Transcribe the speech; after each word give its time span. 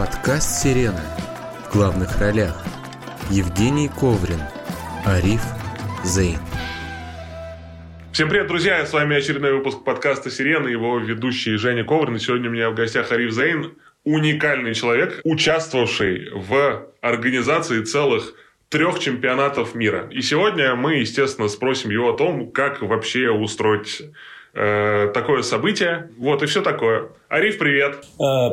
Подкаст 0.00 0.62
«Сирена». 0.62 1.04
В 1.68 1.74
главных 1.74 2.18
ролях 2.18 2.64
Евгений 3.28 3.90
Коврин, 4.00 4.40
Ариф 5.04 5.42
Зейн. 6.04 6.38
Всем 8.10 8.30
привет, 8.30 8.46
друзья! 8.46 8.86
С 8.86 8.94
вами 8.94 9.18
очередной 9.18 9.52
выпуск 9.52 9.84
подкаста 9.84 10.30
«Сирена», 10.30 10.68
его 10.68 10.98
ведущий 10.98 11.56
Женя 11.56 11.84
Коврин. 11.84 12.16
И 12.16 12.18
сегодня 12.18 12.48
у 12.48 12.52
меня 12.54 12.70
в 12.70 12.74
гостях 12.74 13.12
Ариф 13.12 13.30
Зейн, 13.30 13.74
уникальный 14.04 14.72
человек, 14.72 15.20
участвовавший 15.22 16.30
в 16.32 16.88
организации 17.02 17.82
целых 17.82 18.32
трех 18.70 19.00
чемпионатов 19.00 19.74
мира. 19.74 20.08
И 20.10 20.22
сегодня 20.22 20.76
мы, 20.76 20.94
естественно, 20.94 21.48
спросим 21.48 21.90
его 21.90 22.14
о 22.14 22.16
том, 22.16 22.50
как 22.50 22.80
вообще 22.80 23.28
устроить 23.28 24.00
э, 24.54 25.08
такое 25.12 25.42
событие. 25.42 26.10
Вот 26.18 26.42
и 26.42 26.46
все 26.46 26.62
такое. 26.62 27.08
Ариф, 27.28 27.58
привет. 27.58 28.04
Э, 28.18 28.52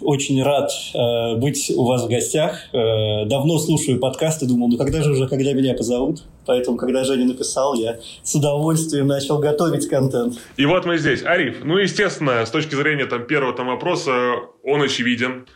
Очень 0.00 0.42
рад 0.42 0.70
э, 0.94 1.36
быть 1.36 1.70
у 1.74 1.84
вас 1.84 2.04
в 2.04 2.08
гостях. 2.08 2.58
Э, 2.72 3.24
давно 3.26 3.58
слушаю 3.58 3.98
подкасты, 3.98 4.46
думал, 4.46 4.68
ну 4.68 4.76
когда 4.76 5.02
же 5.02 5.10
уже, 5.10 5.28
когда 5.28 5.52
меня 5.52 5.74
позовут? 5.74 6.22
Поэтому, 6.46 6.76
когда 6.76 7.04
Женя 7.04 7.26
написал, 7.26 7.74
я 7.74 7.98
с 8.22 8.34
удовольствием 8.34 9.06
начал 9.06 9.38
готовить 9.38 9.88
контент. 9.88 10.34
И 10.56 10.66
вот 10.66 10.84
мы 10.86 10.98
здесь. 10.98 11.24
Ариф, 11.24 11.64
ну, 11.64 11.78
естественно, 11.78 12.44
с 12.44 12.50
точки 12.50 12.74
зрения 12.74 13.06
там, 13.06 13.26
первого 13.26 13.52
там, 13.52 13.66
вопроса, 13.68 14.34
он 14.64 14.82
очевиден. 14.82 15.46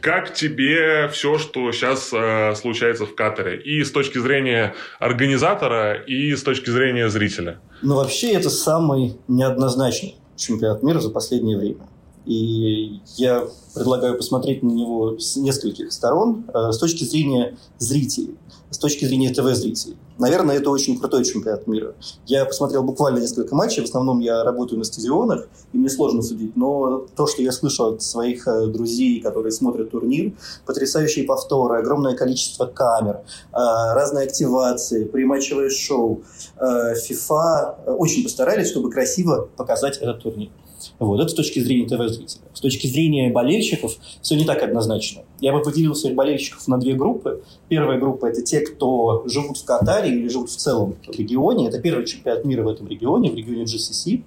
Как 0.00 0.34
тебе 0.34 1.08
все, 1.08 1.38
что 1.38 1.72
сейчас 1.72 2.10
э, 2.12 2.54
случается 2.54 3.06
в 3.06 3.14
Катаре? 3.14 3.60
И 3.62 3.82
с 3.82 3.90
точки 3.90 4.18
зрения 4.18 4.74
организатора, 4.98 5.94
и 5.94 6.36
с 6.36 6.42
точки 6.42 6.68
зрения 6.68 7.08
зрителя? 7.08 7.60
Ну, 7.82 7.96
вообще, 7.96 8.32
это 8.32 8.50
самый 8.50 9.16
неоднозначный 9.26 10.16
чемпионат 10.36 10.82
мира 10.82 11.00
за 11.00 11.10
последнее 11.10 11.56
время. 11.56 11.88
И 12.26 13.00
я 13.16 13.46
предлагаю 13.74 14.16
посмотреть 14.16 14.62
на 14.62 14.70
него 14.70 15.18
с 15.18 15.36
нескольких 15.36 15.90
сторон. 15.92 16.44
Э, 16.52 16.72
с 16.72 16.78
точки 16.78 17.04
зрения 17.04 17.56
зрителей, 17.78 18.36
с 18.70 18.78
точки 18.78 19.04
зрения 19.04 19.32
ТВ-зрителей. 19.32 19.96
Наверное, 20.18 20.56
это 20.56 20.70
очень 20.70 20.98
крутой 20.98 21.24
чемпионат 21.24 21.66
мира. 21.66 21.94
Я 22.26 22.44
посмотрел 22.44 22.82
буквально 22.82 23.18
несколько 23.18 23.54
матчей. 23.54 23.82
В 23.82 23.84
основном 23.84 24.20
я 24.20 24.42
работаю 24.44 24.78
на 24.78 24.84
стадионах, 24.84 25.46
и 25.72 25.78
мне 25.78 25.90
сложно 25.90 26.22
судить. 26.22 26.56
Но 26.56 27.06
то, 27.14 27.26
что 27.26 27.42
я 27.42 27.52
слышу 27.52 27.84
от 27.84 28.02
своих 28.02 28.48
э, 28.48 28.66
друзей, 28.66 29.20
которые 29.20 29.52
смотрят 29.52 29.90
турнир, 29.90 30.32
потрясающие 30.64 31.24
повторы, 31.24 31.78
огромное 31.78 32.14
количество 32.14 32.66
камер, 32.66 33.16
э, 33.16 33.24
разные 33.52 34.26
активации, 34.26 35.04
прематчевое 35.04 35.70
шоу. 35.70 36.22
FIFA 36.58 37.96
очень 37.98 38.22
постарались, 38.22 38.70
чтобы 38.70 38.90
красиво 38.90 39.48
показать 39.56 39.98
этот 39.98 40.22
турнир. 40.22 40.50
Вот, 40.98 41.20
это 41.20 41.28
с 41.28 41.34
точки 41.34 41.60
зрения 41.60 41.86
ТВ-зрителя. 41.86 42.42
С 42.54 42.60
точки 42.60 42.86
зрения 42.86 43.30
болельщиков 43.30 43.96
все 44.22 44.34
не 44.34 44.44
так 44.44 44.62
однозначно. 44.62 45.22
Я 45.40 45.52
бы 45.52 45.60
поделил 45.60 45.94
своих 45.94 46.16
болельщиков 46.16 46.66
на 46.68 46.78
две 46.78 46.94
группы. 46.94 47.42
Первая 47.68 47.98
группа– 47.98 48.26
это 48.30 48.42
те, 48.42 48.60
кто 48.60 49.22
живут 49.26 49.58
в 49.58 49.64
Катаре 49.64 50.10
или 50.10 50.28
живут 50.28 50.48
в 50.48 50.56
целом 50.56 50.96
регионе. 51.06 51.68
Это 51.68 51.80
первый 51.80 52.06
чемпионат 52.06 52.44
мира 52.44 52.62
в 52.62 52.68
этом 52.68 52.88
регионе, 52.88 53.30
в 53.30 53.34
регионе 53.34 53.64
GCC. 53.64 54.22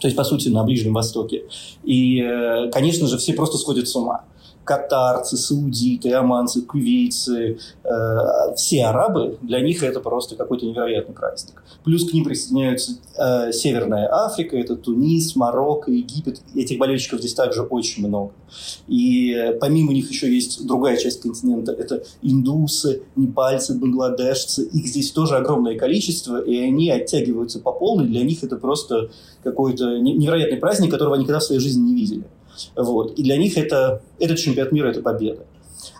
То 0.00 0.08
есть, 0.08 0.16
по 0.16 0.24
сути, 0.24 0.48
на 0.48 0.64
Ближнем 0.64 0.92
Востоке. 0.94 1.44
И, 1.84 2.20
конечно 2.72 3.06
же, 3.06 3.16
все 3.18 3.32
просто 3.32 3.56
сходят 3.56 3.88
с 3.88 3.96
ума 3.96 4.24
катарцы, 4.64 5.36
саудиты, 5.36 6.12
оманцы, 6.12 6.62
кувейцы, 6.62 7.58
э, 7.84 8.54
все 8.56 8.84
арабы, 8.84 9.38
для 9.42 9.60
них 9.60 9.82
это 9.82 10.00
просто 10.00 10.36
какой-то 10.36 10.66
невероятный 10.66 11.14
праздник. 11.14 11.62
Плюс 11.84 12.08
к 12.08 12.12
ним 12.12 12.24
присоединяются 12.24 12.92
э, 13.18 13.52
Северная 13.52 14.08
Африка, 14.12 14.56
это 14.56 14.76
Тунис, 14.76 15.34
Марокко, 15.34 15.90
Египет. 15.90 16.40
Этих 16.54 16.78
болельщиков 16.78 17.18
здесь 17.18 17.34
также 17.34 17.62
очень 17.62 18.06
много. 18.06 18.32
И 18.86 19.32
э, 19.32 19.54
помимо 19.54 19.92
них 19.92 20.08
еще 20.10 20.32
есть 20.32 20.64
другая 20.66 20.96
часть 20.96 21.22
континента, 21.22 21.72
это 21.72 22.04
индусы, 22.22 23.02
непальцы, 23.16 23.74
бангладешцы. 23.74 24.64
Их 24.64 24.86
здесь 24.86 25.10
тоже 25.10 25.36
огромное 25.36 25.76
количество, 25.76 26.40
и 26.40 26.56
они 26.58 26.90
оттягиваются 26.90 27.58
по 27.58 27.72
полной. 27.72 28.06
Для 28.06 28.22
них 28.22 28.44
это 28.44 28.56
просто 28.56 29.10
какой-то 29.42 29.98
невероятный 29.98 30.58
праздник, 30.58 30.90
которого 30.90 31.16
они 31.16 31.24
никогда 31.24 31.40
в 31.40 31.44
своей 31.44 31.60
жизни 31.60 31.90
не 31.90 31.94
видели. 31.94 32.24
Вот. 32.76 33.18
И 33.18 33.22
для 33.22 33.36
них 33.36 33.56
это, 33.56 34.02
этот 34.18 34.38
чемпионат 34.38 34.72
мира– 34.72 34.88
это 34.90 35.02
победа. 35.02 35.46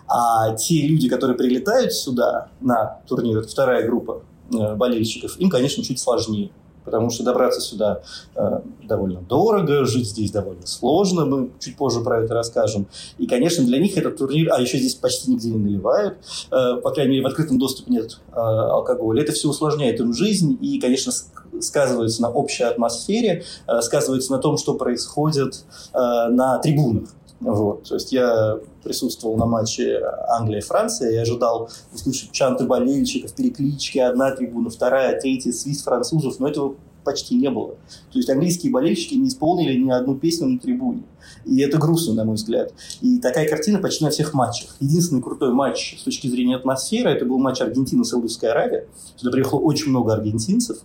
А 0.07 0.55
те 0.55 0.85
люди, 0.87 1.09
которые 1.09 1.37
прилетают 1.37 1.93
сюда 1.93 2.49
на 2.61 3.01
турнир, 3.07 3.39
это 3.39 3.47
вторая 3.47 3.85
группа 3.85 4.21
э, 4.51 4.75
болельщиков, 4.75 5.39
им, 5.39 5.49
конечно, 5.49 5.83
чуть 5.83 5.99
сложнее. 5.99 6.51
Потому 6.85 7.09
что 7.09 7.23
добраться 7.23 7.61
сюда 7.61 8.01
э, 8.35 8.59
довольно 8.83 9.21
дорого, 9.21 9.85
жить 9.85 10.07
здесь 10.07 10.31
довольно 10.31 10.67
сложно, 10.67 11.25
мы 11.25 11.51
чуть 11.59 11.77
позже 11.77 12.01
про 12.01 12.21
это 12.23 12.33
расскажем. 12.33 12.87
И, 13.17 13.25
конечно, 13.25 13.63
для 13.63 13.79
них 13.79 13.97
этот 13.97 14.17
турнир, 14.17 14.51
а 14.51 14.59
еще 14.59 14.77
здесь 14.77 14.95
почти 14.95 15.31
нигде 15.31 15.49
не 15.49 15.59
наливают, 15.59 16.17
э, 16.51 16.75
по 16.81 16.91
крайней 16.91 17.11
мере, 17.11 17.23
в 17.23 17.27
открытом 17.27 17.57
доступе 17.57 17.91
нет 17.91 18.19
э, 18.31 18.35
алкоголя. 18.35 19.23
Это 19.23 19.31
все 19.31 19.47
усложняет 19.47 19.99
им 20.01 20.13
жизнь 20.13 20.57
и, 20.59 20.79
конечно, 20.79 21.13
сказывается 21.61 22.21
на 22.21 22.29
общей 22.29 22.63
атмосфере, 22.63 23.43
э, 23.67 23.81
сказывается 23.81 24.31
на 24.31 24.39
том, 24.39 24.57
что 24.57 24.75
происходит 24.75 25.63
э, 25.93 25.97
на 26.29 26.57
трибунах. 26.59 27.09
Вот. 27.39 27.83
То 27.83 27.95
есть 27.95 28.11
я 28.13 28.57
присутствовал 28.83 29.35
на 29.37 29.45
матче 29.45 30.01
Англия-Франция 30.29 31.11
и 31.11 31.17
ожидал 31.17 31.69
услышать 31.93 32.31
чанты 32.31 32.65
болельщиков, 32.65 33.33
переклички, 33.33 33.97
одна 33.97 34.31
трибуна, 34.31 34.69
вторая, 34.69 35.19
третья, 35.19 35.51
свист 35.51 35.83
французов, 35.83 36.39
но 36.39 36.47
этого 36.47 36.75
почти 37.03 37.35
не 37.35 37.49
было. 37.49 37.75
То 38.11 38.19
есть 38.19 38.29
английские 38.29 38.71
болельщики 38.71 39.15
не 39.15 39.27
исполнили 39.27 39.77
ни 39.77 39.91
одну 39.91 40.15
песню 40.15 40.47
на 40.47 40.59
трибуне. 40.59 41.03
И 41.45 41.59
это 41.59 41.77
грустно, 41.77 42.13
на 42.13 42.25
мой 42.25 42.35
взгляд. 42.35 42.73
И 43.01 43.19
такая 43.19 43.47
картина 43.47 43.79
почти 43.79 44.05
на 44.05 44.09
всех 44.09 44.33
матчах. 44.33 44.75
Единственный 44.79 45.21
крутой 45.21 45.53
матч 45.53 45.97
с 45.99 46.03
точки 46.03 46.27
зрения 46.27 46.55
атмосферы, 46.55 47.09
это 47.09 47.25
был 47.25 47.39
матч 47.39 47.61
Аргентина-Саудовская 47.61 48.51
Аравия. 48.51 48.87
Сюда 49.17 49.31
приехало 49.31 49.59
очень 49.59 49.89
много 49.89 50.13
аргентинцев. 50.13 50.77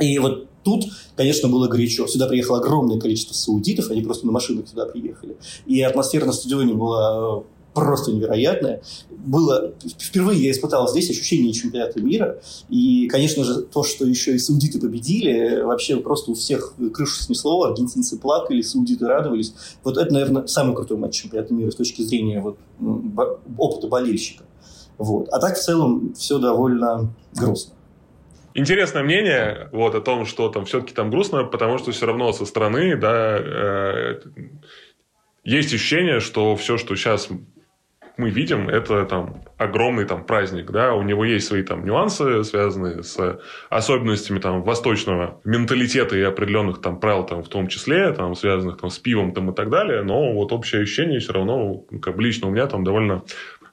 И 0.00 0.18
вот 0.18 0.46
тут, 0.62 0.84
конечно, 1.16 1.48
было 1.48 1.68
горячо. 1.68 2.06
Сюда 2.06 2.26
приехало 2.26 2.58
огромное 2.58 2.98
количество 2.98 3.34
саудитов, 3.34 3.90
они 3.90 4.02
просто 4.02 4.26
на 4.26 4.32
машинах 4.32 4.68
сюда 4.68 4.86
приехали. 4.86 5.36
И 5.66 5.80
атмосфера 5.82 6.26
на 6.26 6.32
стадионе 6.32 6.74
была 6.74 7.42
просто 7.74 8.12
невероятная. 8.12 8.82
Было, 9.10 9.72
впервые 9.98 10.42
я 10.42 10.50
испытал 10.50 10.88
здесь 10.88 11.10
ощущение 11.10 11.52
чемпионата 11.52 12.00
мира. 12.00 12.40
И, 12.68 13.08
конечно 13.08 13.44
же, 13.44 13.62
то, 13.62 13.84
что 13.84 14.06
еще 14.06 14.34
и 14.34 14.38
саудиты 14.38 14.80
победили, 14.80 15.62
вообще 15.62 15.96
просто 15.98 16.32
у 16.32 16.34
всех 16.34 16.74
крышу 16.92 17.22
снесло, 17.22 17.62
аргентинцы 17.64 18.18
плакали, 18.18 18.62
саудиты 18.62 19.06
радовались. 19.06 19.54
Вот 19.84 19.96
это, 19.96 20.12
наверное, 20.12 20.46
самый 20.46 20.74
крутой 20.74 20.98
матч 20.98 21.14
чемпионата 21.14 21.54
мира 21.54 21.70
с 21.70 21.76
точки 21.76 22.02
зрения 22.02 22.40
вот, 22.40 22.58
опыта 23.56 23.86
болельщика. 23.86 24.44
Вот. 24.96 25.28
А 25.28 25.38
так, 25.38 25.56
в 25.56 25.62
целом, 25.62 26.14
все 26.16 26.38
довольно 26.38 27.14
грустно 27.34 27.74
интересное 28.58 29.02
мнение 29.02 29.68
вот, 29.72 29.94
о 29.94 30.00
том, 30.00 30.26
что 30.26 30.48
там 30.48 30.64
все-таки 30.64 30.94
там 30.94 31.10
грустно, 31.10 31.44
потому 31.44 31.78
что 31.78 31.92
все 31.92 32.06
равно 32.06 32.32
со 32.32 32.44
стороны, 32.44 32.96
да, 32.96 33.38
э, 33.38 34.20
есть 35.44 35.72
ощущение, 35.72 36.20
что 36.20 36.56
все, 36.56 36.76
что 36.76 36.94
сейчас 36.96 37.28
мы 38.18 38.30
видим, 38.30 38.68
это 38.68 39.04
там 39.06 39.44
огромный 39.56 40.04
там 40.04 40.24
праздник, 40.24 40.72
да, 40.72 40.92
у 40.92 41.02
него 41.02 41.24
есть 41.24 41.46
свои 41.46 41.62
там 41.62 41.84
нюансы, 41.84 42.42
связанные 42.42 43.04
с 43.04 43.40
особенностями 43.70 44.40
там 44.40 44.62
восточного 44.62 45.40
менталитета 45.44 46.16
и 46.16 46.22
определенных 46.22 46.80
там 46.80 46.98
правил 46.98 47.24
там 47.24 47.44
в 47.44 47.48
том 47.48 47.68
числе, 47.68 48.12
там 48.12 48.34
связанных 48.34 48.78
там 48.78 48.90
с 48.90 48.98
пивом 48.98 49.32
там 49.32 49.50
и 49.50 49.54
так 49.54 49.70
далее, 49.70 50.02
но 50.02 50.32
вот 50.32 50.52
общее 50.52 50.82
ощущение 50.82 51.20
все 51.20 51.32
равно, 51.32 51.84
ну, 51.90 52.00
как 52.00 52.16
бы 52.16 52.22
лично 52.24 52.48
у 52.48 52.50
меня 52.50 52.66
там 52.66 52.82
довольно 52.82 53.22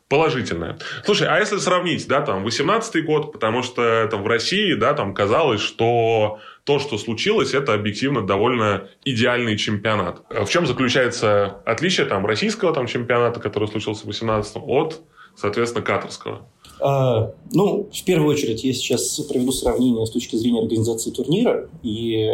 положительное. 0.09 0.77
Слушай, 1.03 1.27
а 1.27 1.39
если 1.39 1.57
сравнить, 1.57 2.07
да, 2.07 2.21
там, 2.21 2.45
18-й 2.45 3.01
год, 3.01 3.31
потому 3.31 3.63
что 3.63 4.07
там 4.09 4.23
в 4.23 4.27
России, 4.27 4.73
да, 4.75 4.93
там 4.93 5.13
казалось, 5.13 5.61
что 5.61 6.39
то, 6.63 6.79
что 6.79 6.97
случилось, 6.97 7.53
это 7.53 7.73
объективно 7.73 8.25
довольно 8.25 8.89
идеальный 9.03 9.57
чемпионат. 9.57 10.21
В 10.29 10.47
чем 10.47 10.65
заключается 10.67 11.61
отличие 11.65 12.05
там 12.05 12.25
российского 12.25 12.73
там 12.73 12.87
чемпионата, 12.87 13.39
который 13.39 13.67
случился 13.67 14.03
в 14.03 14.07
18 14.07 14.57
от, 14.57 15.01
соответственно, 15.35 15.83
катарского? 15.83 16.47
А, 16.79 17.31
ну, 17.51 17.89
в 17.91 18.03
первую 18.03 18.33
очередь, 18.33 18.63
я 18.63 18.73
сейчас 18.73 19.19
приведу 19.21 19.51
сравнение 19.51 20.05
с 20.05 20.11
точки 20.11 20.35
зрения 20.35 20.61
организации 20.61 21.11
турнира 21.11 21.69
и 21.83 22.29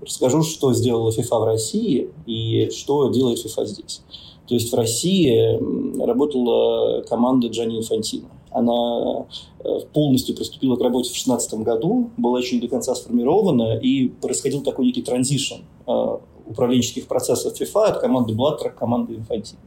расскажу, 0.00 0.42
что 0.42 0.72
сделала 0.72 1.10
FIFA 1.10 1.40
в 1.40 1.44
России 1.44 2.10
и 2.26 2.70
что 2.70 3.10
делает 3.10 3.44
FIFA 3.44 3.66
здесь. 3.66 4.02
То 4.46 4.54
есть 4.54 4.72
в 4.72 4.76
России 4.76 5.58
работала 6.04 7.02
команда 7.02 7.48
Джани 7.48 7.78
Инфантино. 7.78 8.28
Она 8.50 9.26
э, 9.64 9.80
полностью 9.92 10.36
приступила 10.36 10.76
к 10.76 10.80
работе 10.80 11.08
в 11.08 11.12
2016 11.12 11.54
году, 11.60 12.10
была 12.16 12.38
еще 12.38 12.54
не 12.54 12.60
до 12.60 12.68
конца 12.68 12.94
сформирована, 12.94 13.76
и 13.76 14.08
происходил 14.08 14.62
такой 14.62 14.86
некий 14.86 15.02
транзишн 15.02 15.56
э, 15.86 16.16
управленческих 16.46 17.08
процессов 17.08 17.60
FIFA 17.60 17.86
от 17.86 18.00
команды 18.00 18.32
Блаттера 18.34 18.70
к 18.70 18.76
команде 18.76 19.14
Инфантино. 19.14 19.60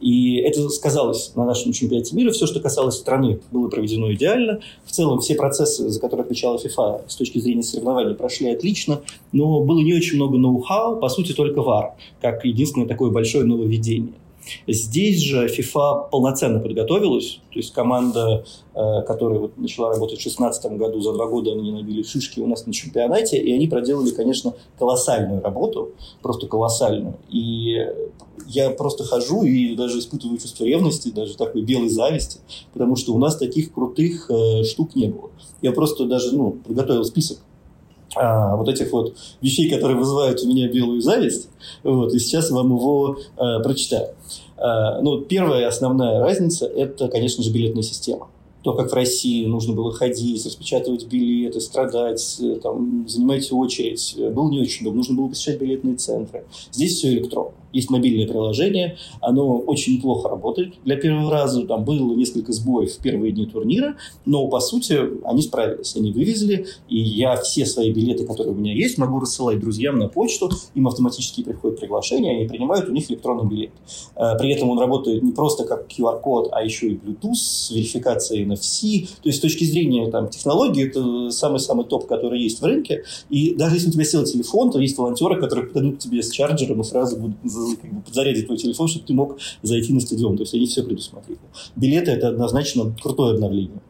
И 0.00 0.36
это 0.36 0.68
сказалось 0.68 1.32
на 1.34 1.44
нашем 1.44 1.72
чемпионате 1.72 2.14
мира. 2.14 2.30
Все, 2.32 2.46
что 2.46 2.60
касалось 2.60 2.96
страны, 2.96 3.40
было 3.50 3.68
проведено 3.68 4.12
идеально. 4.12 4.60
В 4.84 4.90
целом, 4.90 5.20
все 5.20 5.34
процессы, 5.34 5.88
за 5.88 6.00
которые 6.00 6.24
отвечала 6.24 6.58
ФИФА 6.58 7.02
с 7.08 7.16
точки 7.16 7.38
зрения 7.38 7.62
соревнований, 7.62 8.14
прошли 8.14 8.50
отлично. 8.50 9.02
Но 9.32 9.60
было 9.60 9.80
не 9.80 9.94
очень 9.94 10.16
много 10.16 10.38
ноу-хау, 10.38 11.00
по 11.00 11.08
сути, 11.08 11.32
только 11.32 11.62
ВАР, 11.62 11.94
как 12.20 12.44
единственное 12.44 12.86
такое 12.86 13.10
большое 13.10 13.44
нововведение. 13.44 14.14
Здесь 14.66 15.20
же 15.20 15.46
FIFA 15.46 16.10
полноценно 16.10 16.60
подготовилась, 16.60 17.40
то 17.50 17.58
есть 17.58 17.72
команда, 17.72 18.44
э, 18.74 19.02
которая 19.06 19.38
вот 19.38 19.56
начала 19.56 19.92
работать 19.92 20.18
в 20.18 20.22
2016 20.22 20.72
году, 20.72 21.00
за 21.00 21.12
два 21.12 21.26
года 21.26 21.52
они 21.52 21.72
набили 21.72 22.02
шишки 22.02 22.40
у 22.40 22.46
нас 22.46 22.66
на 22.66 22.72
чемпионате, 22.72 23.38
и 23.38 23.52
они 23.52 23.68
проделали, 23.68 24.10
конечно, 24.10 24.54
колоссальную 24.78 25.42
работу, 25.42 25.92
просто 26.22 26.46
колоссальную. 26.46 27.16
И 27.30 27.86
я 28.46 28.70
просто 28.70 29.04
хожу 29.04 29.42
и 29.42 29.74
даже 29.74 29.98
испытываю 29.98 30.38
чувство 30.38 30.64
ревности, 30.64 31.10
даже 31.10 31.36
такой 31.36 31.62
белой 31.62 31.88
зависти, 31.88 32.40
потому 32.72 32.96
что 32.96 33.14
у 33.14 33.18
нас 33.18 33.36
таких 33.36 33.72
крутых 33.72 34.30
э, 34.30 34.64
штук 34.64 34.94
не 34.94 35.06
было. 35.06 35.30
Я 35.62 35.72
просто 35.72 36.04
даже 36.04 36.36
ну, 36.36 36.52
приготовил 36.64 37.04
список 37.04 37.38
а, 38.14 38.56
вот 38.56 38.68
этих 38.68 38.92
вот 38.92 39.16
вещей, 39.40 39.70
которые 39.70 39.98
вызывают 39.98 40.42
у 40.42 40.48
меня 40.48 40.68
белую 40.68 41.00
зависть. 41.00 41.48
Вот, 41.82 42.12
и 42.14 42.18
сейчас 42.18 42.50
вам 42.50 42.74
его 42.74 43.16
э, 43.36 43.62
прочитаю. 43.62 44.08
Э, 44.56 45.00
ну, 45.02 45.20
первая 45.20 45.68
основная 45.68 46.20
разница– 46.20 46.66
это, 46.76 47.08
конечно 47.08 47.42
же, 47.42 47.50
билетная 47.50 47.82
система 47.82 48.28
то, 48.64 48.72
как 48.72 48.90
в 48.90 48.94
России 48.94 49.44
нужно 49.44 49.74
было 49.74 49.92
ходить, 49.92 50.44
распечатывать 50.44 51.06
билеты, 51.06 51.60
страдать, 51.60 52.38
э, 52.40 52.56
там, 52.62 53.06
занимать 53.06 53.52
очередь, 53.52 54.14
э, 54.16 54.30
было 54.30 54.50
не 54.50 54.60
очень 54.60 54.82
удобно. 54.82 54.98
Нужно 54.98 55.16
было 55.16 55.28
посещать 55.28 55.60
билетные 55.60 55.96
центры. 55.96 56.44
Здесь 56.72 56.96
все 56.96 57.12
электронно. 57.12 57.52
Есть 57.74 57.90
мобильное 57.90 58.26
приложение, 58.26 58.96
оно 59.20 59.58
очень 59.58 60.00
плохо 60.00 60.30
работает 60.30 60.74
для 60.84 60.96
первого 60.96 61.30
раза. 61.30 61.66
Там 61.66 61.84
было 61.84 62.14
несколько 62.14 62.52
сбоев 62.52 62.92
в 62.92 62.98
первые 62.98 63.32
дни 63.32 63.46
турнира, 63.46 63.96
но, 64.24 64.46
по 64.48 64.60
сути, 64.60 64.98
они 65.24 65.42
справились. 65.42 65.94
Они 65.96 66.12
вывезли, 66.12 66.66
и 66.88 66.98
я 66.98 67.36
все 67.36 67.66
свои 67.66 67.92
билеты, 67.92 68.24
которые 68.24 68.54
у 68.54 68.56
меня 68.56 68.72
есть, 68.72 68.96
могу 68.96 69.20
рассылать 69.20 69.60
друзьям 69.60 69.98
на 69.98 70.08
почту, 70.08 70.50
им 70.74 70.88
автоматически 70.88 71.42
приходит 71.42 71.80
приглашение, 71.80 72.36
они 72.36 72.48
принимают 72.48 72.88
у 72.88 72.92
них 72.92 73.10
электронный 73.10 73.48
билет. 73.48 73.70
Э, 74.16 74.38
при 74.38 74.52
этом 74.52 74.70
он 74.70 74.78
работает 74.78 75.22
не 75.22 75.32
просто 75.32 75.64
как 75.64 75.86
QR-код, 75.88 76.50
а 76.52 76.62
еще 76.62 76.88
и 76.88 76.94
Bluetooth 76.94 77.34
с 77.34 77.70
верификацией 77.70 78.46
NFC. 78.46 79.08
То 79.22 79.28
есть 79.28 79.38
с 79.38 79.42
точки 79.42 79.64
зрения 79.64 80.10
там, 80.10 80.28
технологии 80.28 80.86
это 80.86 81.30
самый-самый 81.30 81.84
топ, 81.84 82.06
который 82.06 82.40
есть 82.40 82.60
в 82.60 82.64
рынке. 82.64 83.04
И 83.30 83.54
даже 83.54 83.76
если 83.76 83.88
у 83.88 83.92
тебя 83.92 84.04
сел 84.04 84.24
телефон, 84.24 84.70
то 84.70 84.78
есть 84.78 84.96
волонтеры, 84.96 85.40
которые 85.40 85.66
подойдут 85.66 85.96
к 85.96 85.98
тебе 85.98 86.22
с 86.22 86.30
чарджером 86.30 86.80
и 86.80 86.84
сразу 86.84 87.16
будут 87.16 87.36
подзарядить 88.04 88.46
твой 88.46 88.58
телефон, 88.58 88.88
чтобы 88.88 89.06
ты 89.06 89.14
мог 89.14 89.38
зайти 89.62 89.92
на 89.92 90.00
стадион. 90.00 90.36
То 90.36 90.42
есть 90.42 90.54
они 90.54 90.66
все 90.66 90.82
предусмотрели. 90.82 91.38
Билеты– 91.76 92.10
это 92.12 92.28
однозначно 92.28 92.94
крутое 93.02 93.34
обновление. 93.34 93.80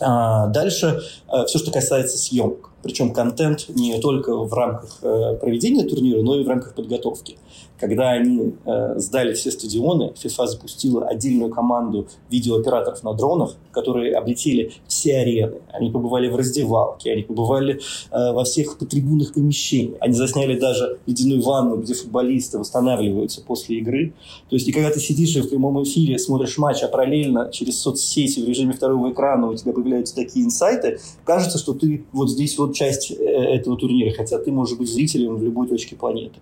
А 0.00 0.48
дальше 0.48 1.00
э, 1.28 1.44
все, 1.46 1.58
что 1.58 1.70
касается 1.70 2.18
съемок. 2.18 2.70
Причем 2.84 3.14
контент 3.14 3.66
не 3.70 3.98
только 3.98 4.36
в 4.36 4.52
рамках 4.52 4.98
э, 5.00 5.36
проведения 5.40 5.84
турнира, 5.84 6.20
но 6.20 6.38
и 6.38 6.44
в 6.44 6.48
рамках 6.48 6.74
подготовки. 6.74 7.38
Когда 7.80 8.10
они 8.10 8.54
э, 8.64 8.98
сдали 8.98 9.32
все 9.32 9.50
стадионы, 9.50 10.12
FIFA 10.22 10.46
запустила 10.46 11.06
отдельную 11.06 11.50
команду 11.50 12.06
видеооператоров 12.30 13.02
на 13.02 13.14
дронах, 13.14 13.56
которые 13.72 14.14
облетели 14.14 14.72
все 14.86 15.16
арены. 15.16 15.62
Они 15.72 15.90
побывали 15.90 16.28
в 16.28 16.36
раздевалке, 16.36 17.12
они 17.12 17.22
побывали 17.22 17.74
э, 17.74 18.32
во 18.32 18.44
всех 18.44 18.76
трибунных 18.78 19.32
помещениях. 19.32 19.96
Они 20.00 20.14
засняли 20.14 20.58
даже 20.58 20.98
ледяную 21.06 21.42
ванну, 21.42 21.78
где 21.78 21.94
футболисты 21.94 22.58
восстанавливаются 22.58 23.40
после 23.40 23.78
игры. 23.78 24.12
То 24.50 24.56
есть, 24.56 24.68
и 24.68 24.72
когда 24.72 24.90
ты 24.90 25.00
сидишь 25.00 25.34
и 25.36 25.40
в 25.40 25.48
прямом 25.48 25.82
эфире 25.82 26.18
смотришь 26.18 26.58
матч, 26.58 26.82
а 26.82 26.88
параллельно 26.88 27.50
через 27.50 27.80
соцсети 27.80 28.40
в 28.40 28.48
режиме 28.48 28.74
второго 28.74 29.10
экрана 29.10 29.48
у 29.48 29.54
тебя 29.54 29.72
появляются 29.72 30.14
такие 30.14 30.44
инсайты, 30.44 31.00
кажется, 31.24 31.58
что 31.58 31.72
ты 31.72 32.04
вот 32.12 32.30
здесь 32.30 32.58
вот 32.58 32.73
часть 32.74 33.10
э, 33.10 33.14
этого 33.14 33.76
турнира, 33.76 34.12
хотя 34.12 34.38
ты 34.38 34.52
можешь 34.52 34.76
быть 34.76 34.88
зрителем 34.88 35.36
в 35.36 35.42
любой 35.42 35.68
точке 35.68 35.96
планеты. 35.96 36.40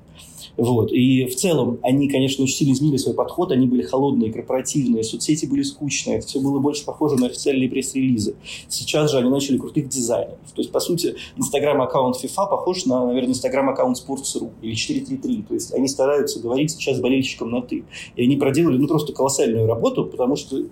Вот. 0.57 0.93
И 0.93 1.27
в 1.27 1.35
целом 1.35 1.79
они, 1.83 2.09
конечно, 2.09 2.45
очень 2.45 2.57
сильно 2.57 2.73
изменили 2.73 2.97
свой 2.97 3.15
подход. 3.15 3.53
Они 3.53 3.67
были 3.67 3.83
холодные, 3.83 4.33
корпоративные, 4.33 5.05
соцсети 5.05 5.47
были 5.47 5.63
скучные. 5.63 6.19
Это 6.19 6.27
все 6.27 6.41
было 6.41 6.59
больше 6.59 6.85
похоже 6.85 7.17
на 7.17 7.27
официальные 7.27 7.69
пресс-релизы. 7.69 8.35
Сейчас 8.69 9.11
же 9.11 9.19
они 9.19 9.31
начали 9.31 9.59
крутых 9.59 9.89
дизайнеров. 9.89 10.39
То 10.55 10.61
есть, 10.61 10.71
по 10.71 10.81
сути, 10.81 11.15
инстаграм-аккаунт 11.37 12.17
FIFA 12.23 12.51
похож 12.51 12.85
на, 12.87 13.07
наверное, 13.07 13.31
инстаграм-аккаунт 13.31 13.97
Sports.ru 13.97 14.51
или 14.61 14.75
433. 14.75 15.43
То 15.43 15.55
есть, 15.55 15.73
они 15.73 15.89
стараются 15.89 16.41
говорить 16.41 16.71
сейчас 16.71 16.99
с 16.99 17.01
болельщиком 17.01 17.51
на 17.51 17.63
«ты». 17.63 17.85
И 18.17 18.25
они 18.25 18.37
проделали, 18.37 18.77
ну, 18.77 18.87
просто 18.87 19.13
колоссальную 19.13 19.67
работу, 19.67 20.05
потому 20.05 20.37
что 20.37 20.63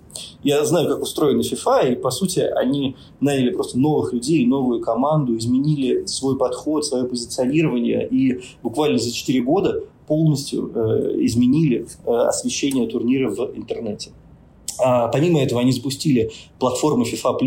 я 0.43 0.63
знаю, 0.65 0.87
как 0.87 1.01
устроена 1.01 1.41
FIFA, 1.41 1.93
и, 1.93 1.95
по 1.95 2.11
сути, 2.11 2.39
они 2.39 2.95
наняли 3.19 3.49
просто 3.49 3.79
новых 3.79 4.13
людей, 4.13 4.45
новую 4.45 4.81
команду, 4.81 5.35
изменили 5.37 6.05
свой 6.05 6.37
подход, 6.37 6.85
свое 6.85 7.05
позиционирование, 7.05 8.07
и 8.07 8.41
буквально 8.61 8.97
за 8.97 9.11
4 9.11 9.41
года 9.41 9.80
полностью 10.11 10.69
э, 10.75 11.25
изменили 11.25 11.87
э, 12.05 12.11
освещение 12.27 12.85
турнира 12.85 13.29
в 13.29 13.39
интернете. 13.55 14.11
А, 14.77 15.07
помимо 15.07 15.41
этого, 15.41 15.61
они 15.61 15.71
запустили 15.71 16.31
платформу 16.59 17.05
FIFA+, 17.05 17.37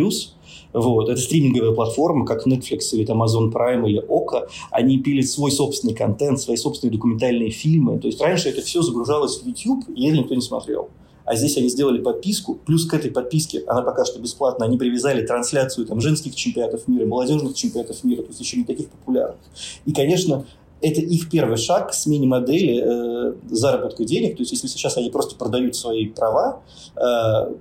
вот. 0.73 1.11
Это 1.11 1.21
стриминговая 1.21 1.73
платформа, 1.73 2.25
как 2.25 2.47
Netflix 2.47 2.79
или 2.93 3.07
Amazon 3.07 3.53
Prime 3.53 3.87
или 3.87 4.03
Ока. 4.09 4.47
Они 4.71 4.99
пилят 4.99 5.27
свой 5.27 5.53
собственный 5.53 5.95
контент, 5.95 6.41
свои 6.41 6.57
собственные 6.57 6.95
документальные 6.95 7.51
фильмы. 7.51 7.99
То 7.99 8.07
есть 8.07 8.19
раньше 8.23 8.49
это 8.49 8.63
все 8.63 8.81
загружалось 8.81 9.43
в 9.43 9.47
YouTube, 9.47 9.85
и 9.95 10.09
это 10.09 10.17
никто 10.17 10.35
не 10.35 10.41
смотрел. 10.41 10.89
А 11.27 11.37
здесь 11.37 11.59
они 11.59 11.69
сделали 11.69 12.01
подписку, 12.01 12.55
плюс 12.55 12.87
к 12.87 12.95
этой 12.95 13.11
подписке, 13.11 13.63
она 13.67 13.83
пока 13.83 14.07
что 14.07 14.19
бесплатна, 14.21 14.65
они 14.65 14.79
привязали 14.79 15.27
трансляцию 15.27 15.87
там, 15.87 16.01
женских 16.01 16.35
чемпионатов 16.35 16.89
мира, 16.89 17.07
молодежных 17.07 17.55
чемпионатов 17.55 18.03
мира, 18.05 18.23
то 18.23 18.29
есть 18.29 18.41
еще 18.41 18.57
не 18.57 18.65
таких 18.65 18.89
популярных. 18.89 19.41
И, 19.85 19.93
конечно, 19.93 20.47
это 20.81 21.00
их 21.00 21.31
первый 21.31 21.56
шаг 21.56 21.91
к 21.91 21.94
смене 21.94 22.26
модели 22.26 22.82
э, 22.82 23.35
заработка 23.50 24.05
денег. 24.05 24.37
То 24.37 24.43
есть, 24.43 24.53
если 24.53 24.67
сейчас 24.67 24.97
они 24.97 25.11
просто 25.11 25.37
продают 25.37 25.76
свои 25.76 26.06
права 26.06 26.62
э, 26.94 27.00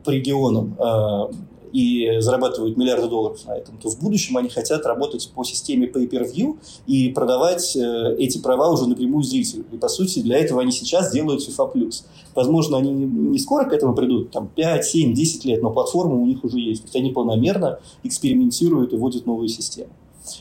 по 0.04 0.10
регионам 0.10 0.75
э, 0.77 1.33
и 1.74 2.19
зарабатывают 2.19 2.77
миллиарды 2.77 3.07
долларов 3.07 3.39
на 3.48 3.57
этом, 3.57 3.77
то 3.77 3.89
в 3.89 4.00
будущем 4.00 4.38
они 4.38 4.50
хотят 4.50 4.86
работать 4.86 5.31
по 5.33 5.44
системе 5.44 5.88
pay-per-view 5.88 6.57
и 6.86 7.10
продавать 7.10 7.75
э, 7.75 8.15
эти 8.19 8.38
права 8.38 8.69
уже 8.69 8.88
напрямую 8.88 9.24
зрителю. 9.24 9.66
И, 9.71 9.77
по 9.77 9.88
сути, 9.88 10.19
для 10.19 10.38
этого 10.38 10.62
они 10.62 10.71
сейчас 10.71 11.12
делают 11.12 11.48
FIFA+. 11.48 11.92
Возможно, 12.36 12.77
они 12.77 12.92
не 12.92 13.39
скоро 13.39 13.66
к 13.66 13.74
этому 13.74 13.95
придут, 13.95 14.31
там 14.31 14.50
5, 14.54 14.86
7, 14.86 15.13
10 15.13 15.45
лет, 15.45 15.63
но 15.63 15.71
платформа 15.71 16.16
у 16.16 16.25
них 16.25 16.44
уже 16.44 16.59
есть. 16.59 16.83
То 16.83 16.86
есть 16.88 16.95
они 16.95 17.12
полномерно 17.12 17.80
экспериментируют 18.04 18.94
и 18.94 18.95
вводят 18.95 19.25
новые 19.25 19.50
системы. 19.50 19.89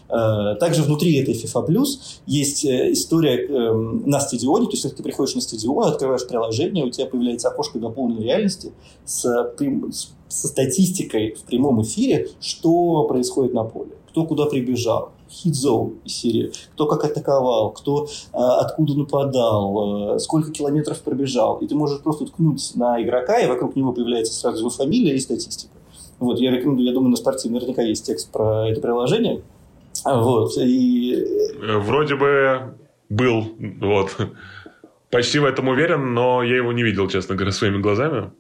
Э, 0.08 0.56
также 0.58 0.82
внутри 0.82 1.16
этой 1.16 1.34
FIFA 1.34 1.66
Plus 1.66 2.20
есть 2.26 2.64
э, 2.64 2.92
история 2.92 3.46
эм, 3.46 4.08
на 4.08 4.20
стадионе, 4.20 4.66
то 4.66 4.72
есть 4.72 4.84
если 4.84 4.96
ты 4.96 5.02
приходишь 5.02 5.34
на 5.34 5.40
стадион, 5.40 5.88
открываешь 5.88 6.26
приложение, 6.26 6.84
у 6.84 6.90
тебя 6.90 7.06
появляется 7.06 7.48
окошко 7.48 7.78
дополненной 7.78 8.24
реальности 8.24 8.72
с, 9.04 9.22
со 10.28 10.48
статистикой 10.48 11.34
в 11.34 11.42
прямом 11.42 11.82
эфире, 11.82 12.28
что 12.40 13.04
происходит 13.04 13.54
на 13.54 13.64
поле, 13.64 13.92
кто 14.08 14.24
куда 14.24 14.46
прибежал, 14.46 15.10
хит-зоун 15.30 15.94
из 16.04 16.14
серии, 16.14 16.52
кто 16.74 16.86
как 16.86 17.04
атаковал, 17.04 17.72
кто 17.72 18.06
э, 18.06 18.36
откуда 18.36 18.94
нападал, 18.94 20.14
э, 20.14 20.18
сколько 20.18 20.52
километров 20.52 21.00
пробежал. 21.00 21.58
И 21.58 21.66
ты 21.66 21.74
можешь 21.74 22.00
просто 22.02 22.26
ткнуть 22.26 22.72
на 22.74 23.02
игрока, 23.02 23.40
и 23.40 23.48
вокруг 23.48 23.76
него 23.76 23.92
появляется 23.92 24.32
сразу 24.32 24.60
его 24.60 24.70
фамилия 24.70 25.14
и 25.14 25.20
статистика. 25.20 25.72
Вот, 26.18 26.38
я 26.38 26.52
рекомендую, 26.52 26.86
я 26.86 26.94
думаю, 26.94 27.10
на 27.10 27.16
спортиве 27.16 27.54
наверняка 27.54 27.82
есть 27.82 28.06
текст 28.06 28.30
про 28.30 28.68
это 28.68 28.80
приложение. 28.80 29.42
Вот, 30.04 30.56
и... 30.58 31.14
Э, 31.60 31.78
вроде 31.78 32.16
бы 32.16 32.74
был, 33.08 33.46
вот. 33.80 34.16
Почти 35.10 35.38
в 35.38 35.44
этом 35.44 35.68
уверен, 35.68 36.14
но 36.14 36.42
я 36.42 36.56
его 36.56 36.72
не 36.72 36.82
видел, 36.82 37.08
честно 37.08 37.34
говоря, 37.34 37.52
своими 37.52 37.78
глазами. 37.78 38.32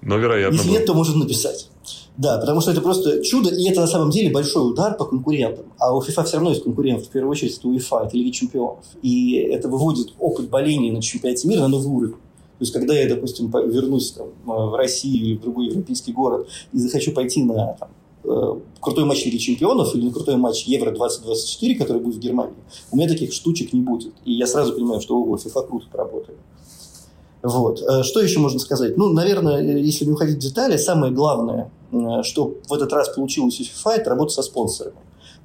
Но 0.00 0.16
вероятно. 0.16 0.54
Если 0.54 0.68
был. 0.68 0.74
нет, 0.74 0.86
то 0.86 0.94
можно 0.94 1.18
написать. 1.18 1.68
Да, 2.16 2.38
потому 2.38 2.60
что 2.60 2.72
это 2.72 2.80
просто 2.80 3.22
чудо, 3.22 3.50
и 3.50 3.68
это 3.70 3.80
на 3.80 3.86
самом 3.86 4.10
деле 4.10 4.30
большой 4.30 4.70
удар 4.70 4.96
по 4.96 5.04
конкурентам. 5.04 5.66
А 5.78 5.94
у 5.96 6.02
FIFA 6.02 6.24
все 6.24 6.36
равно 6.36 6.50
есть 6.50 6.62
конкурент, 6.62 7.04
в 7.04 7.08
первую 7.08 7.30
очередь, 7.30 7.56
это 7.56 7.68
УЕФА, 7.68 8.04
это 8.06 8.16
Лига 8.16 8.32
Чемпионов. 8.32 8.84
И 9.02 9.34
это 9.34 9.68
выводит 9.68 10.12
опыт 10.18 10.50
боления 10.50 10.92
на 10.92 11.00
чемпионате 11.00 11.48
мира 11.48 11.60
на 11.60 11.68
новый 11.68 11.88
уровень. 11.88 12.14
То 12.14 12.64
есть, 12.64 12.72
когда 12.72 12.94
я, 12.94 13.08
допустим, 13.08 13.50
вернусь 13.50 14.12
там, 14.12 14.28
в 14.44 14.76
Россию 14.76 15.24
или 15.24 15.36
в 15.36 15.40
другой 15.40 15.66
европейский 15.66 16.12
город 16.12 16.48
и 16.72 16.78
захочу 16.78 17.12
пойти 17.12 17.42
на 17.44 17.74
там, 17.74 17.90
крутой 18.80 19.04
матч 19.04 19.24
Лиги 19.24 19.38
Чемпионов 19.38 19.94
или 19.94 20.10
крутой 20.10 20.36
матч 20.36 20.64
Евро-2024, 20.64 21.74
который 21.76 22.00
будет 22.00 22.16
в 22.16 22.20
Германии, 22.20 22.54
у 22.90 22.96
меня 22.96 23.08
таких 23.08 23.32
штучек 23.32 23.72
не 23.72 23.80
будет. 23.80 24.12
И 24.24 24.32
я 24.32 24.46
сразу 24.46 24.72
понимаю, 24.72 25.00
что 25.00 25.16
ого, 25.16 25.36
FIFA 25.36 25.66
круто 25.66 25.86
поработали. 25.90 26.36
Вот. 27.42 27.82
Э, 27.82 28.02
что 28.02 28.20
еще 28.20 28.38
можно 28.38 28.60
сказать? 28.60 28.96
Ну, 28.96 29.12
наверное, 29.12 29.60
если 29.60 30.04
не 30.04 30.12
уходить 30.12 30.36
в 30.36 30.40
детали, 30.40 30.76
самое 30.76 31.12
главное, 31.12 31.70
э, 31.90 32.22
что 32.22 32.54
в 32.68 32.72
этот 32.72 32.92
раз 32.92 33.08
получилось 33.08 33.60
у 33.60 33.62
FIFA, 33.64 33.96
это 33.96 34.10
работа 34.10 34.32
со 34.32 34.42
спонсорами. 34.42 34.96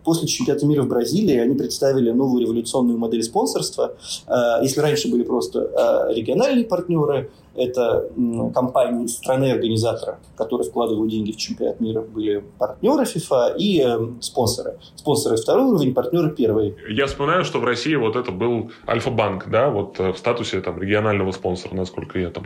После 0.08 0.26
чемпионата 0.26 0.66
мира 0.66 0.84
в 0.84 0.88
Бразилии 0.88 1.38
они 1.38 1.54
представили 1.54 2.12
новую 2.12 2.44
революционную 2.44 2.98
модель 2.98 3.24
спонсорства. 3.24 3.98
Э, 4.26 4.64
если 4.64 4.80
раньше 4.80 5.12
были 5.12 5.24
просто 5.24 5.60
э, 5.60 6.14
региональные 6.14 6.64
партнеры, 6.64 7.30
это 7.56 8.10
компании 8.54 9.08
страны-организатора, 9.08 10.20
которые 10.38 10.70
вкладывают 10.70 11.12
деньги 11.12 11.34
в 11.34 11.38
чемпионат 11.38 11.82
мира, 11.82 12.02
были 12.04 12.42
партнеры 12.58 13.04
FIFA 13.04 13.58
и 13.58 13.84
э, 13.86 13.98
спонсоры. 14.22 14.78
Спонсоры 14.96 15.36
второй 15.36 15.66
уровень, 15.66 15.94
партнеры 15.94 16.34
первый. 16.34 16.78
Я 16.90 17.08
вспоминаю, 17.08 17.44
что 17.44 17.60
в 17.60 17.66
России 17.66 17.96
вот 17.96 18.16
это 18.16 18.32
был 18.32 18.72
Альфа-банк, 18.88 19.50
да, 19.50 19.70
вот 19.70 20.00
в 20.00 20.16
статусе 20.16 20.62
там 20.62 20.82
регионального 20.82 21.34
спонсора, 21.34 21.76
насколько 21.76 22.18
я 22.18 22.30
там 22.30 22.46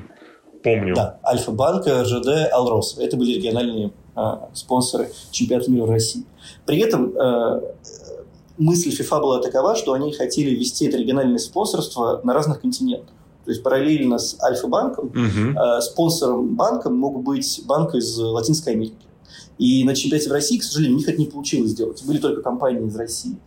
помню. 0.64 0.96
Да, 0.96 1.20
Альфа-банк, 1.26 1.86
ЖД, 1.88 2.52
Алрос. 2.52 2.98
Это 2.98 3.18
были 3.18 3.34
региональные 3.34 3.92
а, 4.16 4.50
спонсоры 4.54 5.12
чемпионата 5.32 5.72
мира 5.72 5.86
в 5.86 5.90
России. 5.90 6.26
При 6.66 6.80
этом 6.80 7.14
а, 7.18 7.62
мысль 8.58 8.92
ФИФА 8.92 9.20
была 9.20 9.40
такова, 9.40 9.76
что 9.76 9.94
они 9.94 10.12
хотели 10.12 10.52
вести 10.52 10.86
это 10.86 10.98
региональное 10.98 11.40
спонсорство 11.40 12.22
на 12.24 12.34
разных 12.34 12.62
континентах. 12.62 13.16
То 13.46 13.52
есть 13.52 13.64
параллельно 13.64 14.20
с 14.20 14.40
Альфа-банком, 14.42 15.08
угу. 15.08 15.60
э, 15.60 15.82
спонсором 15.82 16.56
банка 16.56 16.92
мог 16.92 17.24
быть 17.24 17.64
банк 17.66 17.96
из 17.96 18.16
Латинской 18.18 18.74
Америки. 18.74 19.08
И 19.58 19.84
на 19.84 19.96
чемпионате 19.96 20.30
в 20.30 20.34
России, 20.34 20.60
к 20.60 20.64
сожалению, 20.64 20.96
у 20.96 21.00
них 21.00 21.10
это 21.10 21.18
не 21.18 21.26
получилось 21.26 21.72
сделать. 21.72 22.04
Были 22.06 22.20
только 22.20 22.42
компании 22.42 22.88
из 22.88 22.96
России. 22.96 23.38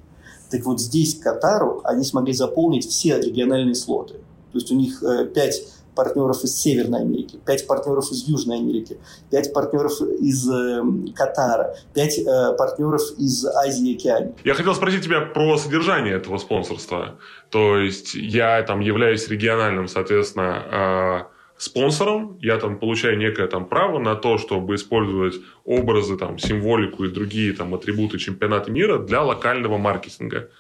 Так 0.51 0.65
вот 0.65 0.81
здесь, 0.81 1.15
Катару, 1.15 1.81
они 1.85 2.05
смогли 2.05 2.33
заполнить 2.33 2.89
все 2.89 3.21
региональные 3.21 3.77
слоты. 3.77 4.15
То 4.15 4.59
есть 4.59 4.71
у 4.73 4.75
них 4.75 5.03
э, 5.03 5.27
пять 5.27 5.63
партнеров 5.95 6.43
из 6.45 6.57
Северной 6.57 7.01
Америки, 7.01 7.39
5 7.45 7.67
партнеров 7.67 8.11
из 8.11 8.29
Южной 8.29 8.59
Америки, 8.59 8.99
5 9.31 9.53
партнеров 9.53 10.01
из 10.01 10.49
э, 10.49 10.83
Катара, 11.15 11.77
5 11.95 12.19
э, 12.19 12.57
партнеров 12.57 13.03
из 13.19 13.45
Азии 13.47 13.93
и 13.93 13.97
Океании. 13.97 14.35
Я 14.45 14.55
хотел 14.55 14.75
спросить 14.75 15.05
тебя 15.05 15.21
про 15.21 15.57
содержание 15.57 16.15
этого 16.15 16.39
спонсорства. 16.39 17.19
То 17.51 17.79
есть 17.79 18.15
я 18.15 18.63
там 18.63 18.81
являюсь 18.81 19.29
региональным, 19.29 19.89
соответственно, 19.89 21.27
э, 21.29 21.35
спонсором, 21.57 22.39
я 22.41 22.59
там 22.59 22.79
получаю 22.79 23.17
некое 23.17 23.47
там 23.47 23.67
право 23.67 23.99
на 23.99 24.17
то, 24.17 24.39
чтобы 24.39 24.75
использовать 24.75 25.37
образы, 25.65 26.17
там, 26.17 26.39
символику 26.39 27.05
и 27.05 27.11
другие 27.11 27.53
там 27.53 27.75
атрибуты 27.75 28.19
чемпионата 28.19 28.71
мира 28.71 28.99
для 28.99 29.23
локального 29.23 29.79
маркетинга. 29.79 30.51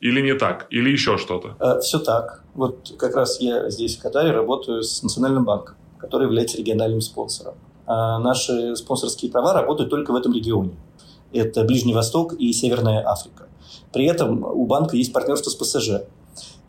Или 0.00 0.20
не 0.20 0.34
так? 0.34 0.66
Или 0.70 0.90
еще 0.90 1.16
что-то? 1.16 1.56
Э, 1.58 1.80
все 1.80 1.98
так. 1.98 2.44
Вот 2.54 2.94
как 2.98 3.16
раз 3.16 3.40
я 3.40 3.70
здесь, 3.70 3.96
в 3.96 4.02
Катаре, 4.02 4.30
работаю 4.30 4.82
с 4.82 5.02
Национальным 5.02 5.44
банком, 5.44 5.76
который 5.98 6.24
является 6.24 6.58
региональным 6.58 7.00
спонсором. 7.00 7.54
А 7.86 8.18
наши 8.18 8.74
спонсорские 8.76 9.30
права 9.30 9.52
работают 9.52 9.90
только 9.90 10.12
в 10.12 10.16
этом 10.16 10.32
регионе. 10.32 10.76
Это 11.32 11.64
Ближний 11.64 11.94
Восток 11.94 12.34
и 12.34 12.52
Северная 12.52 13.06
Африка. 13.06 13.46
При 13.92 14.06
этом 14.06 14.44
у 14.44 14.66
банка 14.66 14.96
есть 14.96 15.12
партнерство 15.12 15.50
с 15.50 15.54
ПСЖ. 15.54 16.02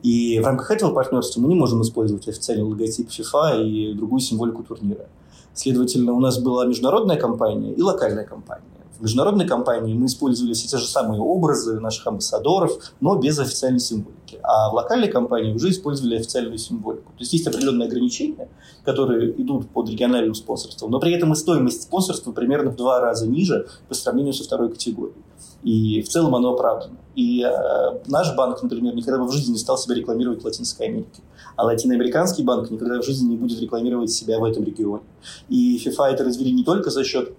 И 0.03 0.39
в 0.39 0.45
рамках 0.45 0.71
этого 0.71 0.93
партнерства 0.93 1.41
мы 1.41 1.47
не 1.49 1.55
можем 1.55 1.81
использовать 1.81 2.27
официальный 2.27 2.63
логотип 2.63 3.09
FIFA 3.09 3.63
и 3.63 3.93
другую 3.93 4.19
символику 4.19 4.63
турнира. 4.63 5.07
Следовательно, 5.53 6.13
у 6.13 6.19
нас 6.19 6.37
была 6.37 6.65
международная 6.65 7.17
компания 7.17 7.73
и 7.73 7.81
локальная 7.81 8.25
компания. 8.25 8.63
Международной 9.01 9.47
компании 9.47 9.93
мы 9.93 10.07
использовали 10.07 10.53
все 10.53 10.67
те 10.67 10.77
же 10.77 10.87
самые 10.87 11.21
образы 11.21 11.79
наших 11.79 12.07
амбассадоров, 12.07 12.71
но 12.99 13.15
без 13.15 13.39
официальной 13.39 13.79
символики. 13.79 14.39
А 14.43 14.69
в 14.69 14.73
локальной 14.73 15.07
компании 15.07 15.53
уже 15.53 15.69
использовали 15.69 16.15
официальную 16.15 16.57
символику. 16.57 17.11
То 17.13 17.19
есть 17.19 17.33
есть 17.33 17.47
определенные 17.47 17.87
ограничения, 17.87 18.49
которые 18.83 19.31
идут 19.41 19.69
под 19.69 19.89
региональным 19.89 20.33
спонсорством, 20.33 20.91
но 20.91 20.99
при 20.99 21.13
этом 21.13 21.33
и 21.33 21.35
стоимость 21.35 21.83
спонсорства 21.83 22.31
примерно 22.31 22.71
в 22.71 22.75
два 22.75 22.99
раза 22.99 23.27
ниже 23.27 23.67
по 23.87 23.95
сравнению 23.95 24.33
со 24.33 24.43
второй 24.43 24.69
категорией. 24.69 25.15
И 25.63 26.01
в 26.01 26.09
целом 26.09 26.35
оно 26.35 26.53
оправдано. 26.53 26.97
И 27.15 27.41
э, 27.41 27.99
наш 28.07 28.35
банк, 28.35 28.61
например, 28.61 28.95
никогда 28.95 29.19
бы 29.19 29.27
в 29.27 29.31
жизни 29.31 29.53
не 29.53 29.57
стал 29.57 29.77
себя 29.77 29.95
рекламировать 29.95 30.41
в 30.41 30.45
Латинской 30.45 30.87
Америке. 30.87 31.21
А 31.55 31.65
латиноамериканский 31.65 32.43
банк 32.43 32.69
никогда 32.69 33.01
в 33.01 33.03
жизни 33.05 33.29
не 33.29 33.37
будет 33.37 33.59
рекламировать 33.59 34.11
себя 34.11 34.39
в 34.39 34.43
этом 34.43 34.63
регионе. 34.63 35.03
И 35.49 35.77
FIFA 35.83 36.11
это 36.11 36.23
развели 36.23 36.51
не 36.51 36.63
только 36.63 36.91
за 36.91 37.03
счет 37.03 37.33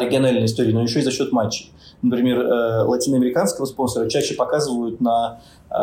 региональной 0.00 0.44
истории, 0.46 0.72
но 0.72 0.82
еще 0.82 1.00
и 1.00 1.02
за 1.02 1.10
счет 1.10 1.32
матчей. 1.32 1.72
Например, 2.02 2.40
э, 2.40 2.82
латиноамериканского 2.82 3.64
спонсора 3.64 4.08
чаще 4.08 4.34
показывают 4.34 5.00
на 5.00 5.40
э, 5.70 5.74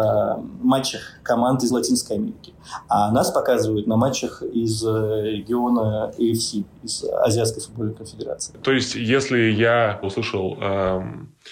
матчах 0.62 1.02
команд 1.24 1.64
из 1.64 1.72
Латинской 1.72 2.18
Америки, 2.18 2.54
а 2.90 3.10
нас 3.12 3.32
показывают 3.32 3.88
на 3.88 3.96
матчах 3.96 4.44
из 4.44 4.86
э, 4.86 5.22
региона 5.32 6.12
AFC, 6.18 6.66
из 6.84 7.06
Азиатской 7.06 7.64
футбольной 7.64 7.96
конфедерации. 7.96 8.54
То 8.62 8.72
есть, 8.72 8.96
если 8.96 9.40
я 9.50 9.98
услышал 10.04 10.58
э, 10.60 11.02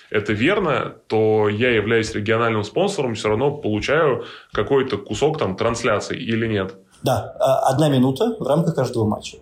это 0.09 0.33
верно, 0.33 0.95
то 1.07 1.47
я 1.47 1.71
являюсь 1.71 2.13
региональным 2.13 2.65
спонсором, 2.65 3.15
все 3.15 3.29
равно 3.29 3.51
получаю 3.51 4.25
какой-то 4.51 4.97
кусок 4.97 5.37
там 5.37 5.55
трансляции 5.55 6.17
или 6.17 6.45
нет? 6.45 6.75
Да, 7.03 7.35
а, 7.39 7.69
одна 7.69 7.89
минута 7.89 8.35
в 8.39 8.45
рамках 8.45 8.75
каждого 8.75 9.05
матча 9.05 9.37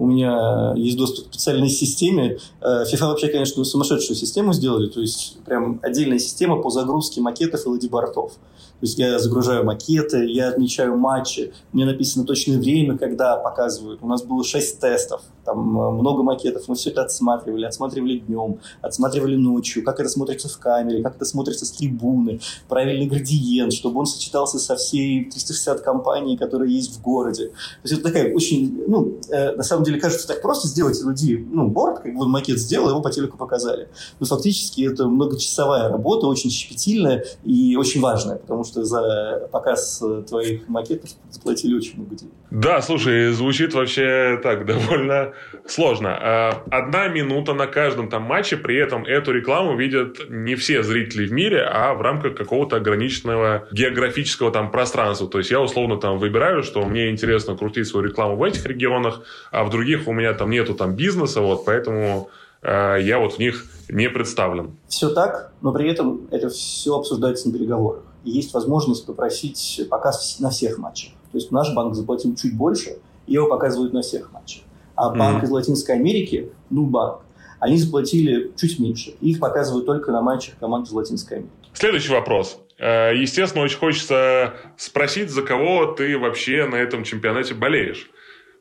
у 0.00 0.06
меня 0.06 0.72
есть 0.76 0.96
доступ 0.96 1.26
к 1.26 1.34
специальной 1.34 1.68
системе. 1.68 2.38
Э, 2.62 2.84
FIFA 2.90 3.08
вообще, 3.08 3.28
конечно, 3.28 3.62
сумасшедшую 3.64 4.16
систему 4.16 4.54
сделали, 4.54 4.88
то 4.88 5.00
есть 5.00 5.36
прям 5.44 5.78
отдельная 5.82 6.18
система 6.18 6.56
по 6.56 6.70
загрузке 6.70 7.20
макетов 7.20 7.66
и 7.66 7.68
ладибортов. 7.68 8.32
То 8.80 8.86
есть 8.86 8.98
я 8.98 9.18
загружаю 9.18 9.64
макеты, 9.64 10.24
я 10.24 10.48
отмечаю 10.48 10.96
матчи, 10.96 11.52
мне 11.72 11.84
написано 11.84 12.24
точное 12.24 12.58
время, 12.58 12.96
когда 12.96 13.36
показывают. 13.36 14.00
У 14.02 14.06
нас 14.06 14.22
было 14.22 14.42
шесть 14.42 14.80
тестов, 14.80 15.20
там 15.44 15.78
э, 15.78 15.90
много 15.90 16.22
макетов, 16.22 16.68
мы 16.68 16.76
все 16.76 16.90
это 16.90 17.02
отсматривали, 17.02 17.66
отсматривали 17.66 18.18
днем, 18.18 18.58
отсматривали 18.80 19.36
ночью, 19.36 19.84
как 19.84 20.00
это 20.00 20.08
смотрится 20.08 20.48
в 20.48 20.58
камере, 20.58 21.02
как 21.02 21.16
это 21.16 21.24
смотрится 21.24 21.66
с 21.66 21.72
трибуны, 21.72 22.40
правильный 22.68 23.06
градиент, 23.06 23.72
чтобы 23.72 24.00
он 24.00 24.06
сочетался 24.06 24.58
со 24.58 24.76
всей 24.76 25.24
360 25.24 25.80
компаний, 25.80 26.36
которые 26.36 26.74
есть 26.74 26.94
в 26.96 27.02
городе. 27.02 27.48
То 27.48 27.88
есть 27.88 27.94
это 27.94 28.04
такая 28.04 28.32
очень, 28.34 28.84
ну, 28.86 29.18
э, 29.28 29.56
на 29.56 29.62
самом 29.62 29.84
деле 29.84 30.00
кажется 30.00 30.26
так 30.26 30.40
просто 30.40 30.68
сделать 30.68 31.00
люди, 31.02 31.46
ну, 31.50 31.68
борт, 31.68 32.00
как 32.00 32.14
бы 32.14 32.28
макет 32.28 32.58
сделал, 32.58 32.88
его 32.88 33.02
по 33.02 33.10
телеку 33.10 33.36
показали. 33.36 33.88
Но 34.20 34.26
фактически 34.26 34.90
это 34.90 35.06
многочасовая 35.06 35.88
работа, 35.88 36.28
очень 36.28 36.50
щепетильная 36.50 37.24
и 37.44 37.76
очень 37.76 38.00
важная, 38.00 38.36
потому 38.36 38.64
что 38.64 38.69
что 38.70 38.84
за 38.84 39.48
показ 39.50 40.02
твоих 40.28 40.68
макетов 40.68 41.10
заплатили 41.30 41.74
очень 41.74 41.96
много 41.96 42.14
денег. 42.14 42.32
Да, 42.50 42.80
слушай, 42.82 43.32
звучит 43.32 43.74
вообще 43.74 44.38
так 44.42 44.64
довольно 44.66 45.32
сложно. 45.66 46.16
А, 46.20 46.62
одна 46.70 47.08
минута 47.08 47.52
на 47.54 47.66
каждом 47.66 48.08
там 48.08 48.22
матче, 48.22 48.56
при 48.56 48.76
этом 48.76 49.04
эту 49.04 49.32
рекламу 49.32 49.76
видят 49.76 50.28
не 50.28 50.54
все 50.54 50.82
зрители 50.82 51.26
в 51.26 51.32
мире, 51.32 51.62
а 51.62 51.94
в 51.94 52.02
рамках 52.02 52.34
какого-то 52.34 52.76
ограниченного 52.76 53.68
географического 53.72 54.50
там 54.50 54.70
пространства. 54.70 55.28
То 55.28 55.38
есть 55.38 55.50
я 55.50 55.60
условно 55.60 55.96
там 55.96 56.18
выбираю, 56.18 56.62
что 56.62 56.84
мне 56.84 57.10
интересно 57.10 57.56
крутить 57.56 57.88
свою 57.88 58.06
рекламу 58.06 58.36
в 58.36 58.42
этих 58.42 58.64
регионах, 58.66 59.22
а 59.50 59.64
в 59.64 59.70
других 59.70 60.06
у 60.06 60.12
меня 60.12 60.32
там 60.34 60.50
нету 60.50 60.74
там 60.74 60.94
бизнеса, 60.94 61.40
вот 61.40 61.64
поэтому 61.64 62.30
э, 62.62 62.98
я 63.00 63.18
вот 63.18 63.34
в 63.34 63.38
них 63.38 63.64
не 63.88 64.08
представлен. 64.08 64.76
Все 64.88 65.10
так, 65.10 65.52
но 65.60 65.72
при 65.72 65.90
этом 65.90 66.28
это 66.30 66.48
все 66.48 66.96
обсуждается 66.96 67.48
на 67.48 67.58
переговорах 67.58 68.02
и 68.24 68.30
есть 68.30 68.52
возможность 68.54 69.06
попросить 69.06 69.86
показ 69.90 70.38
на 70.40 70.50
всех 70.50 70.78
матчах. 70.78 71.12
То 71.32 71.38
есть 71.38 71.50
наш 71.50 71.74
банк 71.74 71.94
заплатил 71.94 72.34
чуть 72.34 72.56
больше, 72.56 72.98
и 73.26 73.34
его 73.34 73.48
показывают 73.48 73.92
на 73.92 74.02
всех 74.02 74.32
матчах. 74.32 74.64
А 74.94 75.10
банк 75.10 75.42
mm-hmm. 75.42 75.46
из 75.46 75.50
Латинской 75.50 75.94
Америки, 75.94 76.52
ну 76.68 76.86
банк, 76.86 77.20
они 77.58 77.76
заплатили 77.76 78.52
чуть 78.56 78.78
меньше. 78.78 79.14
Их 79.20 79.38
показывают 79.38 79.86
только 79.86 80.12
на 80.12 80.22
матчах 80.22 80.56
команд 80.58 80.88
из 80.88 80.92
Латинской 80.92 81.38
Америки. 81.38 81.54
Следующий 81.72 82.12
вопрос. 82.12 82.58
Э, 82.78 83.12
естественно, 83.14 83.64
очень 83.64 83.78
хочется 83.78 84.54
спросить, 84.76 85.30
за 85.30 85.42
кого 85.42 85.86
ты 85.86 86.18
вообще 86.18 86.66
на 86.66 86.76
этом 86.76 87.04
чемпионате 87.04 87.54
болеешь. 87.54 88.10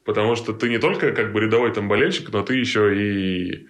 Потому 0.06 0.36
что 0.36 0.54
ты 0.54 0.70
не 0.70 0.78
только 0.78 1.12
как 1.12 1.34
бы 1.34 1.42
рядовой 1.42 1.74
там 1.74 1.88
болельщик, 1.88 2.32
но 2.32 2.42
ты 2.42 2.56
еще 2.56 2.96
и 2.96 3.68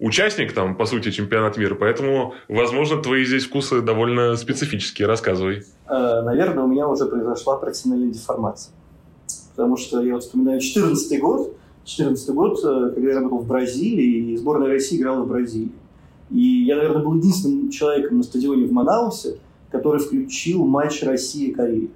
участник, 0.00 0.52
там, 0.52 0.74
по 0.74 0.86
сути, 0.86 1.10
чемпионат 1.10 1.56
мира, 1.56 1.74
поэтому, 1.74 2.34
возможно, 2.48 3.00
твои 3.00 3.24
здесь 3.24 3.44
вкусы 3.44 3.82
довольно 3.82 4.36
специфические. 4.36 5.06
Рассказывай. 5.06 5.62
Э, 5.88 6.22
наверное, 6.22 6.64
у 6.64 6.68
меня 6.68 6.88
уже 6.88 7.06
произошла 7.06 7.56
профессиональная 7.56 8.10
деформация. 8.10 8.74
Потому 9.54 9.76
что 9.76 10.00
я 10.00 10.14
вот 10.14 10.24
вспоминаю 10.24 10.60
14 10.60 11.20
год, 11.20 11.56
14 11.84 12.34
год, 12.34 12.58
э, 12.64 12.92
когда 12.94 13.08
я 13.10 13.14
работал 13.16 13.38
в 13.38 13.46
Бразилии, 13.46 14.32
и 14.32 14.36
сборная 14.36 14.68
России 14.68 14.98
играла 14.98 15.22
в 15.22 15.28
Бразилии. 15.28 15.72
И 16.30 16.64
я, 16.64 16.76
наверное, 16.76 17.02
был 17.02 17.14
единственным 17.14 17.70
человеком 17.70 18.18
на 18.18 18.22
стадионе 18.22 18.64
в 18.64 18.72
Манаусе, 18.72 19.36
который 19.70 20.00
включил 20.00 20.64
матч 20.64 21.02
России-Корея. 21.02 21.88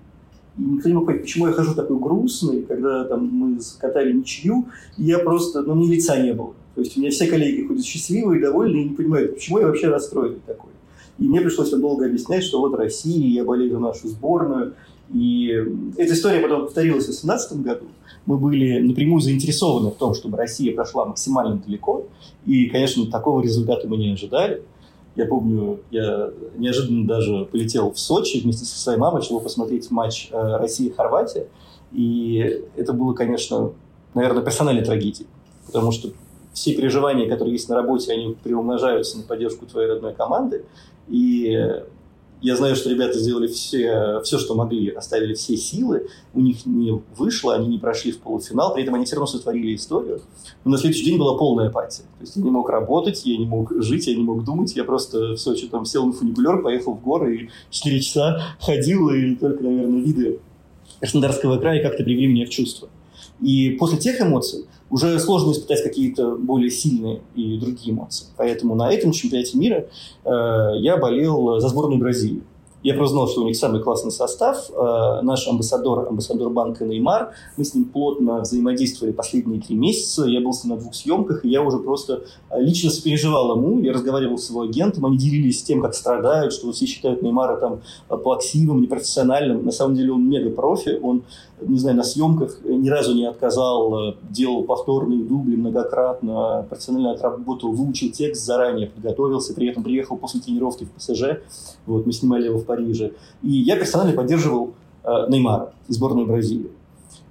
И 0.57 0.63
никто 0.63 0.89
не 0.89 0.95
мог 0.95 1.07
понять, 1.07 1.23
почему 1.23 1.47
я 1.47 1.53
хожу 1.53 1.75
такой 1.75 1.99
грустный, 1.99 2.63
когда 2.63 3.05
там 3.05 3.27
мы 3.27 3.59
закатали 3.61 4.13
ничью, 4.13 4.69
и 4.97 5.05
я 5.05 5.19
просто, 5.19 5.63
ну, 5.63 5.75
мне 5.75 5.89
лица 5.89 6.21
не 6.21 6.33
было. 6.33 6.55
То 6.75 6.81
есть 6.81 6.97
у 6.97 7.01
меня 7.01 7.11
все 7.11 7.27
коллеги 7.27 7.67
ходят 7.67 7.85
счастливые, 7.85 8.41
довольны 8.41 8.79
и 8.79 8.89
не 8.89 8.95
понимают, 8.95 9.35
почему 9.35 9.59
я 9.59 9.67
вообще 9.67 9.89
расстроенный 9.89 10.41
такой. 10.47 10.71
И 11.19 11.29
мне 11.29 11.41
пришлось 11.41 11.71
долго 11.71 12.07
объяснять, 12.07 12.43
что 12.43 12.61
вот 12.61 12.75
Россия, 12.75 13.27
я 13.29 13.45
болею 13.45 13.73
за 13.73 13.79
нашу 13.79 14.09
сборную. 14.09 14.75
И 15.13 15.55
эта 15.97 16.15
история 16.15 16.41
потом 16.41 16.63
повторилась 16.63 17.05
в 17.05 17.09
2018 17.09 17.61
году. 17.61 17.87
Мы 18.27 18.39
были 18.39 18.81
напрямую 18.81 19.21
заинтересованы 19.21 19.91
в 19.91 19.95
том, 19.95 20.15
чтобы 20.15 20.39
Россия 20.39 20.75
прошла 20.75 21.05
максимально 21.05 21.63
далеко. 21.65 22.07
И, 22.47 22.67
конечно, 22.67 23.07
такого 23.11 23.43
результата 23.43 23.87
мы 23.87 23.97
не 23.97 24.13
ожидали. 24.13 24.63
Я 25.15 25.27
помню, 25.27 25.79
я 25.93 26.31
неожиданно 26.57 27.07
даже 27.07 27.45
полетел 27.45 27.93
в 27.93 27.99
Сочи 27.99 28.41
вместе 28.41 28.65
со 28.65 28.77
своей 28.77 28.99
мамой, 28.99 29.23
чтобы 29.23 29.41
посмотреть 29.41 29.91
матч 29.93 30.29
э, 30.33 30.57
России-Хорватия. 30.57 31.47
И 31.93 32.65
это 32.75 32.93
было, 32.93 33.13
конечно, 33.13 33.73
наверное, 34.15 34.43
персональной 34.43 34.85
трагедией. 34.85 35.29
Потому 35.67 35.93
что 35.93 36.11
все 36.55 36.75
переживания, 36.75 37.29
которые 37.29 37.53
есть 37.53 37.69
на 37.69 37.75
работе, 37.75 38.13
они 38.13 38.35
приумножаются 38.43 39.19
на 39.19 39.25
поддержку 39.25 39.67
твоей 39.67 39.89
родной 39.89 40.15
команды. 40.15 40.65
И 41.09 41.59
я 42.41 42.57
знаю, 42.57 42.77
что 42.77 42.91
ребята 42.91 43.19
сделали 43.19 43.47
все, 43.47 44.21
все, 44.23 44.39
что 44.39 44.55
могли, 44.55 44.91
оставили 44.91 45.33
все 45.35 45.57
силы, 45.57 46.09
у 46.35 46.41
них 46.41 46.67
не 46.67 46.93
вышло, 47.17 47.55
они 47.55 47.69
не 47.69 47.79
прошли 47.79 48.13
в 48.13 48.19
полуфинал, 48.19 48.75
при 48.75 48.83
этом 48.83 48.95
они 48.95 49.07
все 49.07 49.17
равно 49.17 49.27
сотворили 49.27 49.75
историю. 49.75 50.21
Но 50.65 50.73
на 50.73 50.79
следующий 50.79 51.07
день 51.07 51.19
была 51.19 51.39
полная 51.39 51.69
апатия. 51.69 52.03
То 52.03 52.21
есть 52.21 52.37
я 52.37 52.43
не 52.43 52.51
мог 52.51 52.69
работать, 52.69 53.25
я 53.25 53.39
не 53.39 53.47
мог 53.47 53.73
жить, 53.83 54.07
я 54.07 54.15
не 54.15 54.23
мог 54.23 54.45
думать, 54.45 54.77
я 54.77 54.85
просто 54.85 55.33
в 55.33 55.39
Сочи 55.39 55.69
там 55.69 55.87
сел 55.87 56.07
на 56.07 56.13
фуникулер, 56.13 56.63
поехал 56.63 56.93
в 56.95 57.03
горы 57.03 57.37
и 57.37 57.51
4 57.71 58.01
часа 58.01 58.43
ходил, 58.61 59.09
и 59.09 59.35
только, 59.37 59.65
наверное, 59.65 60.01
виды 60.01 60.39
Краснодарского 61.01 61.59
края 61.59 61.83
как-то 61.83 62.05
привели 62.05 62.27
меня 62.27 62.47
в 62.47 62.51
чувство. 62.51 62.89
И 63.41 63.71
после 63.71 63.99
тех 63.99 64.21
эмоций 64.21 64.67
уже 64.91 65.19
сложно 65.19 65.53
испытать 65.53 65.83
какие-то 65.83 66.37
более 66.37 66.71
сильные 66.71 67.23
и 67.35 67.59
другие 67.59 67.93
эмоции. 67.93 68.27
Поэтому 68.37 68.75
на 68.75 68.93
этом 68.93 69.13
чемпионате 69.13 69.59
мира 69.59 69.87
э, 70.25 70.31
я 70.79 70.97
болел 70.97 71.59
за 71.61 71.69
сборную 71.69 71.99
Бразилии. 71.99 72.43
Я 72.85 72.93
просто 72.93 73.15
знал, 73.15 73.29
что 73.29 73.41
у 73.41 73.47
них 73.47 73.57
самый 73.57 73.83
классный 73.83 74.13
состав. 74.13 74.71
Э, 74.71 75.23
наш 75.23 75.49
амбассадор, 75.49 76.07
амбассадор 76.07 76.51
банка 76.51 76.85
Неймар, 76.85 77.33
мы 77.57 77.65
с 77.65 77.75
ним 77.75 77.87
плотно 77.87 78.41
взаимодействовали 78.43 79.13
последние 79.13 79.63
три 79.63 79.75
месяца. 79.75 80.27
Я 80.27 80.43
был 80.43 80.53
с 80.53 80.65
ним 80.65 80.75
на 80.75 80.81
двух 80.81 80.95
съемках, 80.95 81.47
и 81.47 81.49
я 81.49 81.63
уже 81.63 81.79
просто 81.79 82.25
э, 82.51 82.61
лично 82.61 82.91
сопереживал 82.91 83.57
ему. 83.57 83.81
Я 83.81 83.95
разговаривал 83.95 84.37
с 84.37 84.51
его 84.51 84.61
агентом, 84.61 85.07
они 85.07 85.17
делились 85.17 85.63
тем, 85.63 85.81
как 85.81 85.95
страдают, 85.95 86.53
что 86.53 86.71
все 86.73 86.85
считают 86.85 87.23
Неймара 87.23 87.57
там 87.57 87.81
э, 88.11 88.17
плаксивым, 88.19 88.83
непрофессиональным. 88.83 89.65
На 89.65 89.73
самом 89.73 89.97
деле 89.97 90.13
он 90.13 90.29
мега-профи, 90.29 90.99
он 91.03 91.23
не 91.61 91.79
знаю, 91.79 91.97
на 91.97 92.03
съемках 92.03 92.59
ни 92.65 92.89
разу 92.89 93.15
не 93.15 93.25
отказал, 93.25 94.17
делал 94.29 94.65
повторные 94.65 95.25
дубли 95.25 95.57
многократно, 95.57 96.67
профессионально 96.69 97.13
отработал, 97.13 97.73
выучил 97.73 98.11
текст 98.11 98.45
заранее, 98.45 98.89
подготовился, 98.89 99.55
при 99.55 99.69
этом 99.69 99.83
приехал 99.83 100.17
после 100.17 100.41
тренировки 100.41 100.85
в 100.85 100.91
ПСЖ. 100.91 101.41
Вот, 101.87 102.07
мы 102.07 102.13
снимали 102.13 102.47
его 102.47 102.59
в 102.59 102.65
Париже. 102.77 103.13
И 103.43 103.51
я 103.51 103.77
персонально 103.77 104.15
поддерживал 104.15 104.75
э, 105.05 105.09
Неймара, 105.29 105.73
сборную 105.89 106.27
Бразилии. 106.27 106.71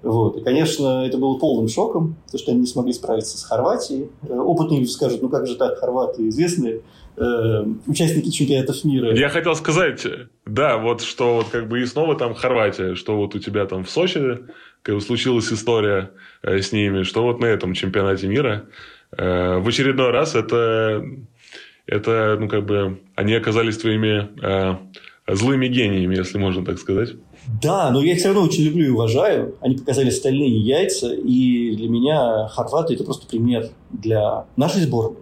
Вот. 0.02 0.38
И, 0.38 0.42
конечно, 0.42 1.06
это 1.06 1.18
было 1.18 1.38
полным 1.38 1.70
шоком, 1.70 2.16
то, 2.32 2.38
что 2.38 2.52
они 2.52 2.62
не 2.62 2.68
смогли 2.68 2.92
справиться 2.92 3.38
с 3.38 3.44
Хорватией. 3.44 4.10
Э, 4.28 4.34
опытные 4.34 4.82
люди 4.82 4.90
скажут, 4.90 5.22
ну 5.22 5.30
как 5.30 5.48
же 5.48 5.56
так, 5.56 5.80
хорваты 5.80 6.28
известные 6.28 6.82
э, 7.16 7.66
участники 7.88 8.30
чемпионатов 8.30 8.84
мира. 8.84 9.16
Я 9.16 9.30
хотел 9.30 9.56
сказать, 9.56 10.06
да, 10.46 10.78
вот 10.78 11.02
что 11.02 11.36
вот 11.36 11.48
как 11.50 11.70
бы 11.70 11.82
и 11.82 11.86
снова 11.86 12.16
там 12.16 12.34
Хорватия, 12.34 12.96
что 12.96 13.16
вот 13.16 13.34
у 13.36 13.40
тебя 13.40 13.66
там 13.66 13.86
в 13.86 13.90
Сочи 13.90 14.40
как 14.82 14.96
бы 14.96 15.02
случилась 15.02 15.52
история 15.52 16.12
э, 16.42 16.60
с 16.60 16.74
ними, 16.74 17.04
что 17.04 17.24
вот 17.24 17.40
на 17.40 17.46
этом 17.46 17.74
чемпионате 17.74 18.28
мира 18.28 18.66
э, 19.18 19.58
в 19.58 19.68
очередной 19.68 20.12
раз 20.12 20.36
это, 20.36 21.04
это, 21.86 22.38
ну 22.40 22.50
как 22.50 22.66
бы, 22.66 23.00
они 23.16 23.34
оказались 23.34 23.78
твоими 23.78 24.30
э, 24.44 24.78
злыми 25.28 25.68
гениями, 25.68 26.16
если 26.16 26.38
можно 26.38 26.66
так 26.66 26.80
сказать. 26.80 27.10
Да, 27.62 27.92
но 27.92 28.02
я 28.02 28.14
их 28.14 28.20
все 28.20 28.30
равно 28.30 28.44
очень 28.44 28.64
люблю 28.64 28.86
и 28.88 28.90
уважаю. 28.90 29.56
Они 29.62 29.76
показали 29.76 30.10
стальные 30.10 30.60
яйца, 30.60 31.14
и 31.14 31.76
для 31.76 31.90
меня 31.90 32.48
хорваты– 32.48 32.94
это 32.96 33.04
просто 33.04 33.28
пример 33.28 33.70
для 33.92 34.46
нашей 34.56 34.82
сборной. 34.82 35.20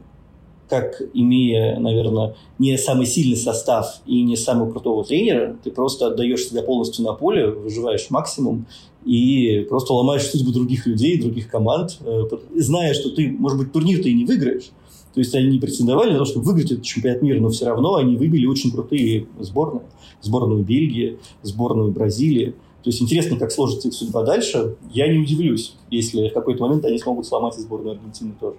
Как 0.70 1.02
имея, 1.14 1.78
наверное, 1.80 2.36
не 2.58 2.78
самый 2.78 3.06
сильный 3.06 3.36
состав 3.36 4.02
и 4.06 4.24
не 4.24 4.38
самого 4.38 4.72
крутого 4.72 5.04
тренера, 5.04 5.58
ты 5.64 5.70
просто 5.70 6.08
отдаешь 6.08 6.46
себя 6.46 6.64
полностью 6.64 7.04
на 7.04 7.14
поле, 7.14 7.48
выживаешь 7.48 8.10
максимум 8.10 8.66
и 9.04 9.66
просто 9.68 9.94
ломаешь 9.94 10.24
судьбу 10.24 10.52
других 10.52 10.86
людей, 10.86 11.20
других 11.20 11.50
команд, 11.50 11.98
э, 12.06 12.24
зная, 12.56 12.94
что 12.94 13.10
ты, 13.10 13.36
может 13.38 13.58
быть, 13.58 13.74
турнир 13.74 14.02
ты 14.02 14.12
и 14.12 14.14
не 14.14 14.24
выиграешь, 14.24 14.72
то 15.14 15.20
есть 15.20 15.36
они 15.36 15.48
не 15.48 15.60
претендовали 15.60 16.14
на 16.14 16.20
то, 16.20 16.26
чтобы 16.26 16.46
выиграть 16.46 16.72
этот 16.72 16.84
чемпионат 16.84 17.22
мира, 17.22 17.40
но 17.40 17.50
все 17.50 17.66
равно 17.66 17.96
они 17.96 18.16
выбили 18.16 18.46
очень 18.46 18.72
крутые 18.72 19.28
сборные. 19.40 19.84
Сборную 20.22 20.64
Бельгии, 20.64 21.20
сборную 21.42 21.92
Бразилии. 21.92 22.56
То 22.84 22.90
есть 22.90 23.02
интересно, 23.02 23.38
как 23.38 23.52
сложится 23.52 23.90
их 23.90 23.94
судьба 23.94 24.24
дальше. 24.24 24.76
Я 24.92 25.12
не 25.12 25.20
удивлюсь, 25.20 25.76
если 25.90 26.30
в 26.30 26.34
какой-то 26.34 26.66
момент 26.66 26.86
они 26.86 26.98
смогут 26.98 27.26
сломать 27.26 27.58
и 27.58 27.62
сборную 27.62 27.96
Аргентины 27.96 28.34
тоже. 28.40 28.56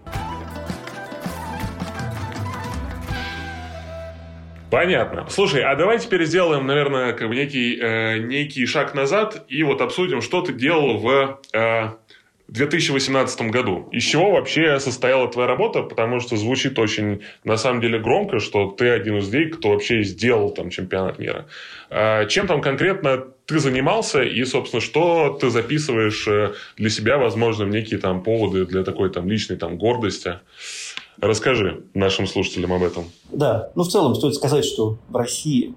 Понятно. 4.71 5.27
Слушай, 5.29 5.63
а 5.65 5.77
давай 5.77 5.99
теперь 5.99 6.25
сделаем, 6.25 6.67
наверное, 6.67 7.13
как 7.13 7.29
бы 7.29 7.37
некий, 7.37 7.79
э, 7.79 8.19
некий 8.21 8.65
шаг 8.65 8.95
назад 8.95 9.45
и 9.49 9.63
вот 9.65 9.83
обсудим, 9.83 10.23
что 10.23 10.41
ты 10.41 10.55
делал 10.55 10.97
в 10.97 11.41
э, 11.53 11.91
2018 12.53 13.51
году. 13.51 13.89
Из 13.93 14.03
чего 14.03 14.33
вообще 14.33 14.79
состояла 14.79 15.27
твоя 15.29 15.49
работа? 15.49 15.83
Потому 15.83 16.21
что 16.21 16.37
звучит 16.37 16.79
очень, 16.79 17.23
на 17.45 17.57
самом 17.57 17.81
деле, 17.81 17.99
громко, 17.99 18.41
что 18.41 18.71
ты 18.71 18.91
один 18.91 19.19
из 19.19 19.33
людей, 19.33 19.51
кто 19.51 19.71
вообще 19.71 20.03
сделал 20.03 20.51
там 20.51 20.69
чемпионат 20.69 21.19
мира. 21.19 21.47
А 21.89 22.27
чем 22.27 22.47
там 22.47 22.61
конкретно 22.61 23.25
ты 23.47 23.59
занимался 23.59 24.23
и, 24.23 24.45
собственно, 24.45 24.83
что 24.83 25.37
ты 25.41 25.49
записываешь 25.49 26.29
э, 26.29 26.53
для 26.77 26.91
себя, 26.91 27.17
возможно, 27.17 27.65
некие 27.65 27.99
там 27.99 28.23
поводы 28.23 28.67
для 28.67 28.85
такой 28.85 29.11
там 29.11 29.29
личной 29.29 29.57
там 29.57 29.79
гордости? 29.79 30.35
Расскажи 31.21 31.85
нашим 31.95 32.27
слушателям 32.27 32.73
об 32.73 32.83
этом. 32.83 33.05
Да, 33.31 33.71
ну 33.75 33.83
в 33.85 33.89
целом 33.89 34.15
стоит 34.15 34.35
сказать, 34.35 34.65
что 34.65 34.99
в 35.09 35.17
России 35.17 35.75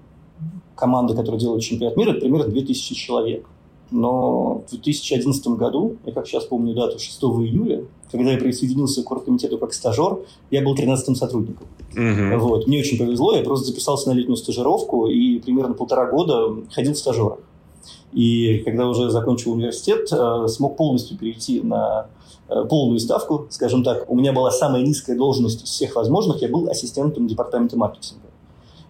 команда, 0.74 1.14
которая 1.14 1.40
делает 1.40 1.62
чемпионат 1.62 1.96
мира, 1.96 2.10
это 2.10 2.20
примерно 2.20 2.48
2000 2.48 2.94
человек. 2.94 3.46
Но 3.90 4.64
в 4.66 4.70
2011 4.70 5.46
году, 5.48 5.96
я 6.04 6.12
как 6.12 6.26
сейчас 6.26 6.44
помню 6.44 6.74
дату, 6.74 6.98
6 6.98 7.22
июля, 7.22 7.84
когда 8.10 8.32
я 8.32 8.38
присоединился 8.38 9.02
к 9.02 9.10
оргкомитету 9.10 9.58
как 9.58 9.72
стажер, 9.72 10.18
я 10.50 10.62
был 10.62 10.74
13-м 10.74 11.14
сотрудником. 11.14 11.66
Угу. 11.92 12.38
Вот. 12.38 12.66
Мне 12.66 12.80
очень 12.80 12.98
повезло, 12.98 13.34
я 13.34 13.42
просто 13.42 13.66
записался 13.66 14.08
на 14.08 14.14
летнюю 14.14 14.36
стажировку 14.36 15.06
и 15.06 15.38
примерно 15.38 15.74
полтора 15.74 16.10
года 16.10 16.56
ходил 16.72 16.94
в 16.94 16.98
стажерах. 16.98 17.38
И 18.12 18.62
когда 18.64 18.88
уже 18.88 19.10
закончил 19.10 19.52
университет, 19.52 20.08
э, 20.10 20.48
смог 20.48 20.76
полностью 20.76 21.18
перейти 21.18 21.60
на 21.60 22.06
э, 22.48 22.64
полную 22.64 22.98
ставку, 22.98 23.46
скажем 23.50 23.84
так. 23.84 24.08
У 24.10 24.16
меня 24.16 24.32
была 24.32 24.50
самая 24.50 24.82
низкая 24.82 25.16
должность 25.16 25.64
из 25.64 25.70
всех 25.70 25.96
возможных, 25.96 26.42
я 26.42 26.48
был 26.48 26.68
ассистентом 26.68 27.26
департамента 27.26 27.76
маркетинга. 27.76 28.25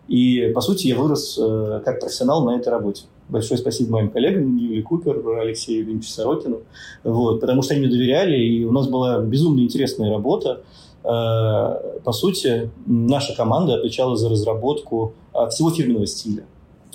И, 0.09 0.53
по 0.55 0.61
сути, 0.61 0.87
я 0.87 0.97
вырос 0.97 1.38
э, 1.40 1.83
как 1.85 2.01
профессионал 2.01 2.45
на 2.45 2.57
этой 2.57 2.69
работе. 2.69 3.05
Большое 3.29 3.59
спасибо 3.59 3.92
моим 3.92 4.11
коллегам, 4.11 4.57
Юлии 4.57 4.83
Купер, 4.83 5.21
Алексею 5.40 5.85
Ильичу 5.85 6.09
Сорокину, 6.09 6.61
вот, 7.03 7.40
потому 7.40 7.62
что 7.62 7.75
они 7.75 7.85
мне 7.85 7.90
доверяли, 7.90 8.37
и 8.37 8.64
у 8.64 8.71
нас 8.71 8.87
была 8.87 9.19
безумно 9.19 9.61
интересная 9.61 10.12
работа. 10.12 10.62
Э, 11.07 11.99
по 12.05 12.12
сути, 12.12 12.71
наша 12.87 13.35
команда 13.37 13.75
отвечала 13.75 14.16
за 14.16 14.29
разработку 14.29 15.14
э, 15.35 15.49
всего 15.51 15.71
фирменного 15.71 16.07
стиля, 16.07 16.45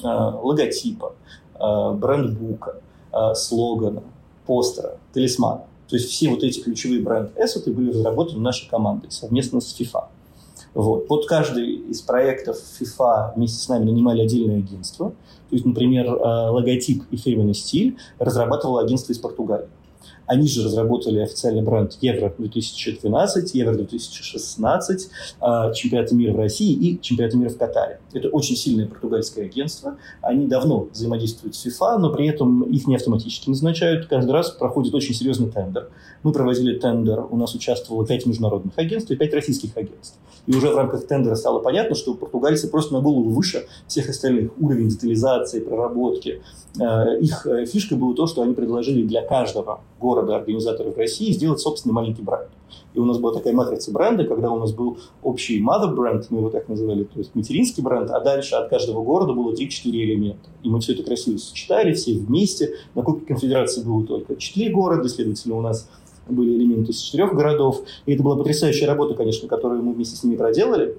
э, 0.04 0.08
логотипа, 0.08 1.14
брендбука, 1.60 2.82
слогана, 3.36 4.02
постера, 4.48 4.98
талисмана. 5.14 5.66
То 5.88 5.96
есть 5.96 6.10
все 6.10 6.30
вот 6.30 6.44
эти 6.44 6.60
ключевые 6.60 7.02
бренд-эссеты 7.02 7.72
были 7.72 7.92
разработаны 7.92 8.40
нашей 8.40 8.68
командой 8.68 9.12
совместно 9.12 9.62
с 9.62 9.80
FIFA. 9.80 10.06
Вот. 10.74 11.08
Под 11.08 11.26
каждый 11.28 11.76
из 11.90 12.02
проектов 12.02 12.58
FIFA 12.80 13.36
вместе 13.36 13.58
с 13.58 13.68
нами 13.68 13.86
нанимали 13.86 14.22
отдельное 14.22 14.60
агентство. 14.60 15.10
То 15.10 15.56
есть, 15.56 15.66
например, 15.66 16.08
э, 16.08 16.50
логотип 16.50 17.04
и 17.12 17.18
фирменный 17.18 17.54
стиль 17.54 17.98
разрабатывало 18.20 18.82
агентство 18.82 19.12
из 19.12 19.18
Португалии. 19.18 19.68
Они 20.32 20.48
же 20.48 20.64
разработали 20.64 21.20
официальный 21.20 21.62
бренд 21.62 21.98
Евро-2012, 22.00 23.50
Евро-2016, 23.52 25.00
а, 25.42 25.74
чемпионаты 25.74 26.16
мира 26.16 26.32
в 26.32 26.38
России 26.38 26.72
и 26.72 27.02
чемпионаты 27.02 27.36
мира 27.36 27.50
в 27.50 27.58
Катаре. 27.58 28.00
Это 28.14 28.30
очень 28.30 28.56
сильное 28.56 28.88
португальское 28.88 29.44
агентство. 29.44 29.98
Они 30.22 30.48
давно 30.48 30.88
взаимодействуют 30.94 31.58
с 31.58 31.66
FIFA, 31.66 31.98
но 31.98 32.14
при 32.14 32.30
этом 32.30 32.64
их 32.64 32.88
не 32.88 32.96
автоматически 32.96 33.50
назначают. 33.50 34.06
Каждый 34.06 34.32
раз 34.32 34.52
проходит 34.52 34.96
очень 34.96 35.14
серьезный 35.14 35.52
тендер. 35.52 35.90
Мы 36.24 36.32
проводили 36.32 36.80
тендер, 36.80 37.26
у 37.30 37.36
нас 37.36 37.54
участвовало 37.54 38.08
пять 38.08 38.26
международных 38.26 38.78
агентств 38.78 39.12
и 39.12 39.18
пять 39.18 39.34
российских 39.34 39.76
агентств. 39.76 40.18
И 40.48 40.56
уже 40.56 40.70
в 40.70 40.78
рамках 40.78 41.06
тендера 41.08 41.36
стало 41.36 41.60
понятно, 41.60 41.96
что 41.96 42.14
португальцы 42.14 42.70
просто 42.70 42.94
на 42.94 43.02
голову 43.02 43.32
выше 43.32 43.66
всех 43.88 44.10
остальных. 44.10 44.52
Уровень 44.60 44.88
детализации, 44.88 45.60
проработки. 45.60 46.42
Э, 46.80 47.18
их 47.20 47.46
э, 47.46 47.66
фишкой 47.66 47.98
было 47.98 48.16
то, 48.16 48.28
что 48.28 48.42
они 48.42 48.54
предложили 48.54 49.06
для 49.06 49.22
каждого 49.22 49.82
города 50.00 50.21
организаторов 50.30 50.98
России 50.98 51.32
сделать 51.32 51.60
собственный 51.60 51.94
маленький 51.94 52.22
бренд. 52.22 52.50
И 52.94 53.00
у 53.00 53.06
нас 53.06 53.18
была 53.18 53.34
такая 53.34 53.54
матрица 53.54 53.92
бренда, 53.92 54.26
когда 54.26 54.50
у 54.52 54.60
нас 54.60 54.74
был 54.74 54.98
общий 55.24 55.62
mother 55.62 55.94
бренд, 55.94 56.28
мы 56.30 56.40
его 56.40 56.50
так 56.50 56.68
называли, 56.68 57.04
то 57.04 57.20
есть 57.20 57.34
материнский 57.36 57.82
бренд, 57.84 58.10
а 58.10 58.20
дальше 58.20 58.56
от 58.56 58.70
каждого 58.70 59.04
города 59.04 59.34
было 59.34 59.54
3-4 59.54 59.90
элемента. 59.92 60.50
И 60.64 60.70
мы 60.70 60.80
все 60.80 60.94
это 60.94 61.04
красиво 61.04 61.38
сочетали, 61.38 61.94
все 61.94 62.14
вместе. 62.14 62.74
На 62.96 63.04
Кубке 63.04 63.26
Конфедерации 63.26 63.84
было 63.84 64.06
только 64.06 64.36
4 64.36 64.72
города, 64.72 65.08
следовательно, 65.08 65.56
у 65.56 65.62
нас 65.62 65.90
были 66.28 66.56
элементы 66.56 66.92
из 66.92 67.00
четырех 67.00 67.34
городов. 67.34 67.82
И 68.06 68.14
это 68.14 68.24
была 68.24 68.36
потрясающая 68.36 68.88
работа, 68.88 69.16
конечно, 69.16 69.48
которую 69.48 69.84
мы 69.84 69.94
вместе 69.94 70.16
с 70.16 70.24
ними 70.24 70.36
проделали. 70.36 70.98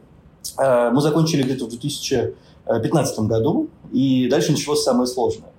Э, 0.58 0.90
мы 0.90 1.00
закончили 1.00 1.42
где-то 1.42 1.66
в 1.66 1.68
2015 1.68 3.18
году, 3.20 3.68
и 3.92 4.28
дальше 4.28 4.52
началось 4.52 4.82
самое 4.82 5.06
сложное. 5.06 5.51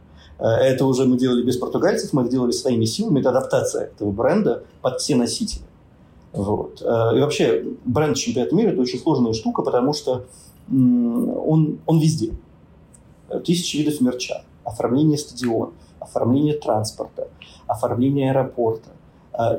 Э, 0.44 0.48
это 0.48 0.86
уже 0.86 1.06
мы 1.06 1.18
делали 1.18 1.42
без 1.42 1.58
португальцев, 1.58 2.14
мы 2.14 2.22
это 2.24 2.32
делали 2.32 2.52
своими 2.52 2.86
силами. 2.86 3.22
Это 3.22 3.30
адаптация 3.30 3.86
этого 3.86 4.12
бренда 4.12 4.64
под 4.82 5.00
все 5.00 5.16
носители. 5.16 5.64
Вот. 6.34 6.82
И 6.82 7.20
вообще 7.20 7.64
бренд 7.86 8.18
чемпионат 8.18 8.52
мира– 8.54 8.70
это 8.72 8.82
очень 8.82 8.98
сложная 8.98 9.34
штука, 9.34 9.62
потому 9.62 9.94
что 9.94 10.26
он, 10.68 11.78
он 11.86 12.00
везде. 12.00 12.34
Тысячи 13.46 13.78
видов 13.78 14.02
мерча, 14.02 14.44
оформление 14.64 15.20
стадиона, 15.20 15.74
оформление 16.00 16.56
транспорта, 16.56 17.28
оформление 17.68 18.32
аэропорта, 18.32 18.90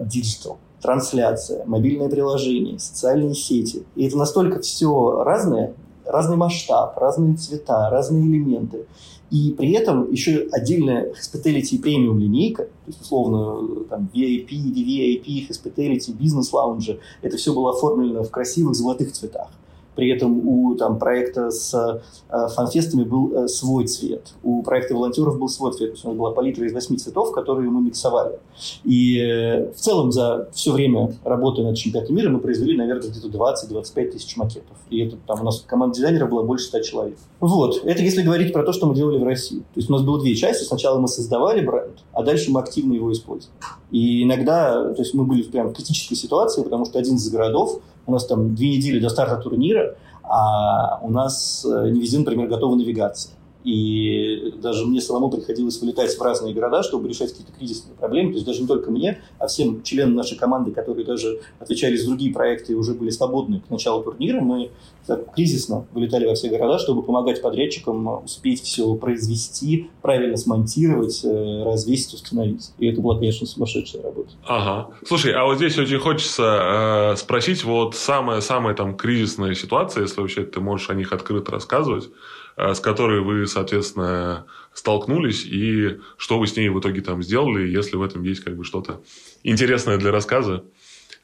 digital, 0.01 0.59
трансляция, 0.83 1.65
мобильное 1.65 2.09
приложение, 2.09 2.81
социальные 2.81 3.35
сети. 3.35 3.85
И 3.95 4.07
это 4.09 4.19
настолько 4.19 4.61
все 4.61 5.23
разное, 5.23 5.75
разный 6.05 6.37
масштаб, 6.37 6.99
разные 6.99 7.37
цвета, 7.37 7.89
разные 7.89 8.27
элементы. 8.27 8.87
И 9.35 9.51
при 9.51 9.73
этом 9.73 10.13
еще 10.13 10.47
отдельная 10.53 11.13
hospitality 11.13 11.81
премиум 11.83 12.21
линейка, 12.21 12.67
то 12.67 12.71
есть, 12.87 13.01
условно, 13.01 13.85
там, 13.91 14.09
VIP, 14.15 14.51
VVIP, 14.51 15.49
hospitality, 15.49 16.13
бизнес-лаунжи, 16.13 17.01
это 17.21 17.37
все 17.37 17.53
было 17.53 17.71
оформлено 17.71 18.23
в 18.23 18.31
красивых 18.31 18.77
золотых 18.77 19.11
цветах. 19.11 19.51
При 19.95 20.11
этом 20.11 20.47
у 20.47 20.75
там, 20.75 20.99
проекта 20.99 21.51
с 21.51 21.75
э, 21.75 22.49
фанфестами 22.55 23.05
был 23.05 23.33
э, 23.35 23.49
свой 23.49 23.87
цвет. 23.87 24.33
У 24.43 24.63
проекта 24.63 24.95
волонтеров 24.95 25.39
был 25.39 25.49
свой 25.49 25.73
цвет. 25.73 25.91
То 25.91 25.95
есть 25.95 26.05
у 26.05 26.09
нас 26.09 26.17
была 26.17 26.33
палитра 26.33 26.67
из 26.67 26.73
восьми 26.73 26.97
цветов, 26.97 27.33
которые 27.33 27.71
мы 27.71 27.81
миксовали. 27.83 28.39
И 28.85 29.19
э, 29.19 29.73
в 29.73 29.77
целом 29.77 30.11
за 30.13 30.49
все 30.53 30.73
время 30.73 31.15
работы 31.25 31.63
над 31.63 31.77
чемпионатом 31.77 32.17
мира 32.17 32.31
мы 32.31 32.41
произвели, 32.41 32.77
наверное, 32.77 33.09
где-то 33.09 33.29
20-25 33.29 34.11
тысяч 34.11 34.37
макетов. 34.37 34.77
И 34.91 35.01
это 35.01 35.17
там 35.27 35.41
у 35.41 35.45
нас 35.45 35.65
команда 35.67 35.97
дизайнеров 35.97 36.31
была 36.31 36.43
больше 36.43 36.67
100 36.67 36.81
человек. 36.81 37.19
Вот. 37.41 37.85
Это 37.85 38.03
если 38.03 38.23
говорить 38.23 38.53
про 38.53 38.65
то, 38.65 38.73
что 38.73 38.87
мы 38.87 38.95
делали 38.95 39.19
в 39.19 39.25
России. 39.25 39.59
То 39.59 39.77
есть 39.77 39.91
у 39.91 39.93
нас 39.93 40.03
было 40.03 40.21
две 40.21 40.35
части. 40.35 40.65
Сначала 40.65 40.99
мы 40.99 41.09
создавали 41.09 41.65
бренд, 41.65 41.99
а 42.13 42.23
дальше 42.23 42.51
мы 42.51 42.61
активно 42.61 42.95
его 42.95 43.13
использовали. 43.13 43.55
И 43.91 44.25
иногда, 44.25 44.93
то 44.93 45.03
есть 45.03 45.15
мы 45.15 45.25
были 45.25 45.43
прям 45.43 45.69
в 45.69 45.73
критической 45.75 46.17
ситуации, 46.17 46.63
потому 46.63 46.85
что 46.85 46.99
один 46.99 47.17
из 47.17 47.29
городов 47.31 47.81
у 48.07 48.13
нас 48.13 48.27
там 48.27 48.55
две 48.55 48.77
недели 48.77 49.01
до 49.01 49.09
старта 49.09 49.37
турнира, 49.37 49.97
а 50.23 50.99
у 51.03 51.11
нас 51.11 51.65
э, 51.65 51.91
не 51.91 52.01
везде, 52.01 52.19
например, 52.19 52.49
готова 52.49 52.75
навигация. 52.77 53.33
И 53.65 54.53
даже 54.63 54.85
мне 54.87 55.01
самому 55.01 55.31
приходилось 55.31 55.81
вылетать 55.81 56.17
в 56.17 56.23
разные 56.23 56.53
города, 56.53 56.83
чтобы 56.83 57.09
решать 57.09 57.31
какие-то 57.31 57.53
кризисные 57.53 57.97
проблемы. 57.97 58.31
То 58.31 58.35
есть 58.35 58.47
даже 58.47 58.61
не 58.61 58.69
только 58.69 58.91
мне, 58.91 59.23
а 59.39 59.47
всем 59.47 59.83
членам 59.83 60.15
нашей 60.15 60.37
команды, 60.37 60.71
которые 60.71 61.07
даже 61.07 61.41
отвечали 61.59 61.97
за 61.97 62.07
другие 62.07 62.33
проекты 62.33 62.75
и 62.75 62.77
уже 62.77 62.93
были 62.93 63.09
свободны 63.09 63.61
к 63.67 63.71
началу 63.71 64.03
турнира, 64.03 64.41
мы 64.41 64.71
так, 65.07 65.35
кризисно 65.35 65.87
вылетали 65.93 66.27
во 66.27 66.35
все 66.35 66.49
города, 66.49 66.79
чтобы 66.79 67.03
помогать 67.03 67.41
подрядчикам 67.43 68.25
успеть 68.25 68.63
все 68.63 68.95
произвести, 68.97 69.91
правильно 70.03 70.37
смонтировать, 70.37 71.25
э, 71.25 71.63
развесить, 71.65 72.15
установить. 72.15 72.73
И 72.79 72.87
это 72.87 73.01
была, 73.01 73.17
конечно, 73.17 73.47
сумасшедшая 73.47 74.03
работа. 74.03 74.31
Ага. 74.47 74.91
Слушай, 75.07 75.33
а 75.33 75.45
вот 75.45 75.57
здесь 75.57 75.79
очень 75.79 75.99
хочется 75.99 77.13
э, 77.13 77.17
спросить, 77.17 77.65
вот 77.65 77.95
самая-самая 77.95 78.75
там 78.75 78.97
кризисная 78.97 79.55
ситуация, 79.55 80.03
если 80.03 80.21
вообще 80.21 80.45
ты 80.45 80.61
можешь 80.61 80.91
о 80.91 80.95
них 80.95 81.13
открыто 81.13 81.51
рассказывать, 81.51 82.11
с 82.57 82.81
которой 82.81 83.21
вы, 83.21 83.47
соответственно, 83.47 84.47
столкнулись, 84.73 85.45
и 85.45 85.99
что 86.17 86.39
вы 86.39 86.47
с 86.47 86.57
ней 86.57 86.69
в 86.69 86.79
итоге 86.79 87.01
там 87.01 87.23
сделали, 87.23 87.69
если 87.69 87.97
в 87.97 88.03
этом 88.03 88.23
есть 88.23 88.41
как 88.41 88.57
бы 88.57 88.65
что-то 88.65 89.01
интересное 89.43 89.99
для 89.99 90.11
рассказа, 90.11 90.65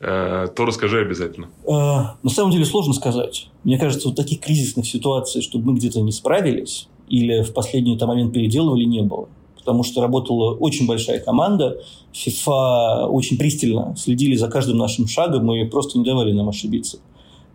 э, 0.01 0.49
то 0.55 0.65
расскажи 0.65 1.01
обязательно. 1.01 1.49
Э, 1.67 2.17
на 2.23 2.31
самом 2.31 2.53
деле 2.53 2.65
сложно 2.65 2.93
сказать. 2.93 3.49
Мне 3.65 3.79
кажется, 3.79 4.09
вот 4.09 4.17
таких 4.17 4.41
кризисных 4.41 4.87
ситуаций, 4.87 5.43
чтобы 5.43 5.73
мы 5.73 5.79
где-то 5.79 6.01
не 6.01 6.13
справились 6.13 6.89
или 7.09 7.43
в 7.43 7.53
последний 7.53 7.97
-то 7.97 8.07
момент 8.07 8.33
переделывали, 8.33 8.85
не 8.85 9.03
было. 9.03 9.29
Потому 9.57 9.83
что 9.83 10.01
работала 10.01 10.55
очень 10.55 10.87
большая 10.87 11.21
команда, 11.21 11.83
FIFA 12.15 13.07
очень 13.09 13.37
пристально 13.37 13.95
следили 13.97 14.35
за 14.35 14.49
каждым 14.49 14.79
нашим 14.79 15.07
шагом 15.07 15.53
и 15.53 15.65
просто 15.69 15.99
не 15.99 16.05
давали 16.05 16.33
нам 16.33 16.49
ошибиться. 16.49 16.99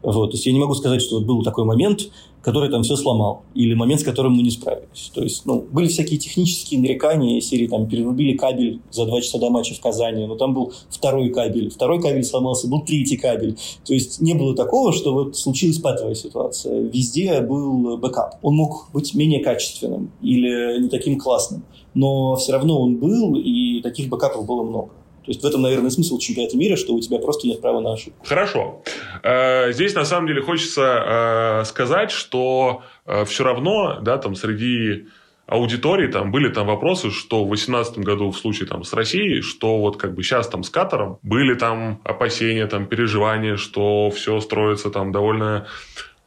Вот. 0.06 0.32
То 0.32 0.36
есть 0.36 0.46
я 0.46 0.54
не 0.54 0.60
могу 0.60 0.76
сказать, 0.76 1.02
что 1.02 1.16
вот 1.16 1.26
был 1.26 1.44
такой 1.44 1.66
момент, 1.66 2.10
который 2.42 2.70
там 2.70 2.84
все 2.84 2.96
сломал, 2.96 3.42
или 3.56 3.74
момент, 3.74 4.02
с 4.02 4.04
которым 4.04 4.34
мы 4.34 4.44
не 4.44 4.52
справились. 4.52 5.12
То 5.16 5.24
есть, 5.24 5.48
ну, 5.48 5.66
были 5.72 5.88
всякие 5.88 6.20
технические 6.20 6.80
нарекания, 6.80 7.42
серии 7.42 7.68
там 7.68 7.88
перерубили 7.88 8.38
кабель 8.38 8.82
за 8.92 9.06
два 9.08 9.20
часа 9.22 9.40
до 9.40 9.50
матча 9.50 9.74
в 9.74 9.80
Казани, 9.80 10.28
но 10.28 10.36
там 10.36 10.54
был 10.54 10.72
второй 10.92 11.30
кабель, 11.30 11.72
второй 11.72 12.00
кабель 12.00 12.24
сломался, 12.24 12.68
был 12.68 12.82
третий 12.82 13.18
кабель. 13.18 13.58
То 13.84 13.96
есть 13.96 14.22
не 14.22 14.36
было 14.36 14.56
такого, 14.56 14.94
что 14.94 15.12
вот 15.14 15.36
случилась 15.36 15.80
патовая 15.80 16.14
ситуация. 16.14 16.82
Везде 16.82 17.42
был 17.42 17.98
бэкап. 17.98 18.36
Он 18.44 18.56
мог 18.56 18.90
быть 18.94 19.16
менее 19.16 19.44
качественным 19.44 20.12
или 20.22 20.84
не 20.84 20.90
таким 20.90 21.18
классным, 21.18 21.64
но 21.96 22.36
все 22.36 22.52
равно 22.52 22.80
он 22.80 22.98
был, 22.98 23.36
и 23.38 23.82
таких 23.82 24.08
бэкапов 24.08 24.46
было 24.46 24.62
много. 24.62 24.92
То 25.26 25.32
есть 25.32 25.42
в 25.42 25.46
этом, 25.46 25.64
наверное, 25.64 25.90
смысл 25.90 26.20
чемпионата 26.20 26.56
мира, 26.56 26.76
что 26.76 26.94
у 26.94 27.00
тебя 27.00 27.18
просто 27.18 27.48
нет 27.48 27.60
права 27.60 27.82
на 27.82 27.94
ошибку. 27.94 28.24
Хорошо. 28.26 28.84
Э, 29.24 29.72
здесь 29.72 29.96
на 29.96 30.06
самом 30.06 30.28
деле 30.28 30.42
хочется 30.42 31.62
э, 31.62 31.66
сказать, 31.66 32.12
что 32.12 32.84
э, 33.08 33.26
все 33.26 33.44
равно, 33.44 34.00
да, 34.02 34.20
там 34.20 34.36
среди 34.36 35.08
аудитории 35.48 36.08
там 36.08 36.32
были 36.32 36.50
там 36.50 36.68
вопросы, 36.68 37.10
что 37.10 37.44
в 37.44 37.48
2018 37.48 38.00
году 38.00 38.30
в 38.30 38.38
случае 38.38 38.68
там 38.68 38.84
с 38.84 38.94
Россией, 38.94 39.42
что 39.42 39.80
вот 39.80 39.98
как 39.98 40.14
бы 40.14 40.22
сейчас 40.22 40.48
там 40.48 40.64
с 40.64 40.70
Катаром 40.70 41.18
были 41.24 41.56
там 41.56 42.02
опасения, 42.04 42.68
там 42.68 42.86
переживания, 42.88 43.56
что 43.56 44.12
все 44.12 44.40
строится 44.42 44.90
там 44.90 45.12
довольно 45.12 45.68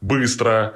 быстро, 0.01 0.75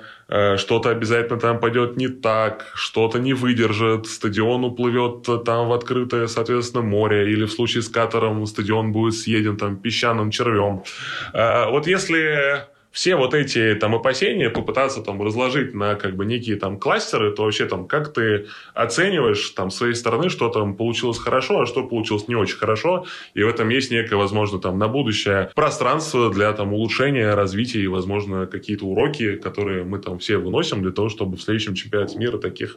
что-то 0.57 0.91
обязательно 0.91 1.39
там 1.39 1.61
пойдет 1.61 1.97
не 1.97 2.09
так, 2.09 2.73
что-то 2.75 3.19
не 3.19 3.35
выдержит, 3.35 4.07
стадион 4.07 4.65
уплывет 4.65 5.45
там 5.45 5.69
в 5.69 5.73
открытое, 5.73 6.27
соответственно, 6.27 6.83
море, 6.83 7.31
или 7.33 7.45
в 7.45 7.53
случае 7.53 7.83
с 7.83 7.89
катером 7.89 8.47
стадион 8.47 8.93
будет 8.93 9.15
съеден 9.15 9.57
там 9.57 9.77
песчаным 9.77 10.31
червем. 10.31 10.85
Э, 11.35 11.71
вот 11.71 11.87
если 11.87 12.67
все 12.93 13.17
вот 13.17 13.35
эти 13.35 13.75
там 13.75 13.95
опасения 13.95 14.51
попытаться 14.51 15.01
там 15.01 15.21
разложить 15.23 15.75
на 15.75 15.95
как 15.95 16.15
бы 16.15 16.27
некие 16.27 16.57
там 16.57 16.79
кластеры, 16.79 17.33
то 17.33 17.45
вообще 17.45 17.67
там 17.67 17.89
как 17.89 18.13
ты 18.13 18.47
оцениваешь 18.75 19.51
там 19.51 19.71
с 19.71 19.77
своей 19.77 19.95
стороны, 19.95 20.29
что 20.29 20.51
там 20.51 20.77
получилось 20.77 21.19
хорошо, 21.19 21.63
а 21.63 21.67
что 21.67 21.83
получилось 21.85 22.29
не 22.29 22.35
очень 22.35 22.57
хорошо, 22.57 23.07
и 23.35 23.43
в 23.43 23.49
этом 23.49 23.71
есть 23.71 23.91
некое, 23.91 24.17
возможно, 24.17 24.59
там 24.59 24.79
на 24.79 24.89
будущее 24.89 25.51
пространство 25.55 26.31
для 26.31 26.53
там 26.53 26.73
улучшения, 26.75 27.35
развития 27.35 27.81
и, 27.81 27.87
возможно, 27.87 28.47
какие-то 28.47 28.85
уроки, 28.85 29.37
которые 29.37 29.85
мы 29.85 29.99
там 29.99 30.19
все 30.19 30.37
выносим 30.37 30.83
для 30.83 30.93
того, 30.93 31.09
чтобы 31.09 31.37
в 31.37 31.43
следующем 31.43 31.75
чемпионате 31.75 32.19
мира 32.19 32.37
таких 32.37 32.77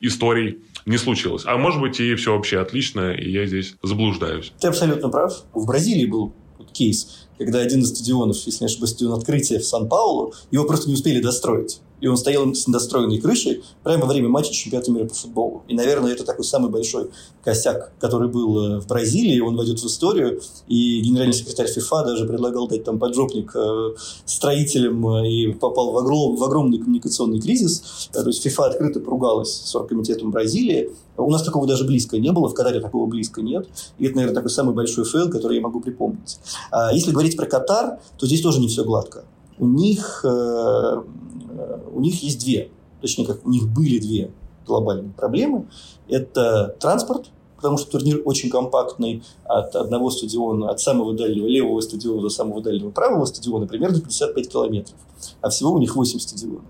историй 0.00 0.58
не 0.84 0.98
случилось. 0.98 1.44
А 1.46 1.56
может 1.56 1.80
быть 1.80 1.98
и 1.98 2.14
все 2.14 2.36
вообще 2.36 2.60
отлично, 2.60 3.12
и 3.12 3.30
я 3.30 3.46
здесь 3.46 3.76
заблуждаюсь. 3.82 4.52
Ты 4.60 4.68
абсолютно 4.68 5.08
прав. 5.08 5.32
В 5.54 5.66
Бразилии 5.66 6.06
был 6.06 6.34
кейс 6.72 7.08
когда 7.38 7.60
один 7.60 7.82
из 7.82 7.90
стадионов, 7.90 8.38
если 8.46 8.64
не 8.64 8.66
ошибаюсь, 8.66 8.90
стадион 8.90 9.18
открытия 9.18 9.58
в 9.58 9.66
Сан-Паулу, 9.66 10.32
его 10.50 10.64
просто 10.64 10.88
не 10.88 10.94
успели 10.94 11.20
достроить 11.20 11.80
и 12.00 12.08
он 12.08 12.16
стоял 12.16 12.54
с 12.54 12.66
недостроенной 12.66 13.18
крышей 13.18 13.62
прямо 13.82 14.02
во 14.02 14.08
время 14.08 14.28
матча 14.28 14.52
чемпионата 14.52 14.90
мира 14.90 15.06
по 15.06 15.14
футболу. 15.14 15.62
И, 15.68 15.74
наверное, 15.74 16.12
это 16.12 16.24
такой 16.24 16.44
самый 16.44 16.70
большой 16.70 17.10
косяк, 17.42 17.92
который 17.98 18.28
был 18.28 18.58
э, 18.58 18.80
в 18.80 18.86
Бразилии, 18.86 19.40
он 19.40 19.56
войдет 19.56 19.80
в 19.80 19.86
историю, 19.86 20.40
и 20.66 21.00
генеральный 21.00 21.34
секретарь 21.34 21.68
ФИФА 21.68 22.04
даже 22.04 22.26
предлагал 22.26 22.68
дать 22.68 22.84
там 22.84 22.98
поджопник 22.98 23.52
э, 23.54 23.94
строителям 24.24 25.06
э, 25.08 25.30
и 25.30 25.52
попал 25.52 25.92
в, 25.92 25.98
огром, 25.98 26.36
в 26.36 26.44
огромный 26.44 26.78
коммуникационный 26.78 27.40
кризис. 27.40 28.08
То 28.12 28.26
есть 28.26 28.42
ФИФА 28.42 28.66
открыто 28.66 29.00
поругалась 29.00 29.52
с 29.52 29.74
оргкомитетом 29.74 30.30
Бразилии. 30.30 30.90
У 31.16 31.30
нас 31.30 31.42
такого 31.42 31.66
даже 31.66 31.84
близко 31.84 32.18
не 32.18 32.32
было, 32.32 32.48
в 32.48 32.54
Катаре 32.54 32.80
такого 32.80 33.06
близко 33.06 33.40
нет. 33.42 33.68
И 33.98 34.06
это, 34.06 34.16
наверное, 34.16 34.34
такой 34.34 34.50
самый 34.50 34.74
большой 34.74 35.04
фейл, 35.04 35.30
который 35.30 35.56
я 35.56 35.62
могу 35.62 35.80
припомнить. 35.80 36.38
А 36.70 36.92
если 36.92 37.12
говорить 37.12 37.36
про 37.36 37.46
Катар, 37.46 38.00
то 38.18 38.26
здесь 38.26 38.42
тоже 38.42 38.60
не 38.60 38.68
все 38.68 38.84
гладко. 38.84 39.24
У 39.58 39.66
них 39.66 40.24
у 40.24 42.00
них 42.00 42.22
есть 42.22 42.40
две, 42.44 42.70
точнее, 43.00 43.26
как 43.26 43.44
у 43.46 43.50
них 43.50 43.68
были 43.68 43.98
две 43.98 44.30
глобальные 44.66 45.12
проблемы. 45.12 45.68
Это 46.08 46.76
транспорт, 46.80 47.30
потому 47.56 47.78
что 47.78 47.92
турнир 47.92 48.20
очень 48.24 48.50
компактный 48.50 49.22
от 49.44 49.74
одного 49.76 50.10
стадиона, 50.10 50.70
от 50.70 50.80
самого 50.80 51.14
дальнего 51.14 51.46
левого 51.46 51.80
стадиона 51.80 52.22
до 52.22 52.28
самого 52.28 52.60
дальнего 52.60 52.90
правого 52.90 53.24
стадиона 53.24 53.66
примерно 53.66 54.00
55 54.00 54.48
километров. 54.48 54.96
А 55.40 55.48
всего 55.48 55.72
у 55.72 55.78
них 55.78 55.96
8 55.96 56.18
стадионов. 56.18 56.64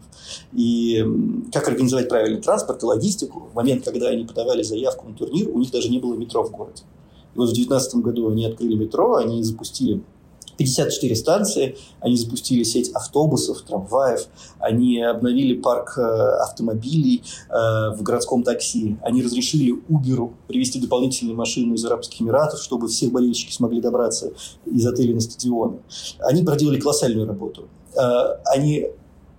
И 0.53 1.05
как 1.53 1.69
организовать 1.69 2.09
правильный 2.09 2.41
транспорт 2.41 2.83
и 2.83 2.87
логистику, 2.87 3.49
в 3.53 3.55
момент, 3.55 3.85
когда 3.85 4.09
они 4.09 4.25
подавали 4.25 4.63
заявку 4.63 5.09
на 5.09 5.17
турнир, 5.17 5.49
у 5.49 5.59
них 5.59 5.71
даже 5.71 5.89
не 5.89 5.99
было 5.99 6.15
метро 6.15 6.45
в 6.45 6.51
городе. 6.51 6.85
И 7.35 7.39
вот 7.39 7.49
в 7.51 7.55
2019 7.55 7.97
году 7.97 8.31
они 8.31 8.45
открыли 8.47 8.75
метро, 8.75 9.17
они 9.17 9.43
запустили 9.43 10.03
54 10.57 11.17
станции, 11.17 11.77
они 12.01 12.17
запустили 12.17 12.63
сеть 12.63 12.91
автобусов, 12.93 13.63
трамваев, 13.63 14.27
они 14.59 15.03
обновили 15.03 15.55
парк 15.55 15.95
э, 15.99 16.03
автомобилей 16.03 17.23
э, 17.49 17.53
в 17.97 18.03
городском 18.03 18.43
такси, 18.43 18.97
они 19.03 19.23
разрешили 19.23 19.75
Uber 19.89 20.33
привезти 20.49 20.81
дополнительные 20.81 21.35
машины 21.35 21.75
из 21.75 21.85
Арабских 21.85 22.21
Эмиратов, 22.21 22.61
чтобы 22.61 22.89
все 22.89 23.09
болельщики 23.09 23.53
смогли 23.53 23.81
добраться 23.81 24.33
из 24.65 24.87
отеля 24.87 25.15
на 25.15 25.21
стадионы. 25.21 25.79
Они 26.21 26.43
проделали 26.43 26.81
колоссальную 26.81 27.27
работу. 27.27 27.69
Э, 27.95 28.39
они 28.47 28.89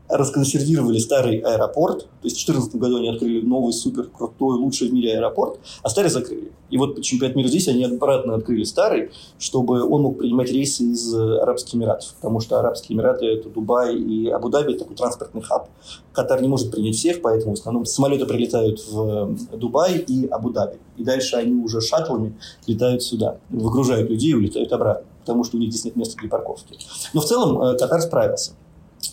расконсервировали 0.10 0.98
старый 1.00 1.40
аэропорт, 1.40 2.02
то 2.02 2.26
есть 2.26 2.38
в 2.38 2.46
2014 2.46 2.76
году 2.76 2.98
они 2.98 3.10
открыли 3.10 3.46
новый 3.46 3.74
супер 3.74 4.04
крутой, 4.04 4.58
лучший 4.58 4.90
в 4.90 4.94
мире 4.94 5.18
аэропорт, 5.18 5.60
а 5.84 5.90
старый 5.90 6.10
закрыли. 6.10 6.52
И 6.70 6.78
вот 6.78 7.02
чемпионат 7.02 7.36
мира 7.36 7.48
здесь 7.48 7.68
они 7.68 7.84
обратно 7.86 8.36
открыли 8.36 8.64
старый, 8.64 9.12
чтобы 9.40 9.84
он 9.84 10.02
мог 10.02 10.18
принимать 10.18 10.52
рейсы 10.52 10.84
из 10.84 11.14
Арабских 11.14 11.76
Эмиратов, 11.76 12.14
потому 12.16 12.40
что 12.40 12.60
Арабские 12.60 12.98
Эмираты– 12.98 13.26
это 13.28 13.50
Дубай 13.50 13.96
и 13.96 14.28
Абу-Даби, 14.30 14.74
такой 14.74 14.96
транспортный 14.96 15.42
хаб. 15.42 15.70
Катар 16.14 16.42
не 16.42 16.48
может 16.48 16.72
принять 16.72 16.96
всех, 16.96 17.22
поэтому 17.22 17.56
в 17.56 17.60
основном 17.60 17.86
самолеты 17.86 18.26
прилетают 18.26 18.86
в 18.88 19.36
Дубай 19.54 19.98
и 19.98 20.28
Абу-Даби. 20.28 20.78
И 20.98 21.04
дальше 21.04 21.36
они 21.36 21.54
уже 21.54 21.80
шаттлами 21.80 22.38
летают 22.66 23.04
сюда, 23.04 23.38
выгружают 23.50 24.10
людей 24.10 24.32
и 24.32 24.36
улетают 24.36 24.72
обратно, 24.74 25.06
потому 25.22 25.44
что 25.44 25.58
у 25.58 25.60
них 25.60 25.70
здесь 25.70 25.86
нет 25.86 25.96
места 25.96 26.18
для 26.20 26.30
парковки. 26.30 26.78
Но 27.14 27.22
в 27.22 27.26
целом 27.26 27.62
э, 27.62 27.78
Катар 27.78 28.02
справился. 28.02 28.52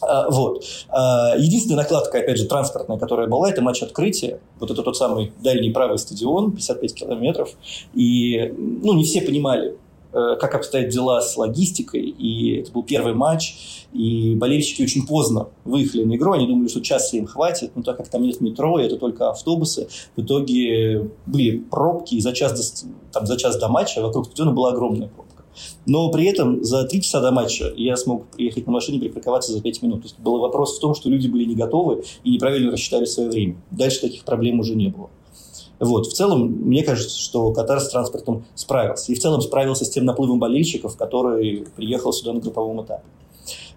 А, 0.00 0.28
вот. 0.30 0.64
А, 0.88 1.34
единственная 1.36 1.82
накладка, 1.82 2.18
опять 2.18 2.38
же, 2.38 2.46
транспортная, 2.46 2.98
которая 2.98 3.26
была, 3.26 3.50
это 3.50 3.62
матч 3.62 3.82
открытия. 3.82 4.40
Вот 4.60 4.70
это 4.70 4.82
тот 4.82 4.96
самый 4.96 5.32
дальний 5.42 5.70
правый 5.70 5.98
стадион, 5.98 6.52
55 6.52 6.94
километров. 6.94 7.50
И 7.94 8.54
ну, 8.56 8.94
не 8.94 9.04
все 9.04 9.22
понимали, 9.22 9.76
э, 10.12 10.36
как 10.40 10.54
обстоят 10.54 10.88
дела 10.90 11.20
с 11.20 11.36
логистикой. 11.36 12.02
И 12.02 12.60
это 12.60 12.72
был 12.72 12.82
первый 12.82 13.14
матч. 13.14 13.86
И 13.92 14.34
болельщики 14.34 14.82
очень 14.82 15.06
поздно 15.06 15.48
выехали 15.64 16.04
на 16.04 16.16
игру. 16.16 16.32
Они 16.32 16.46
думали, 16.46 16.68
что 16.68 16.80
часа 16.80 17.16
им 17.16 17.26
хватит. 17.26 17.72
Но 17.74 17.82
так 17.82 17.96
как 17.96 18.08
там 18.08 18.22
нет 18.22 18.40
метро, 18.40 18.78
и 18.78 18.84
это 18.84 18.96
только 18.96 19.30
автобусы, 19.30 19.88
в 20.16 20.22
итоге 20.22 21.10
были 21.26 21.58
пробки. 21.58 22.14
И 22.14 22.20
за 22.20 22.32
час 22.32 22.52
до, 22.52 22.90
там, 23.12 23.26
за 23.26 23.36
час 23.36 23.56
до 23.58 23.68
матча 23.68 24.00
вокруг 24.00 24.26
стадиона 24.26 24.52
была 24.52 24.70
огромная 24.70 25.08
пробка. 25.08 25.33
Но 25.86 26.10
при 26.10 26.26
этом 26.26 26.62
за 26.64 26.84
три 26.84 27.02
часа 27.02 27.20
до 27.20 27.30
матча 27.30 27.72
я 27.76 27.96
смог 27.96 28.26
приехать 28.28 28.66
на 28.66 28.72
машине, 28.72 28.98
припарковаться 28.98 29.52
за 29.52 29.60
пять 29.60 29.82
минут. 29.82 30.02
То 30.02 30.06
есть 30.06 30.18
был 30.18 30.38
вопрос 30.38 30.76
в 30.76 30.80
том, 30.80 30.94
что 30.94 31.08
люди 31.08 31.28
были 31.28 31.44
не 31.44 31.54
готовы 31.54 32.04
и 32.22 32.30
неправильно 32.30 32.70
рассчитали 32.72 33.04
свое 33.04 33.30
время. 33.30 33.56
Дальше 33.70 34.00
таких 34.00 34.24
проблем 34.24 34.60
уже 34.60 34.74
не 34.74 34.88
было. 34.88 35.10
Вот. 35.80 36.06
В 36.06 36.12
целом, 36.12 36.46
мне 36.46 36.82
кажется, 36.82 37.18
что 37.18 37.52
Катар 37.52 37.80
с 37.80 37.88
транспортом 37.90 38.44
справился. 38.54 39.12
И 39.12 39.14
в 39.14 39.20
целом 39.20 39.40
справился 39.40 39.84
с 39.84 39.90
тем 39.90 40.04
наплывом 40.04 40.38
болельщиков, 40.38 40.96
который 40.96 41.66
приехал 41.76 42.12
сюда 42.12 42.32
на 42.32 42.40
групповом 42.40 42.82
этапе. 42.82 43.04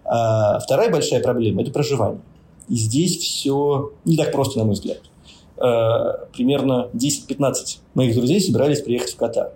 А 0.05 0.59
вторая 0.59 0.89
большая 0.89 1.21
проблема– 1.21 1.61
это 1.63 1.71
проживание. 1.71 2.21
И 2.69 2.75
здесь 2.75 3.17
все 3.17 3.91
не 4.05 4.15
так 4.15 4.31
просто, 4.31 4.59
на 4.59 4.65
мой 4.65 4.73
взгляд. 4.73 5.01
А, 5.57 6.27
примерно 6.33 6.89
10-15 6.93 7.79
моих 7.93 8.15
друзей 8.15 8.39
собирались 8.39 8.81
приехать 8.81 9.13
в 9.13 9.17
Катар. 9.17 9.53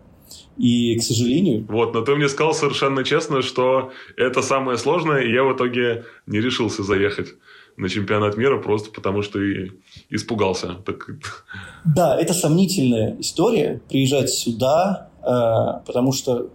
И, 0.61 0.95
к 0.95 1.01
сожалению... 1.01 1.65
Вот, 1.67 1.95
но 1.95 2.01
ты 2.01 2.15
мне 2.15 2.29
сказал 2.29 2.53
совершенно 2.53 3.03
честно, 3.03 3.41
что 3.41 3.91
это 4.15 4.43
самое 4.43 4.77
сложное, 4.77 5.23
и 5.23 5.33
я 5.33 5.43
в 5.43 5.55
итоге 5.55 6.05
не 6.27 6.39
решился 6.39 6.83
заехать 6.83 7.29
на 7.77 7.89
чемпионат 7.89 8.37
мира 8.37 8.59
просто 8.61 8.91
потому, 8.91 9.23
что 9.23 9.41
и 9.41 9.71
испугался. 10.11 10.75
Так... 10.85 11.45
Да, 11.83 12.15
это 12.15 12.35
сомнительная 12.35 13.17
история, 13.19 13.81
приезжать 13.89 14.29
сюда, 14.29 15.09
э, 15.23 15.83
потому 15.87 16.11
что 16.11 16.51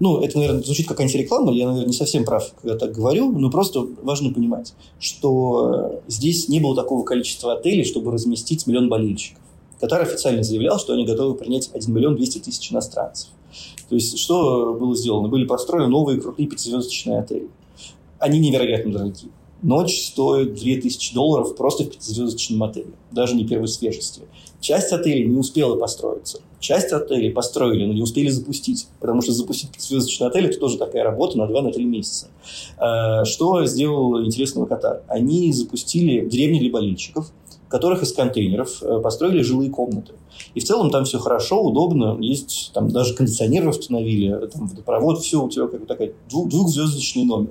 ну, 0.00 0.20
это, 0.20 0.36
наверное, 0.36 0.62
звучит 0.62 0.86
как 0.86 1.00
антиреклама, 1.00 1.50
я, 1.52 1.66
наверное, 1.66 1.86
не 1.86 1.94
совсем 1.94 2.26
прав, 2.26 2.52
когда 2.60 2.76
так 2.76 2.92
говорю, 2.92 3.32
но 3.32 3.50
просто 3.50 3.86
важно 4.02 4.34
понимать, 4.34 4.74
что 4.98 6.02
здесь 6.08 6.48
не 6.50 6.60
было 6.60 6.76
такого 6.76 7.04
количества 7.04 7.54
отелей, 7.54 7.84
чтобы 7.84 8.12
разместить 8.12 8.66
миллион 8.66 8.90
болельщиков. 8.90 9.42
Катар 9.80 10.02
официально 10.02 10.42
заявлял, 10.42 10.78
что 10.78 10.92
они 10.92 11.04
готовы 11.04 11.34
принять 11.34 11.70
1 11.72 11.92
миллион 11.92 12.16
200 12.16 12.38
тысяч 12.40 12.70
иностранцев. 12.70 13.30
То 13.88 13.94
есть, 13.94 14.18
что 14.18 14.74
было 14.74 14.94
сделано? 14.94 15.28
Были 15.28 15.46
построены 15.46 15.88
новые 15.88 16.20
крутые 16.20 16.48
пятизвездочные 16.48 17.20
отели. 17.20 17.48
Они 18.18 18.38
невероятно 18.38 18.92
дорогие. 18.92 19.32
Ночь 19.62 20.06
стоит 20.06 20.54
2000 20.54 21.12
долларов 21.12 21.54
просто 21.56 21.84
в 21.84 21.90
пятизвездочном 21.90 22.62
отеле, 22.62 22.92
даже 23.10 23.34
не 23.34 23.46
первой 23.46 23.68
свежести. 23.68 24.22
Часть 24.60 24.92
отелей 24.92 25.26
не 25.26 25.36
успела 25.36 25.76
построиться. 25.76 26.40
Часть 26.60 26.92
отелей 26.92 27.30
построили, 27.30 27.84
но 27.84 27.92
не 27.92 28.02
успели 28.02 28.28
запустить. 28.28 28.86
Потому 29.00 29.22
что 29.22 29.32
запустить 29.32 29.70
пятизвездочный 29.70 30.28
отель– 30.28 30.46
это 30.46 30.58
тоже 30.58 30.78
такая 30.78 31.04
работа 31.04 31.38
на 31.38 31.42
2-3 31.44 31.82
месяца. 31.84 32.28
Э, 32.78 33.24
что 33.24 33.64
сделал 33.66 34.22
интересного 34.24 34.66
Катар? 34.66 35.02
Они 35.08 35.52
запустили 35.52 36.26
деревни 36.26 36.58
для 36.60 36.70
болельщиков, 36.70 37.32
которых 37.70 38.02
из 38.02 38.12
контейнеров 38.12 38.82
э, 38.82 39.00
построили 39.00 39.42
жилые 39.42 39.70
комнаты. 39.70 40.14
И 40.54 40.60
в 40.60 40.64
целом 40.64 40.90
там 40.90 41.04
все 41.04 41.18
хорошо, 41.18 41.62
удобно, 41.62 42.18
есть 42.20 42.72
там 42.74 42.88
даже 42.88 43.14
кондиционеры 43.14 43.70
установили, 43.70 44.48
там 44.48 44.66
водопровод, 44.66 45.20
все 45.20 45.42
у 45.42 45.48
тебя 45.48 45.68
как 45.68 45.86
бы 45.86 46.14
двух, 46.28 46.48
двухзвездочный 46.48 47.24
номер. 47.24 47.50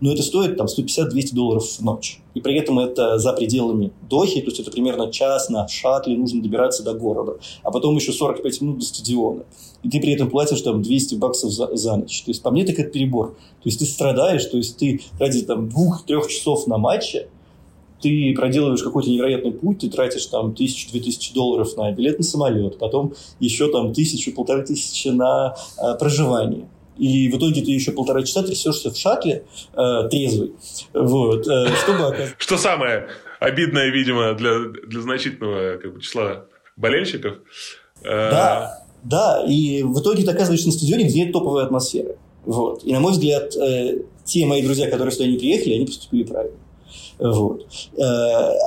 Но 0.00 0.12
это 0.12 0.22
стоит 0.22 0.56
там 0.56 0.66
150-200 0.66 1.34
долларов 1.34 1.64
в 1.66 1.80
ночь. 1.82 2.20
И 2.34 2.40
при 2.40 2.56
этом 2.56 2.78
это 2.78 3.18
за 3.18 3.32
пределами 3.32 3.92
Дохи, 4.08 4.40
то 4.40 4.46
есть 4.46 4.60
это 4.60 4.70
примерно 4.70 5.10
час 5.10 5.50
на 5.50 5.66
шаттле 5.66 6.16
нужно 6.16 6.40
добираться 6.40 6.84
до 6.84 6.94
города, 6.94 7.38
а 7.64 7.72
потом 7.72 7.96
еще 7.96 8.12
45 8.12 8.60
минут 8.60 8.78
до 8.78 8.84
стадиона. 8.84 9.42
И 9.82 9.90
ты 9.90 10.00
при 10.00 10.12
этом 10.12 10.30
платишь 10.30 10.60
там 10.60 10.82
200 10.82 11.16
баксов 11.16 11.50
за, 11.50 11.76
за 11.76 11.96
ночь. 11.96 12.22
То 12.22 12.30
есть 12.30 12.42
по 12.42 12.52
мне 12.52 12.64
так 12.64 12.78
это 12.78 12.90
перебор. 12.90 13.30
То 13.30 13.68
есть 13.68 13.80
ты 13.80 13.86
страдаешь, 13.86 14.44
то 14.44 14.56
есть 14.56 14.76
ты 14.76 15.00
ради 15.18 15.42
там 15.42 15.68
двух-трех 15.68 16.28
часов 16.28 16.68
на 16.68 16.78
матче 16.78 17.28
ты 18.00 18.34
проделываешь 18.36 18.82
какой-то 18.82 19.10
невероятный 19.10 19.52
путь, 19.52 19.80
ты 19.80 19.90
тратишь 19.90 20.26
там 20.26 20.54
тысячу-две 20.54 21.00
тысячи 21.00 21.34
долларов 21.34 21.76
на 21.76 21.90
билет 21.92 22.18
на 22.18 22.24
самолет, 22.24 22.78
потом 22.78 23.14
еще 23.40 23.70
там 23.70 23.92
тысячу-полторы 23.92 24.64
тысячи 24.64 25.08
на 25.08 25.56
э, 25.78 25.98
проживание. 25.98 26.68
И 26.96 27.28
в 27.28 27.38
итоге 27.38 27.62
ты 27.62 27.70
еще 27.70 27.92
полтора 27.92 28.22
часа 28.22 28.42
трясешься 28.42 28.90
в 28.90 28.96
шатле 28.96 29.44
э, 29.74 30.08
трезвый. 30.10 30.52
Вот, 30.92 31.46
э, 31.46 31.66
чтобы 31.82 32.16
Что 32.38 32.56
самое 32.56 33.08
обидное, 33.40 33.90
видимо, 33.90 34.34
для, 34.34 34.58
для 34.86 35.00
значительного 35.00 35.78
как 35.78 35.94
бы, 35.94 36.00
числа 36.00 36.46
болельщиков. 36.76 37.36
Э... 38.02 38.30
Да, 38.30 38.84
да. 39.04 39.44
И 39.46 39.82
в 39.84 40.00
итоге 40.00 40.24
ты 40.24 40.30
оказываешься 40.30 40.66
на 40.66 40.72
стадионе, 40.72 41.04
где 41.04 41.24
нет 41.24 41.32
топовой 41.32 41.64
атмосферы. 41.64 42.16
Вот. 42.44 42.82
И, 42.84 42.92
на 42.92 43.00
мой 43.00 43.12
взгляд, 43.12 43.54
э, 43.56 44.02
те 44.24 44.46
мои 44.46 44.62
друзья, 44.62 44.90
которые 44.90 45.12
сюда 45.12 45.26
не 45.26 45.38
приехали, 45.38 45.74
они 45.74 45.86
поступили 45.86 46.24
правильно. 46.24 46.56
Вот. 47.18 47.66
Э, 47.96 48.02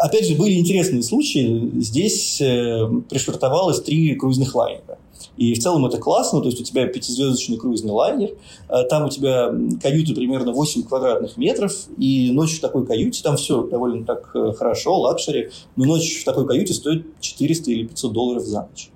опять 0.03 0.27
же, 0.27 0.36
были 0.36 0.53
интересные 0.53 1.03
случаи. 1.03 1.71
Здесь 1.79 2.41
э, 2.41 2.88
пришвартовалось 3.10 3.81
три 3.81 4.15
круизных 4.15 4.55
лайнера. 4.55 4.97
И 5.38 5.53
в 5.53 5.60
целом 5.60 5.86
это 5.86 5.97
классно, 5.97 6.41
то 6.41 6.47
есть 6.47 6.60
у 6.60 6.63
тебя 6.63 6.88
пятизвездочный 6.88 7.57
круизный 7.57 7.91
лайнер, 7.91 8.31
э, 8.69 8.84
там 8.89 9.05
у 9.05 9.10
тебя 9.10 9.53
каюта 9.81 10.13
примерно 10.13 10.51
8 10.51 10.84
квадратных 10.84 11.38
метров, 11.38 11.73
и 11.97 12.31
ночью 12.31 12.57
в 12.57 12.62
такой 12.62 12.86
каюте, 12.86 13.23
там 13.23 13.38
все 13.38 13.63
довольно 13.63 14.05
так 14.05 14.29
хорошо, 14.57 14.99
luxury, 14.99 15.49
но 15.75 15.86
ночь 15.86 16.21
в 16.21 16.25
такой 16.25 16.45
каюте 16.45 16.73
стоит 16.73 17.05
400 17.21 17.71
или 17.71 17.88
500 17.88 18.12
долларов 18.12 18.43
за 18.43 18.62
ночь. 18.63 18.91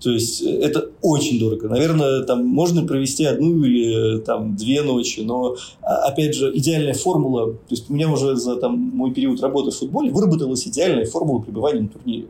То 0.00 0.10
есть 0.10 0.42
э, 0.42 0.50
это 0.50 0.90
очень 1.02 1.38
дорого. 1.38 1.68
Наверное, 1.68 2.22
там 2.22 2.44
можно 2.44 2.86
провести 2.86 3.24
одну 3.24 3.62
или 3.64 4.16
э, 4.16 4.18
там 4.20 4.56
две 4.56 4.82
ночи, 4.82 5.20
но 5.20 5.56
а, 5.82 6.08
опять 6.08 6.34
же 6.34 6.50
идеальная 6.56 6.94
формула. 6.94 7.52
То 7.52 7.70
есть 7.70 7.90
у 7.90 7.92
меня 7.92 8.10
уже 8.10 8.36
за 8.36 8.56
там 8.56 8.78
мой 8.78 9.12
период 9.12 9.40
работы 9.40 9.70
в 9.70 9.76
футболе 9.76 10.10
выработалась 10.10 10.66
идеальная 10.66 11.06
формула 11.06 11.40
пребывания 11.40 11.82
на 11.82 11.88
турнире. 11.88 12.28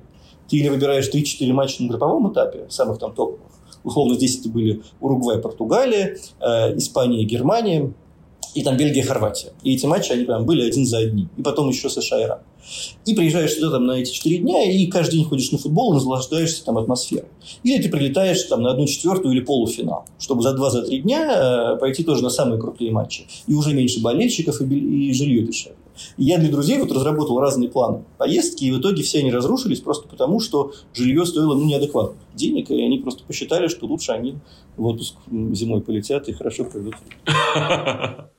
Ты 0.48 0.56
или 0.56 0.68
выбираешь 0.68 1.08
3-4 1.08 1.52
матча 1.52 1.82
на 1.82 1.88
групповом 1.88 2.32
этапе, 2.32 2.66
самых 2.68 2.98
там 2.98 3.14
топовых. 3.14 3.40
Условно 3.84 4.14
здесь 4.16 4.40
это 4.40 4.48
были 4.48 4.82
Уругвай, 5.00 5.38
Португалия, 5.38 6.18
э, 6.40 6.76
Испания, 6.76 7.24
Германия 7.24 7.92
и 8.54 8.62
там 8.62 8.76
Бельгия, 8.76 9.02
Хорватия. 9.02 9.52
И 9.62 9.74
эти 9.74 9.86
матчи, 9.86 10.12
они 10.12 10.24
прям 10.24 10.44
были 10.44 10.66
один 10.66 10.84
за 10.86 10.98
одним. 10.98 11.28
И 11.36 11.42
потом 11.42 11.68
еще 11.68 11.88
США, 11.88 12.22
Иран. 12.22 12.38
И 13.04 13.14
приезжаешь 13.14 13.54
сюда 13.54 13.70
там, 13.70 13.86
на 13.86 13.92
эти 13.92 14.10
четыре 14.10 14.38
дня, 14.38 14.62
и 14.70 14.86
каждый 14.86 15.16
день 15.16 15.24
ходишь 15.24 15.50
на 15.50 15.58
футбол 15.58 15.92
и 15.92 15.94
наслаждаешься 15.94 16.64
там 16.64 16.78
атмосферой. 16.78 17.28
Или 17.62 17.82
ты 17.82 17.88
прилетаешь 17.88 18.42
там, 18.44 18.62
на 18.62 18.72
одну 18.72 18.86
четвертую 18.86 19.34
или 19.34 19.40
полуфинал, 19.40 20.04
чтобы 20.18 20.42
за 20.42 20.52
два-за 20.52 20.82
три 20.82 21.00
дня 21.00 21.74
э, 21.74 21.76
пойти 21.78 22.04
тоже 22.04 22.22
на 22.22 22.30
самые 22.30 22.60
крутые 22.60 22.90
матчи. 22.92 23.26
И 23.46 23.54
уже 23.54 23.72
меньше 23.72 24.00
болельщиков, 24.00 24.60
и, 24.60 24.64
и 24.64 25.12
жилье 25.12 25.42
дешевле. 25.42 25.76
И 26.16 26.24
я 26.24 26.38
для 26.38 26.50
друзей 26.50 26.78
вот 26.78 26.92
разработал 26.92 27.40
разные 27.40 27.68
планы 27.68 28.04
поездки, 28.18 28.64
и 28.64 28.70
в 28.70 28.80
итоге 28.80 29.02
все 29.02 29.20
они 29.20 29.30
разрушились 29.30 29.80
просто 29.80 30.08
потому, 30.08 30.40
что 30.40 30.72
жилье 30.94 31.24
стоило 31.26 31.54
ну, 31.54 31.64
неадекватно 31.64 32.16
денег, 32.34 32.70
и 32.70 32.82
они 32.82 32.98
просто 32.98 33.24
посчитали, 33.24 33.68
что 33.68 33.86
лучше 33.86 34.12
они 34.12 34.36
в 34.76 34.86
отпуск 34.86 35.16
зимой 35.30 35.82
полетят 35.82 36.28
и 36.28 36.32
хорошо 36.32 36.64
проведут. 36.64 36.94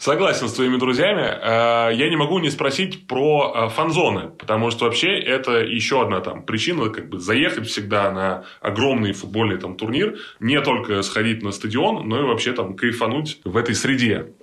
Согласен 0.00 0.48
с 0.48 0.54
твоими 0.54 0.78
друзьями. 0.78 1.22
Э, 1.22 1.94
я 1.94 2.10
не 2.10 2.16
могу 2.16 2.40
не 2.40 2.50
спросить 2.50 3.06
про 3.06 3.52
э, 3.54 3.68
фан-зоны, 3.68 4.30
потому 4.36 4.72
что 4.72 4.86
вообще 4.86 5.16
это 5.16 5.58
еще 5.60 6.02
одна 6.02 6.20
там 6.20 6.42
причина 6.42 6.88
как 6.88 7.08
бы 7.08 7.20
заехать 7.20 7.68
всегда 7.68 8.10
на 8.10 8.44
огромный 8.60 9.12
футбольный 9.12 9.58
там 9.58 9.76
турнир, 9.76 10.18
не 10.40 10.60
только 10.60 11.02
сходить 11.02 11.44
на 11.44 11.52
стадион, 11.52 12.08
но 12.08 12.18
и 12.18 12.24
вообще 12.24 12.52
там 12.52 12.74
кайфануть 12.74 13.40
в 13.44 13.56
этой 13.56 13.76
среде. 13.76 14.34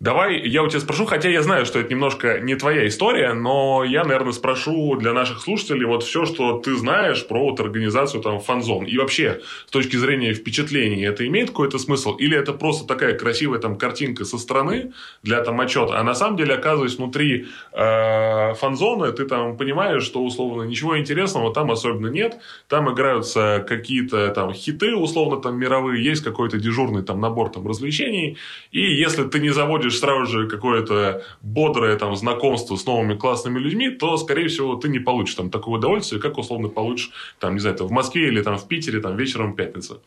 Давай 0.00 0.40
я 0.40 0.64
у 0.64 0.68
тебя 0.68 0.80
спрошу, 0.80 1.06
хотя 1.06 1.28
я 1.28 1.42
знаю, 1.42 1.64
что 1.64 1.78
это 1.78 1.88
немножко 1.90 2.40
не 2.40 2.56
твоя 2.56 2.86
история, 2.88 3.32
но 3.32 3.84
я, 3.84 4.02
наверное, 4.02 4.32
спрошу 4.32 4.96
для 4.96 5.12
наших 5.12 5.40
слушателей 5.40 5.86
вот 5.86 6.02
все, 6.02 6.24
что 6.24 6.58
ты 6.58 6.74
знаешь 6.74 7.26
про 7.26 7.44
вот 7.44 7.60
организацию 7.60 8.20
там 8.20 8.40
фанзон. 8.40 8.86
И 8.86 8.98
вообще, 8.98 9.40
с 9.66 9.70
точки 9.70 9.96
зрения 9.96 10.34
впечатлений, 10.34 11.04
это 11.04 11.24
имеет 11.28 11.50
какой-то 11.50 11.78
смысл? 11.78 12.16
Или 12.16 12.36
это 12.36 12.52
просто 12.52 12.88
такая 12.88 13.16
красивая 13.16 13.60
там 13.60 13.78
картинка 13.78 14.24
со 14.24 14.36
стороны 14.36 14.92
для 15.22 15.42
там 15.44 15.60
отчета, 15.60 16.00
а 16.00 16.02
на 16.02 16.14
самом 16.14 16.36
деле, 16.36 16.54
оказываясь 16.54 16.96
внутри 16.96 17.46
э, 17.72 18.54
фанзоны, 18.54 19.12
ты 19.12 19.24
там 19.26 19.56
понимаешь, 19.56 20.02
что 20.02 20.24
условно 20.24 20.64
ничего 20.64 20.98
интересного 20.98 21.54
там 21.54 21.70
особенно 21.70 22.08
нет. 22.08 22.38
Там 22.68 22.92
играются 22.92 23.64
какие-то 23.66 24.28
там 24.30 24.52
хиты, 24.52 24.96
условно 24.96 25.40
там 25.40 25.56
мировые, 25.56 26.04
есть 26.04 26.24
какой-то 26.24 26.58
дежурный 26.58 27.02
там 27.02 27.20
набор 27.20 27.50
там 27.50 27.66
развлечений. 27.66 28.38
И 28.72 28.80
если 28.80 29.22
ты 29.24 29.38
не 29.38 29.50
заводишь 29.50 29.83
находишь 29.84 30.00
сразу 30.00 30.26
же 30.26 30.48
какое-то 30.48 31.22
бодрое 31.42 31.96
там 31.96 32.16
знакомство 32.16 32.76
с 32.76 32.86
новыми 32.86 33.14
классными 33.16 33.58
людьми, 33.58 33.90
то, 33.90 34.16
скорее 34.16 34.48
всего, 34.48 34.76
ты 34.76 34.88
не 34.88 34.98
получишь 34.98 35.34
там 35.34 35.50
такое 35.50 35.78
удовольствие, 35.78 36.20
как 36.20 36.38
условно 36.38 36.68
получишь 36.68 37.10
там, 37.38 37.54
не 37.54 37.60
знаю, 37.60 37.76
в 37.80 37.90
Москве 37.90 38.28
или 38.28 38.42
там 38.42 38.56
в 38.56 38.66
Питере 38.66 39.00
там 39.00 39.16
вечером 39.16 39.52
в 39.52 39.56
пятницу, 39.56 40.00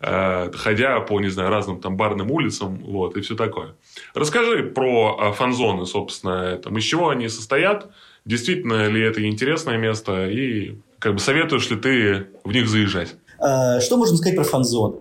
э, 0.00 0.50
ходя 0.52 1.00
по, 1.00 1.20
не 1.20 1.30
знаю, 1.30 1.50
разным 1.50 1.80
там 1.80 1.96
барным 1.96 2.30
улицам, 2.30 2.78
вот, 2.84 3.16
и 3.16 3.20
все 3.20 3.34
такое. 3.34 3.74
Расскажи 4.14 4.62
про 4.62 5.18
э, 5.20 5.32
фан-зоны, 5.32 5.86
собственно, 5.86 6.56
там, 6.56 6.76
из 6.76 6.84
чего 6.84 7.08
они 7.08 7.28
состоят, 7.28 7.90
действительно 8.24 8.88
ли 8.88 9.02
это 9.02 9.26
интересное 9.26 9.78
место, 9.78 10.28
и 10.28 10.76
как 10.98 11.14
бы 11.14 11.18
советуешь 11.18 11.70
ли 11.70 11.76
ты 11.76 12.26
в 12.44 12.52
них 12.52 12.68
заезжать? 12.68 13.16
Э, 13.38 13.80
что 13.80 13.96
можно 13.96 14.16
сказать 14.16 14.36
про 14.36 14.44
фан-зоны? 14.44 14.96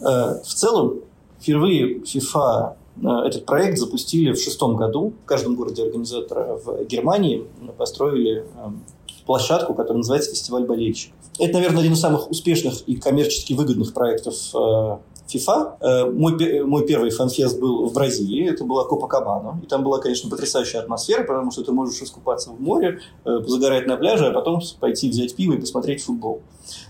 Э, 0.00 0.40
в 0.42 0.54
целом, 0.54 1.00
впервые 1.40 2.00
FIFA 2.00 2.76
этот 3.02 3.46
проект 3.46 3.78
запустили 3.78 4.32
в 4.32 4.40
шестом 4.40 4.76
году. 4.76 5.12
В 5.24 5.26
каждом 5.26 5.56
городе 5.56 5.82
организатора 5.82 6.58
в 6.64 6.84
Германии 6.84 7.44
построили 7.76 8.46
эм, 8.56 8.82
площадку, 9.26 9.74
которая 9.74 9.98
называется 9.98 10.30
«Фестиваль 10.30 10.64
болельщиков». 10.64 11.16
Это, 11.38 11.54
наверное, 11.54 11.80
один 11.80 11.92
из 11.92 12.00
самых 12.00 12.30
успешных 12.30 12.82
и 12.86 12.96
коммерчески 12.96 13.52
выгодных 13.52 13.92
проектов 13.92 14.34
э, 14.54 14.96
FIFA. 15.32 15.76
Э, 15.80 16.10
мой, 16.10 16.62
мой 16.64 16.86
первый 16.86 17.10
фанфест 17.10 17.58
был 17.58 17.86
в 17.86 17.92
Бразилии, 17.92 18.50
это 18.50 18.64
была 18.64 18.84
Копакабана. 18.84 19.60
И 19.62 19.66
там 19.66 19.82
была, 19.82 19.98
конечно, 19.98 20.30
потрясающая 20.30 20.80
атмосфера, 20.80 21.24
потому 21.24 21.50
что 21.50 21.64
ты 21.64 21.72
можешь 21.72 22.00
искупаться 22.00 22.50
в 22.50 22.60
море, 22.60 23.00
э, 23.24 23.38
позагорать 23.40 23.86
на 23.86 23.96
пляже, 23.96 24.26
а 24.26 24.32
потом 24.32 24.60
пойти 24.80 25.08
взять 25.08 25.34
пиво 25.34 25.54
и 25.54 25.58
посмотреть 25.58 26.02
футбол. 26.02 26.42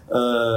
Э, 0.08 0.12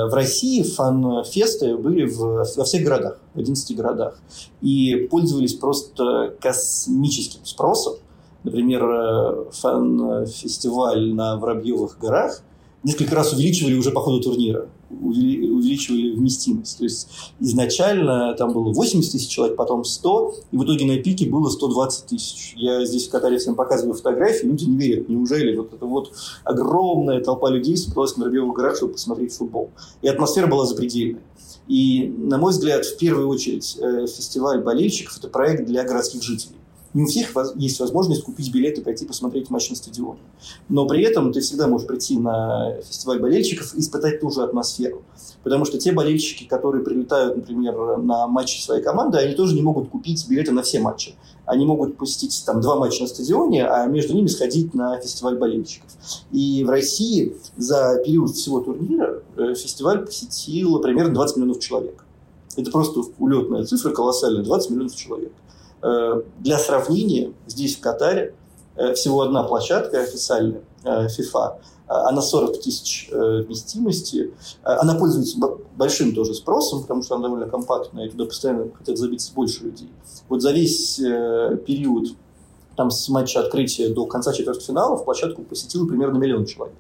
в 0.08 0.14
России 0.14 0.64
фан-фесты 0.64 1.78
были 1.78 2.06
в, 2.06 2.46
во 2.56 2.64
всех 2.64 2.84
городах, 2.84 3.20
в 3.34 3.40
11 3.40 3.76
городах. 3.76 4.20
И 4.62 5.08
пользовались 5.10 5.54
просто 5.56 6.36
космическим 6.42 7.46
спросом. 7.46 7.96
Например, 8.44 9.50
фан-фестиваль 9.52 11.14
на 11.14 11.36
Воробьевых 11.38 11.98
горах 12.00 12.42
несколько 12.84 13.16
раз 13.16 13.34
увеличивали 13.34 13.76
уже 13.76 13.92
по 13.92 14.02
ходу 14.02 14.22
турнира 14.22 14.70
увеличивали 14.90 16.16
вместимость. 16.16 16.78
То 16.78 16.84
есть 16.84 17.08
изначально 17.40 18.34
там 18.34 18.54
было 18.54 18.74
80 18.74 19.12
тысяч 19.12 19.28
человек, 19.30 19.56
потом 19.56 19.84
100, 19.84 20.36
и 20.52 20.58
в 20.58 20.64
итоге 20.64 20.86
на 20.86 20.98
пике 20.98 21.28
было 21.28 21.50
120 21.50 22.06
тысяч. 22.06 22.54
Я 22.56 22.86
здесь 22.86 23.08
в 23.08 23.12
Катаре 23.12 23.38
всем 23.38 23.56
показываю 23.56 23.96
фотографии, 23.96 24.46
люди 24.46 24.66
не 24.66 24.78
верят, 24.78 25.10
неужели 25.10 25.56
вот 25.56 25.74
это 25.74 25.86
вот 25.86 26.14
огромная 26.44 27.22
толпа 27.22 27.50
людей 27.50 27.78
собралась 27.78 28.14
в 28.14 28.18
Воробьевых 28.18 28.56
горах, 28.56 28.76
чтобы 28.76 28.94
посмотреть 28.94 29.34
футбол. 29.34 29.70
И 30.02 30.08
атмосфера 30.08 30.48
была 30.48 30.66
запредельная. 30.66 31.22
И, 31.68 32.12
на 32.18 32.40
мой 32.40 32.52
взгляд, 32.52 32.84
в 32.84 32.98
первую 32.98 33.28
очередь, 33.28 33.78
э, 33.80 34.08
фестиваль 34.08 34.62
болельщиков– 34.62 35.18
это 35.20 35.28
проект 35.28 35.66
для 35.66 35.84
городских 35.84 36.24
жителей. 36.24 36.59
Не 36.94 37.04
у 37.04 37.06
всех 37.06 37.36
есть 37.56 37.80
возможность 37.80 38.24
купить 38.24 38.52
билет 38.52 38.80
и 38.80 38.82
пойти 38.82 39.06
посмотреть 39.06 39.50
матч 39.50 39.70
на 39.70 39.76
стадионе. 39.76 40.20
Но 40.70 40.88
при 40.88 41.04
этом 41.04 41.32
ты 41.32 41.40
всегда 41.42 41.68
можешь 41.68 41.88
прийти 41.88 42.18
на 42.18 42.82
фестиваль 42.82 43.20
болельщиков 43.20 43.76
и 43.76 43.80
испытать 43.80 44.20
ту 44.20 44.32
же 44.32 44.42
атмосферу. 44.42 45.04
Потому 45.44 45.66
что 45.66 45.78
те 45.78 45.92
болельщики, 45.92 46.46
которые 46.46 46.84
прилетают, 46.84 47.38
например, 47.38 47.98
на 47.98 48.28
матчи 48.28 48.62
своей 48.62 48.84
команды, 48.84 49.20
они 49.20 49.36
тоже 49.36 49.54
не 49.56 49.62
могут 49.62 49.90
купить 49.90 50.28
билеты 50.28 50.52
на 50.52 50.64
все 50.64 50.80
матчи. 50.80 51.14
Они 51.46 51.66
могут 51.66 51.98
посетить 51.98 52.44
там 52.46 52.60
два 52.60 52.76
матча 52.76 53.04
на 53.04 53.08
стадионе, 53.08 53.66
а 53.66 53.86
между 53.86 54.14
ними 54.14 54.28
сходить 54.28 54.74
на 54.74 55.00
фестиваль 55.00 55.38
болельщиков. 55.38 55.90
И 56.32 56.64
в 56.64 56.70
России 56.70 57.38
за 57.56 58.02
период 58.04 58.32
всего 58.32 58.62
турнира 58.62 59.22
э, 59.38 59.54
фестиваль 59.54 60.06
посетил 60.06 60.80
примерно 60.80 61.14
20 61.14 61.38
миллионов 61.38 61.60
человек. 61.60 62.04
Это 62.58 62.72
просто 62.72 63.02
улетная 63.20 63.64
цифра, 63.64 63.92
колоссальная, 63.92 64.44
20 64.44 64.72
миллионов 64.72 64.96
человек. 64.96 65.32
Э, 65.82 66.22
для 66.40 66.58
сравнения, 66.58 67.34
здесь, 67.48 67.78
в 67.78 67.82
Катаре, 67.82 68.36
э, 68.76 68.94
всего 68.94 69.22
одна 69.22 69.44
площадка 69.44 70.02
официальная, 70.02 70.62
э, 70.84 71.08
FIFA, 71.08 71.56
она 71.88 72.22
40 72.22 72.62
тысяч 72.62 73.10
вместимости. 73.12 74.32
Она 74.62 74.94
пользуется 74.94 75.40
большим 75.76 76.14
тоже 76.14 76.36
спросом, 76.36 76.84
потому 76.84 77.02
что 77.02 77.16
она 77.16 77.24
довольно 77.24 77.50
компактная, 77.50 78.06
и 78.06 78.10
туда 78.12 78.26
постоянно 78.26 78.68
хотят 78.78 79.00
забиться 79.00 79.34
больше 79.34 79.64
людей. 79.64 79.90
Вот 80.28 80.44
за 80.44 80.52
весь 80.52 80.98
период 80.98 82.10
там, 82.78 82.92
с 82.92 83.10
матча 83.10 83.40
открытия 83.40 83.90
до 83.90 84.06
конца 84.06 84.34
четвертьфинала 84.34 84.98
в 84.98 85.04
площадку 85.04 85.42
посетил 85.42 85.88
примерно 85.88 86.20
миллион 86.20 86.46
человек. 86.46 86.78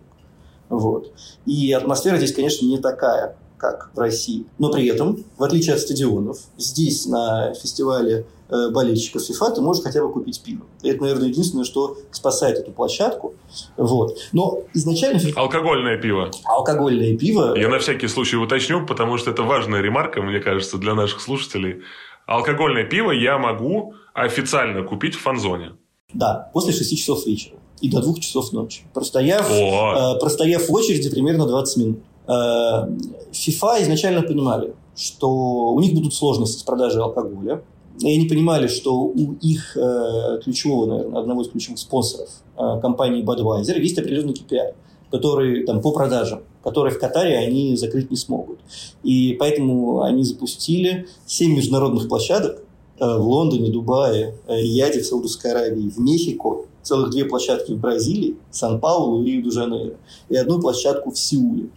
Вот. 0.69 1.11
И 1.47 1.71
атмосфера 1.71 2.17
здесь, 2.17 2.31
конечно, 2.31 2.67
не 2.67 2.77
такая, 2.77 3.35
как 3.57 3.89
в 3.95 3.99
России. 3.99 4.45
Но 4.59 4.71
при 4.71 4.85
этом, 4.87 5.25
в 5.37 5.43
отличие 5.43 5.73
от 5.73 5.81
стадионов, 5.81 6.39
здесь 6.55 7.07
на 7.07 7.55
фестивале 7.55 8.27
Э, 8.51 8.71
болельщиков 8.71 9.21
FIFA, 9.21 9.55
ты 9.55 9.61
можешь 9.61 9.83
хотя 9.83 10.01
бы 10.01 10.11
купить 10.11 10.41
пиво. 10.41 10.65
Это, 10.81 11.03
наверное, 11.03 11.27
единственное, 11.27 11.65
что 11.65 11.97
спасает 12.09 12.57
эту 12.57 12.71
площадку. 12.71 13.35
Вот. 13.77 14.17
Но 14.31 14.63
изначально... 14.73 15.19
Алкогольное 15.35 15.97
пиво. 15.97 16.31
Алкогольное 16.45 17.15
пиво. 17.15 17.55
Я 17.55 17.69
на 17.69 17.77
всякий 17.77 18.07
случай 18.07 18.37
уточню, 18.37 18.87
потому 18.87 19.19
что 19.19 19.29
это 19.29 19.43
важная 19.43 19.81
ремарка, 19.81 20.23
мне 20.23 20.39
кажется, 20.39 20.79
для 20.79 20.95
наших 20.95 21.21
слушателей. 21.21 21.83
Алкогольное 22.25 22.85
пиво 22.85 23.11
я 23.11 23.37
могу 23.37 23.93
официально 24.15 24.83
купить 24.83 25.13
в 25.13 25.19
фанзоне. 25.19 25.73
Да, 26.11 26.49
после 26.51 26.73
6 26.73 26.97
часов 26.97 27.27
вечера 27.27 27.57
и 27.81 27.91
до 27.91 28.01
2 28.01 28.15
часов 28.15 28.51
ночи. 28.51 28.81
Простояв, 28.95 29.47
э, 29.51 30.19
простояв 30.19 30.67
в 30.67 30.73
очереди 30.73 31.11
примерно 31.11 31.45
20 31.45 31.77
минут. 31.77 31.99
Э, 32.27 32.87
FIFA 33.31 33.83
изначально 33.83 34.23
понимали, 34.23 34.73
что 34.95 35.29
у 35.29 35.79
них 35.79 35.93
будут 35.93 36.15
сложности 36.15 36.59
с 36.59 36.63
продажей 36.63 37.01
алкоголя, 37.01 37.61
и 38.01 38.15
они 38.15 38.27
понимали, 38.27 38.67
что 38.67 38.95
у 38.95 39.33
их 39.41 39.75
э, 39.75 40.39
ключевого, 40.43 40.85
наверное, 40.85 41.19
одного 41.19 41.41
из 41.41 41.49
ключевых 41.49 41.79
спонсоров 41.79 42.29
э, 42.57 42.79
компании 42.81 43.23
Budweiser 43.23 43.77
есть 43.79 43.97
определенный 43.97 44.33
KPI, 44.33 44.73
который 45.11 45.65
там 45.65 45.81
по 45.81 45.91
продажам, 45.91 46.43
который 46.63 46.93
в 46.93 46.99
Катаре 46.99 47.37
они 47.37 47.75
закрыть 47.75 48.09
не 48.09 48.15
смогут. 48.15 48.59
И 49.03 49.35
поэтому 49.37 50.01
они 50.03 50.23
запустили 50.23 51.07
7 51.25 51.55
международных 51.55 52.07
площадок 52.07 52.63
э, 52.99 53.17
в 53.17 53.27
Лондоне, 53.27 53.69
Дубае, 53.69 54.35
э, 54.47 54.61
Рияде, 54.61 55.01
в 55.01 55.05
Саудовской 55.05 55.51
Аравии, 55.51 55.89
в 55.89 55.99
Мехико, 55.99 56.65
целых 56.81 57.09
две 57.11 57.25
площадки 57.25 57.73
в 57.73 57.79
Бразилии, 57.79 58.37
Сан-Паулу 58.49 59.23
и 59.23 59.31
Рио-де-Жанейро, 59.31 59.97
и 60.29 60.35
одну 60.37 60.61
площадку 60.61 61.11
в 61.11 61.19
Сеуле. 61.19 61.69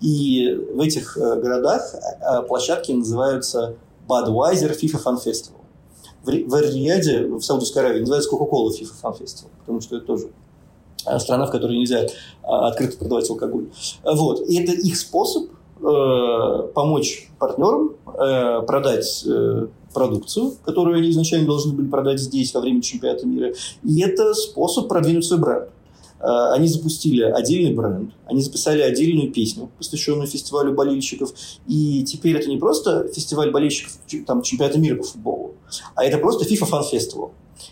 И 0.00 0.58
в 0.74 0.80
этих 0.80 1.18
э, 1.18 1.40
городах 1.40 1.94
э, 1.94 2.42
площадки 2.48 2.92
называются 2.92 3.76
Budweiser 4.08 4.74
FIFA 4.74 5.02
Fan 5.04 5.16
Festival 5.22 5.65
в, 6.26 6.60
Риаде, 6.60 7.26
в 7.26 7.40
Саудовской 7.40 7.82
Аравии, 7.82 8.00
называется 8.00 8.30
Coca-Cola 8.30 8.70
FIFA 8.70 8.92
Fan 9.02 9.20
Festival, 9.20 9.48
потому 9.60 9.80
что 9.80 9.96
это 9.96 10.06
тоже 10.06 10.30
а, 11.04 11.18
страна, 11.18 11.46
в 11.46 11.50
которой 11.50 11.78
нельзя 11.78 12.06
а, 12.42 12.68
открыто 12.68 12.98
продавать 12.98 13.30
алкоголь. 13.30 13.66
Вот. 14.04 14.40
И 14.48 14.60
это 14.60 14.72
их 14.72 14.96
способ 14.96 15.44
э, 15.80 16.68
помочь 16.74 17.30
партнерам 17.38 17.92
э, 18.06 18.62
продать 18.66 19.24
э, 19.26 19.66
продукцию, 19.94 20.52
которую 20.64 20.98
они 20.98 21.10
изначально 21.10 21.46
должны 21.46 21.72
были 21.72 21.88
продать 21.88 22.20
здесь 22.20 22.52
во 22.54 22.60
время 22.60 22.82
чемпионата 22.82 23.26
мира. 23.26 23.52
И 23.82 24.02
это 24.02 24.34
способ 24.34 24.88
продвинуть 24.88 25.24
свой 25.24 25.40
бренд. 25.40 25.68
Э, 26.20 26.52
они 26.52 26.68
запустили 26.68 27.22
отдельный 27.22 27.74
бренд, 27.74 28.12
они 28.26 28.40
записали 28.40 28.82
отдельную 28.82 29.32
песню, 29.32 29.70
посвященную 29.78 30.26
фестивалю 30.26 30.72
болельщиков. 30.74 31.32
И 31.66 32.04
теперь 32.04 32.36
это 32.36 32.48
не 32.48 32.56
просто 32.56 33.08
фестиваль 33.08 33.50
болельщиков 33.50 33.98
там, 34.26 34.42
чемпионата 34.42 34.78
мира 34.78 34.96
по 34.96 35.04
футболу, 35.04 35.54
а 35.94 36.04
это 36.04 36.18
просто 36.18 36.44
FIFA 36.44 36.70
Fan 36.70 36.82
Festival. 36.92 37.30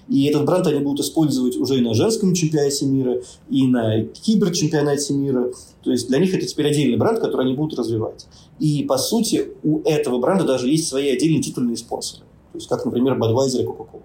И 0.08 0.24
этот 0.26 0.44
бренд 0.44 0.66
они 0.66 0.80
будут 0.80 1.04
использовать 1.04 1.56
уже 1.56 1.78
и 1.78 1.80
на 1.80 1.94
женском 1.94 2.34
чемпионате 2.34 2.86
мира, 2.86 3.20
и 3.48 3.66
на 3.66 4.04
киберчемпионате 4.04 5.14
мира. 5.14 5.52
То 5.82 5.90
есть 5.90 6.08
для 6.08 6.18
них 6.18 6.34
это 6.34 6.46
теперь 6.46 6.68
отдельный 6.68 6.96
бренд, 6.96 7.20
который 7.20 7.46
они 7.46 7.54
будут 7.54 7.78
развивать. 7.78 8.26
И, 8.58 8.84
по 8.84 8.98
сути, 8.98 9.52
у 9.62 9.80
этого 9.82 10.18
бренда 10.18 10.44
даже 10.44 10.68
есть 10.68 10.88
свои 10.88 11.10
отдельные 11.10 11.42
титульные 11.42 11.76
спонсоры. 11.76 12.22
То 12.52 12.58
есть, 12.58 12.68
как, 12.68 12.84
например, 12.84 13.18
Budweiser 13.18 13.62
и 13.62 13.66
Coca-Cola. 13.66 14.02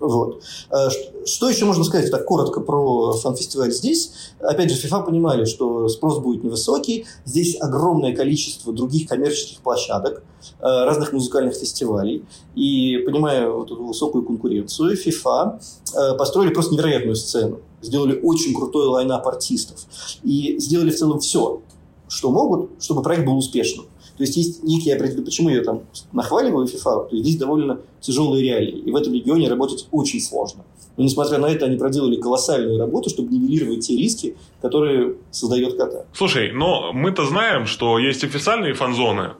Вот. 0.00 0.42
Э, 0.70 0.88
что 1.26 1.48
еще 1.48 1.64
можно 1.64 1.84
сказать 1.84 2.10
так 2.10 2.24
коротко 2.24 2.60
про 2.60 3.12
фан-фестиваль 3.12 3.72
здесь? 3.72 4.12
Опять 4.40 4.70
же, 4.70 4.86
FIFA 4.86 5.06
понимали, 5.06 5.44
что 5.44 5.88
спрос 5.88 6.18
будет 6.18 6.44
невысокий. 6.44 7.06
Здесь 7.24 7.60
огромное 7.60 8.14
количество 8.14 8.72
других 8.72 9.08
коммерческих 9.08 9.58
площадок, 9.60 10.22
э, 10.60 10.62
разных 10.62 11.12
музыкальных 11.12 11.54
фестивалей. 11.54 12.24
И 12.54 12.98
понимая 13.04 13.48
вот 13.50 13.70
эту 13.70 13.84
высокую 13.84 14.24
конкуренцию, 14.24 14.96
FIFA 14.96 15.60
э, 15.94 16.16
построили 16.16 16.52
просто 16.52 16.74
невероятную 16.74 17.16
сцену. 17.16 17.60
Сделали 17.82 18.20
очень 18.22 18.54
крутой 18.54 18.86
лайнап 18.86 19.26
артистов. 19.26 19.86
И 20.22 20.58
сделали 20.58 20.90
в 20.90 20.96
целом 20.96 21.20
все, 21.20 21.60
что 22.08 22.30
могут, 22.30 22.70
чтобы 22.80 23.02
проект 23.02 23.26
был 23.26 23.36
успешным. 23.36 23.86
То 24.18 24.24
есть 24.24 24.36
есть 24.36 24.64
некие 24.64 24.96
определенные... 24.96 25.24
Почему 25.24 25.48
я 25.48 25.62
там 25.62 25.82
нахваливаю 26.12 26.66
FIFA? 26.66 27.08
То 27.08 27.08
есть 27.12 27.24
здесь 27.24 27.36
довольно 27.36 27.80
тяжелые 28.00 28.42
реалии. 28.42 28.80
И 28.80 28.90
в 28.90 28.96
этом 28.96 29.14
регионе 29.14 29.48
работать 29.48 29.86
очень 29.92 30.20
сложно. 30.20 30.64
Но 30.96 31.04
несмотря 31.04 31.38
на 31.38 31.46
это, 31.46 31.66
они 31.66 31.76
проделали 31.76 32.16
колоссальную 32.16 32.78
работу, 32.78 33.08
чтобы 33.08 33.32
нивелировать 33.32 33.86
те 33.86 33.96
риски, 33.96 34.36
которые 34.60 35.14
создает 35.30 35.76
Катар. 35.76 36.06
Слушай, 36.12 36.50
но 36.50 36.92
мы-то 36.92 37.24
знаем, 37.24 37.66
что 37.66 38.00
есть 38.00 38.24
официальные 38.24 38.74
фан-зоны, 38.74 39.34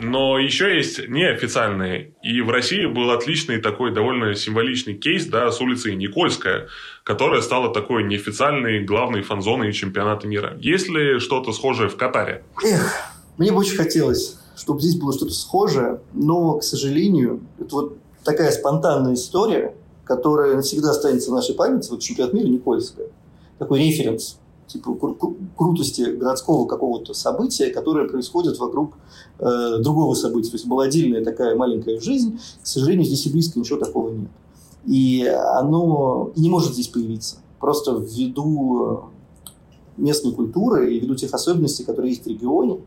но 0.00 0.38
еще 0.38 0.76
есть 0.76 1.08
неофициальные. 1.08 2.14
И 2.22 2.40
в 2.40 2.50
России 2.50 2.86
был 2.86 3.10
отличный 3.10 3.60
такой 3.60 3.92
довольно 3.92 4.34
символичный 4.34 4.94
кейс 4.94 5.26
да, 5.26 5.50
с 5.50 5.60
улицы 5.60 5.92
Никольская, 5.94 6.68
которая 7.02 7.40
стала 7.40 7.74
такой 7.74 8.04
неофициальной 8.04 8.84
главной 8.84 9.22
фан-зоной 9.22 9.72
чемпионата 9.72 10.28
мира. 10.28 10.56
Есть 10.60 10.88
ли 10.88 11.18
что-то 11.18 11.52
схожее 11.52 11.88
в 11.88 11.96
Катаре? 11.96 12.44
Эх, 12.64 13.17
мне 13.38 13.52
бы 13.52 13.58
очень 13.58 13.76
хотелось, 13.76 14.36
чтобы 14.56 14.80
здесь 14.80 14.96
было 14.96 15.12
что-то 15.12 15.32
схожее, 15.32 16.00
но, 16.12 16.58
к 16.58 16.64
сожалению, 16.64 17.40
это 17.58 17.74
вот 17.74 17.96
такая 18.24 18.50
спонтанная 18.50 19.14
история, 19.14 19.74
которая 20.04 20.56
навсегда 20.56 20.90
останется 20.90 21.30
в 21.30 21.34
нашей 21.34 21.54
памяти, 21.54 21.90
вот 21.90 22.00
чемпионат 22.00 22.34
мира 22.34 22.48
Никольская. 22.48 23.08
Такой 23.58 23.80
референс 23.80 24.38
типа 24.66 24.90
кру- 24.90 25.36
крутости 25.56 26.02
городского 26.02 26.66
какого-то 26.66 27.14
события, 27.14 27.70
которое 27.70 28.06
происходит 28.06 28.58
вокруг 28.58 28.94
э, 29.38 29.78
другого 29.80 30.14
события. 30.14 30.50
То 30.50 30.56
есть 30.56 30.66
была 30.66 30.84
отдельная 30.84 31.24
такая 31.24 31.56
маленькая 31.56 31.98
жизнь. 32.00 32.38
К 32.62 32.66
сожалению, 32.66 33.06
здесь 33.06 33.26
и 33.26 33.30
близко 33.30 33.58
ничего 33.58 33.78
такого 33.78 34.10
нет. 34.10 34.28
И 34.84 35.24
оно 35.26 36.32
не 36.36 36.50
может 36.50 36.74
здесь 36.74 36.88
появиться. 36.88 37.36
Просто 37.58 37.92
ввиду 37.92 39.04
местной 39.96 40.32
культуры 40.32 40.94
и 40.94 41.00
ввиду 41.00 41.14
тех 41.14 41.32
особенностей, 41.34 41.84
которые 41.84 42.12
есть 42.12 42.24
в 42.24 42.28
регионе, 42.28 42.80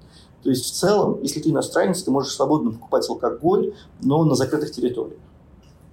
то 0.43 0.49
есть 0.49 0.65
в 0.65 0.71
целом, 0.71 1.19
если 1.21 1.39
ты 1.39 1.49
иностранец, 1.49 2.01
ты 2.03 2.11
можешь 2.11 2.33
свободно 2.33 2.71
покупать 2.71 3.07
алкоголь, 3.09 3.73
но 4.01 4.23
на 4.23 4.35
закрытых 4.35 4.71
территориях. 4.71 5.19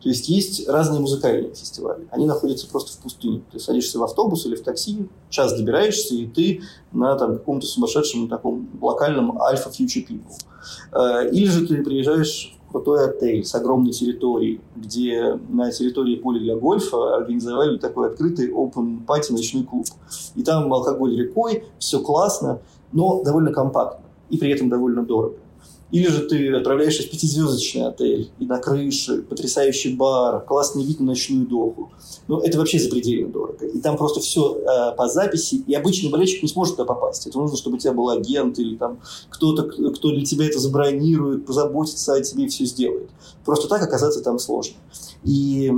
То 0.02 0.08
есть 0.08 0.28
есть 0.28 0.68
разные 0.68 1.00
музыкальные 1.00 1.54
фестивали. 1.54 2.06
Они 2.12 2.24
находятся 2.24 2.68
просто 2.68 2.92
в 2.92 2.98
пустыне. 2.98 3.42
Ты 3.50 3.58
садишься 3.58 3.98
в 3.98 4.04
автобус 4.04 4.46
или 4.46 4.54
в 4.54 4.62
такси, 4.62 5.08
час 5.28 5.56
добираешься, 5.56 6.14
и 6.14 6.26
ты 6.26 6.62
на 6.92 7.16
там, 7.16 7.34
каком-то 7.34 7.66
сумасшедшем 7.66 8.28
таком 8.28 8.68
локальном 8.80 9.42
альфа 9.42 9.70
Future 9.70 10.06
People. 10.08 10.32
Э, 10.92 11.28
или 11.30 11.46
же 11.46 11.66
ты 11.66 11.82
приезжаешь 11.82 12.56
в 12.68 12.70
крутой 12.70 13.06
отель 13.06 13.44
с 13.44 13.54
огромной 13.56 13.92
территорией, 13.92 14.60
где 14.76 15.38
на 15.48 15.72
территории 15.72 16.14
поля 16.14 16.38
для 16.38 16.54
гольфа 16.54 17.16
организовали 17.16 17.76
такой 17.78 18.08
открытый 18.10 18.52
open 18.52 19.04
пати 19.04 19.32
ночной 19.32 19.64
клуб. 19.64 19.86
И 20.36 20.44
там 20.44 20.72
алкоголь 20.72 21.16
рекой, 21.16 21.64
все 21.80 22.00
классно, 22.00 22.60
но 22.92 23.24
довольно 23.24 23.52
компактно 23.52 24.07
и 24.30 24.36
при 24.36 24.50
этом 24.50 24.68
довольно 24.68 25.04
дорого. 25.04 25.36
Или 25.90 26.06
же 26.08 26.28
ты 26.28 26.52
отправляешься 26.52 27.02
в 27.02 27.10
пятизвездочный 27.10 27.86
отель, 27.86 28.30
и 28.38 28.44
на 28.44 28.58
крыше 28.58 29.22
потрясающий 29.22 29.94
бар, 29.94 30.44
классный 30.44 30.84
вид 30.84 31.00
на 31.00 31.06
ночную 31.06 31.46
доху. 31.46 31.90
Ну, 32.26 32.40
это 32.40 32.58
вообще 32.58 32.78
запредельно 32.78 33.32
дорого. 33.32 33.64
И 33.66 33.80
там 33.80 33.96
просто 33.96 34.20
все 34.20 34.58
э, 34.58 34.96
по 34.96 35.08
записи, 35.08 35.64
и 35.66 35.72
обычный 35.72 36.10
болельщик 36.10 36.42
не 36.42 36.48
сможет 36.48 36.76
туда 36.76 36.84
попасть. 36.84 37.26
Это 37.26 37.38
нужно, 37.38 37.56
чтобы 37.56 37.76
у 37.76 37.78
тебя 37.78 37.94
был 37.94 38.10
агент 38.10 38.58
или 38.58 38.76
там 38.76 38.98
кто-то, 39.30 39.62
кто 39.62 40.10
для 40.10 40.26
тебя 40.26 40.46
это 40.46 40.58
забронирует, 40.58 41.46
позаботится 41.46 42.14
о 42.14 42.20
тебе 42.20 42.44
и 42.44 42.48
все 42.48 42.66
сделает. 42.66 43.08
Просто 43.46 43.66
так 43.66 43.82
оказаться 43.82 44.22
там 44.22 44.38
сложно. 44.38 44.76
И 45.24 45.72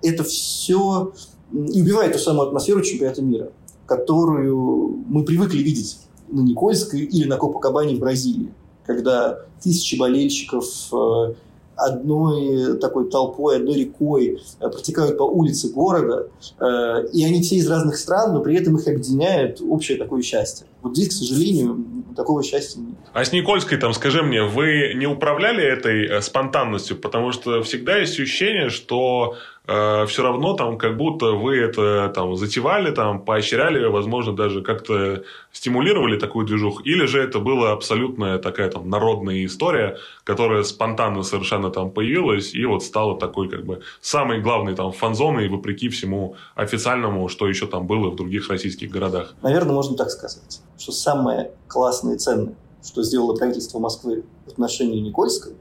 это 0.00 0.22
все 0.22 1.12
и 1.52 1.82
убивает 1.82 2.12
ту 2.12 2.20
самую 2.20 2.46
атмосферу 2.46 2.82
чемпионата 2.82 3.22
мира, 3.22 3.50
которую 3.86 5.04
мы 5.08 5.24
привыкли 5.24 5.58
видеть 5.58 5.98
на 6.30 6.40
Никольской 6.40 7.00
или 7.00 7.26
на 7.28 7.36
Копакабане 7.36 7.96
в 7.96 8.00
Бразилии, 8.00 8.52
когда 8.86 9.40
тысячи 9.62 9.96
болельщиков 9.96 10.64
э, 10.92 11.34
одной 11.76 12.78
такой 12.78 13.10
толпой, 13.10 13.56
одной 13.56 13.74
рекой 13.74 14.42
э, 14.60 14.68
протекают 14.68 15.18
по 15.18 15.24
улице 15.24 15.72
города, 15.72 16.28
э, 16.58 17.08
и 17.12 17.24
они 17.24 17.42
все 17.42 17.56
из 17.56 17.68
разных 17.68 17.96
стран, 17.96 18.34
но 18.34 18.40
при 18.40 18.56
этом 18.56 18.76
их 18.76 18.86
объединяет 18.86 19.60
общее 19.60 19.98
такое 19.98 20.22
счастье. 20.22 20.66
Вот 20.82 20.96
здесь, 20.96 21.08
к 21.08 21.12
сожалению, 21.12 21.84
такого 22.20 22.42
счастья 22.42 22.80
нет. 22.80 22.96
А 23.12 23.24
с 23.24 23.32
Никольской, 23.32 23.78
там, 23.78 23.94
скажи 23.94 24.22
мне, 24.22 24.42
вы 24.42 24.92
не 24.94 25.06
управляли 25.06 25.64
этой 25.64 26.22
спонтанностью? 26.22 26.96
Потому 26.96 27.32
что 27.32 27.62
всегда 27.62 27.96
есть 27.96 28.20
ощущение, 28.20 28.68
что 28.68 29.36
э, 29.66 30.06
все 30.06 30.22
равно 30.22 30.52
там 30.54 30.76
как 30.76 30.96
будто 30.96 31.32
вы 31.32 31.56
это 31.56 32.12
там 32.14 32.36
затевали, 32.36 32.90
там 32.90 33.24
поощряли, 33.24 33.86
возможно, 33.86 34.36
даже 34.36 34.62
как-то 34.62 35.22
стимулировали 35.52 36.18
такую 36.18 36.46
движуху, 36.46 36.82
или 36.82 37.06
же 37.06 37.20
это 37.20 37.38
была 37.38 37.72
абсолютная 37.72 38.38
такая 38.38 38.68
там 38.70 38.90
народная 38.90 39.44
история, 39.46 39.96
которая 40.24 40.62
спонтанно 40.62 41.22
совершенно 41.22 41.70
там 41.70 41.90
появилась 41.90 42.54
и 42.54 42.64
вот 42.66 42.82
стала 42.84 43.18
такой 43.18 43.48
как 43.48 43.64
бы 43.64 43.80
самой 44.00 44.40
главной 44.40 44.74
там 44.74 44.92
фан-зоной 44.92 45.48
вопреки 45.48 45.88
всему 45.88 46.36
официальному, 46.54 47.28
что 47.28 47.48
еще 47.48 47.66
там 47.66 47.86
было 47.86 48.10
в 48.10 48.16
других 48.16 48.50
российских 48.50 48.90
городах. 48.90 49.34
Наверное, 49.42 49.74
можно 49.74 49.96
так 49.96 50.10
сказать, 50.10 50.60
что 50.80 50.92
самое 50.92 51.52
классное 51.68 52.16
и 52.16 52.18
ценное, 52.18 52.56
что 52.82 53.02
сделало 53.02 53.36
правительство 53.36 53.78
Москвы 53.78 54.24
в 54.46 54.50
отношении 54.50 54.98
Никольской, 55.00 55.52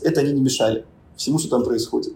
это 0.00 0.20
они 0.20 0.32
не 0.32 0.40
мешали 0.40 0.84
всему, 1.16 1.38
что 1.38 1.50
там 1.50 1.62
происходит 1.62 2.14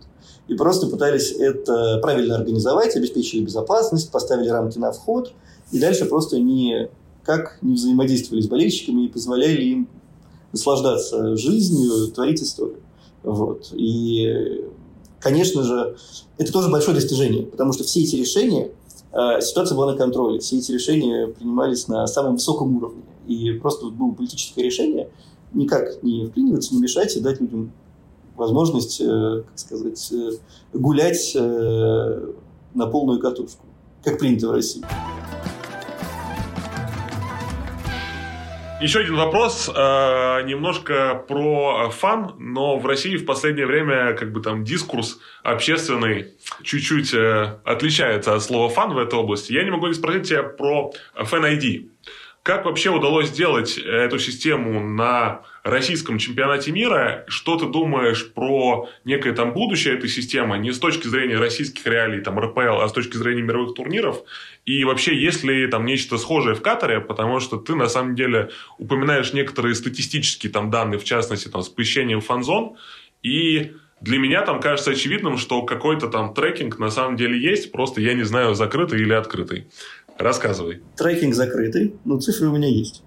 и 0.49 0.55
просто 0.55 0.87
пытались 0.87 1.33
это 1.33 1.99
правильно 2.01 2.37
организовать, 2.37 2.97
обеспечили 2.97 3.45
безопасность, 3.45 4.11
поставили 4.11 4.49
рамки 4.49 4.79
на 4.79 4.93
вход, 4.93 5.33
и 5.73 5.79
дальше 5.79 6.05
просто 6.05 6.39
не 6.39 6.89
как 7.25 7.59
не 7.61 7.75
взаимодействовали 7.75 8.41
с 8.41 8.47
болельщиками 8.47 9.07
и 9.07 9.09
позволяли 9.09 9.61
им 9.63 9.89
наслаждаться 10.53 11.37
жизнью, 11.37 12.07
творить 12.13 12.41
историю. 12.41 12.79
Вот. 13.25 13.71
И, 13.73 14.65
конечно 15.19 15.65
же, 15.65 15.97
это 16.39 16.53
тоже 16.53 16.71
большое 16.71 16.95
достижение, 16.95 17.43
потому 17.45 17.73
что 17.73 17.83
все 17.83 18.03
эти 18.03 18.15
решения, 18.15 18.71
ситуация 19.41 19.77
была 19.77 19.93
на 19.93 19.99
контроле, 19.99 20.41
все 20.41 20.59
эти 20.59 20.73
решения 20.73 21.27
принимались 21.29 21.89
на 21.89 22.07
самом 22.07 22.35
высоком 22.35 22.77
уровне. 22.77 23.03
И 23.27 23.53
просто 23.53 23.87
было 23.87 24.12
политическое 24.12 24.62
решение 24.62 25.09
никак 25.53 26.03
не 26.03 26.27
вклиниваться, 26.27 26.75
не 26.75 26.81
мешать 26.81 27.17
и 27.17 27.21
дать 27.21 27.41
людям 27.41 27.73
возможность, 28.37 29.01
э, 29.01 29.43
как 29.49 29.59
сказать, 29.59 30.12
э, 30.12 30.31
гулять 30.73 31.33
э, 31.35 32.33
на 32.75 32.87
полную 32.87 33.19
катушку, 33.19 33.64
как 34.03 34.19
принято 34.19 34.49
в 34.49 34.53
России. 34.53 34.85
Еще 38.79 39.01
один 39.01 39.16
вопрос, 39.16 39.70
э, 39.74 40.43
немножко 40.45 41.24
про 41.27 41.89
фан, 41.89 42.35
но 42.39 42.79
в 42.79 42.85
России 42.85 43.16
в 43.16 43.24
последнее 43.24 43.64
время 43.64 44.12
как 44.12 44.33
бы 44.33 44.43
там 44.43 44.64
дискурс 44.64 45.18
общественный 45.43 46.35
чуть-чуть 46.62 47.14
э, 47.14 47.59
отличается 47.64 48.35
от 48.35 48.43
слова 48.43 48.68
фан 48.68 48.93
в 48.93 48.99
этой 48.99 49.18
области. 49.18 49.55
Я 49.55 49.64
не 49.64 49.70
могу 49.70 49.87
не 49.87 49.95
спросить 49.95 50.29
тебя 50.29 50.43
про 50.43 50.93
Fan 51.14 51.59
ID. 51.59 51.89
Как 52.47 52.64
вообще 52.64 52.90
удалось 52.90 53.30
сделать 53.30 53.76
эту 53.76 54.20
систему 54.20 54.78
на 54.78 55.42
российском 55.64 56.16
чемпионате 56.16 56.70
мира? 56.70 57.24
Что 57.26 57.57
ты 57.59 57.66
думаешь 57.66 58.32
про 58.32 58.88
некое 59.05 59.32
там 59.32 59.53
будущее 59.53 59.94
этой 59.94 60.09
системы, 60.09 60.57
не 60.57 60.70
с 60.70 60.78
точки 60.78 61.09
зрения 61.09 61.38
российских 61.38 61.84
реалий, 61.84 62.20
там, 62.20 62.38
РПЛ, 62.38 62.82
а 62.82 62.88
с 62.88 62.92
точки 62.92 63.16
зрения 63.16 63.42
мировых 63.42 63.74
турниров? 63.74 64.22
И 64.64 64.84
вообще, 64.84 65.20
есть 65.20 65.42
ли 65.42 65.66
там 65.66 65.84
нечто 65.86 66.18
схожее 66.18 66.55
в 66.55 66.62
Катаре? 66.62 67.01
Потому 67.01 67.40
что 67.40 67.57
ты, 67.57 67.74
на 67.74 67.88
самом 67.88 68.14
деле, 68.14 68.51
упоминаешь 68.78 69.32
некоторые 69.32 69.74
статистические 69.74 70.53
там 70.53 70.70
данные, 70.70 71.01
в 71.01 71.05
частности, 71.05 71.49
там, 71.49 71.62
с 71.62 71.68
посещением 71.68 72.20
фан-зон, 72.20 72.76
и 73.24 73.72
для 74.01 74.18
меня 74.18 74.42
там 74.42 74.61
кажется 74.61 74.90
очевидным, 74.90 75.38
что 75.38 75.62
какой-то 75.62 76.09
там 76.09 76.34
трекинг 76.34 76.78
на 76.78 76.90
самом 76.90 77.16
деле 77.16 77.40
есть, 77.40 77.72
просто 77.72 78.01
я 78.01 78.12
не 78.12 78.24
знаю, 78.24 78.55
закрытый 78.55 79.01
или 79.01 79.14
открытый. 79.14 79.68
Рассказывай. 80.19 80.83
Трекинг 80.97 81.35
закрытый, 81.35 81.95
но 82.05 82.19
цифры 82.19 82.49
у 82.49 82.53
меня 82.53 82.69
есть. 82.69 83.03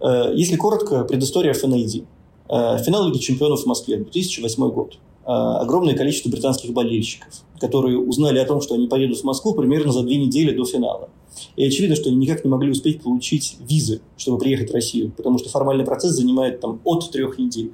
Э, 0.00 0.32
если 0.34 0.56
коротко, 0.56 1.04
предыстория 1.04 1.52
FNAD. 1.52 2.04
Э, 2.48 2.78
финал 2.82 3.08
Лиги 3.08 3.18
чемпионов 3.18 3.62
в 3.62 3.66
Москве, 3.66 3.96
2008 3.96 4.70
год. 4.70 4.98
Э, 5.24 5.28
огромное 5.28 5.94
количество 5.94 6.30
британских 6.30 6.72
болельщиков, 6.72 7.28
которые 7.60 7.98
узнали 7.98 8.38
о 8.38 8.46
том, 8.46 8.60
что 8.60 8.74
они 8.74 8.86
поедут 8.86 9.18
в 9.18 9.24
Москву 9.24 9.54
примерно 9.54 9.92
за 9.92 10.02
две 10.02 10.16
недели 10.16 10.56
до 10.56 10.64
финала. 10.64 11.10
И 11.56 11.66
очевидно, 11.66 11.96
что 11.96 12.08
они 12.08 12.16
никак 12.16 12.44
не 12.44 12.50
могли 12.50 12.70
успеть 12.70 13.02
получить 13.02 13.58
визы, 13.60 14.00
чтобы 14.16 14.38
приехать 14.38 14.70
в 14.70 14.74
Россию, 14.74 15.12
потому 15.14 15.38
что 15.38 15.50
формальный 15.50 15.84
процесс 15.84 16.12
занимает 16.12 16.60
там 16.60 16.80
от 16.84 17.10
трех 17.10 17.38
недель. 17.38 17.72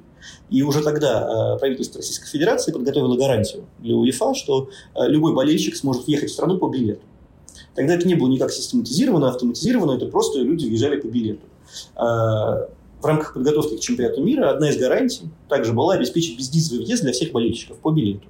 И 0.49 0.63
уже 0.63 0.81
тогда 0.83 1.55
правительство 1.59 1.99
Российской 1.99 2.27
Федерации 2.27 2.73
подготовило 2.73 3.15
гарантию 3.15 3.65
для 3.79 3.95
УЕФА, 3.95 4.33
что 4.35 4.69
любой 4.99 5.33
болельщик 5.33 5.77
сможет 5.77 6.07
въехать 6.07 6.29
в 6.29 6.33
страну 6.33 6.57
по 6.57 6.67
билету. 6.67 7.03
Тогда 7.75 7.95
это 7.95 8.07
не 8.07 8.15
было 8.15 8.27
никак 8.27 8.51
систематизировано, 8.51 9.29
автоматизировано, 9.29 9.93
это 9.97 10.05
просто 10.07 10.39
люди 10.39 10.65
въезжали 10.65 10.99
по 10.99 11.07
билету. 11.07 11.41
В 11.95 13.05
рамках 13.05 13.33
подготовки 13.33 13.75
к 13.77 13.79
чемпионату 13.79 14.23
мира 14.23 14.51
одна 14.51 14.69
из 14.69 14.77
гарантий 14.77 15.23
также 15.49 15.73
была 15.73 15.95
обеспечить 15.95 16.37
безвизовый 16.37 16.85
въезд 16.85 17.03
для 17.03 17.11
всех 17.11 17.31
болельщиков 17.31 17.77
по 17.77 17.91
билету. 17.91 18.27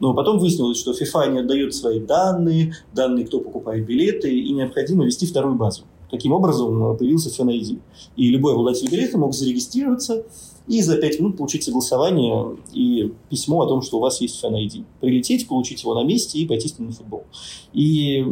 Но 0.00 0.14
потом 0.14 0.38
выяснилось, 0.38 0.78
что 0.78 0.92
FIFA 0.92 1.32
не 1.32 1.38
отдает 1.40 1.74
свои 1.74 2.00
данные, 2.00 2.74
данные, 2.94 3.26
кто 3.26 3.40
покупает 3.40 3.84
билеты, 3.84 4.32
и 4.34 4.52
необходимо 4.52 5.04
ввести 5.04 5.26
вторую 5.26 5.56
базу. 5.56 5.82
Таким 6.10 6.32
образом 6.32 6.96
появился 6.96 7.28
Fan 7.28 7.48
ID. 7.48 7.80
И 8.16 8.28
любой 8.30 8.52
обладатель 8.54 8.88
билета 8.88 9.18
мог 9.18 9.34
зарегистрироваться 9.34 10.24
и 10.68 10.80
за 10.80 10.96
5 10.96 11.20
минут 11.20 11.36
получить 11.36 11.64
согласование 11.64 12.56
и 12.72 13.12
письмо 13.28 13.62
о 13.62 13.66
том, 13.66 13.82
что 13.82 13.98
у 13.98 14.00
вас 14.00 14.20
есть 14.20 14.42
Fan 14.42 14.54
ID. 14.54 14.84
Прилететь, 15.00 15.48
получить 15.48 15.82
его 15.82 15.94
на 15.94 16.04
месте 16.04 16.38
и 16.38 16.46
пойти 16.46 16.68
с 16.68 16.78
ним 16.78 16.88
на 16.88 16.94
футбол. 16.94 17.24
И, 17.72 18.24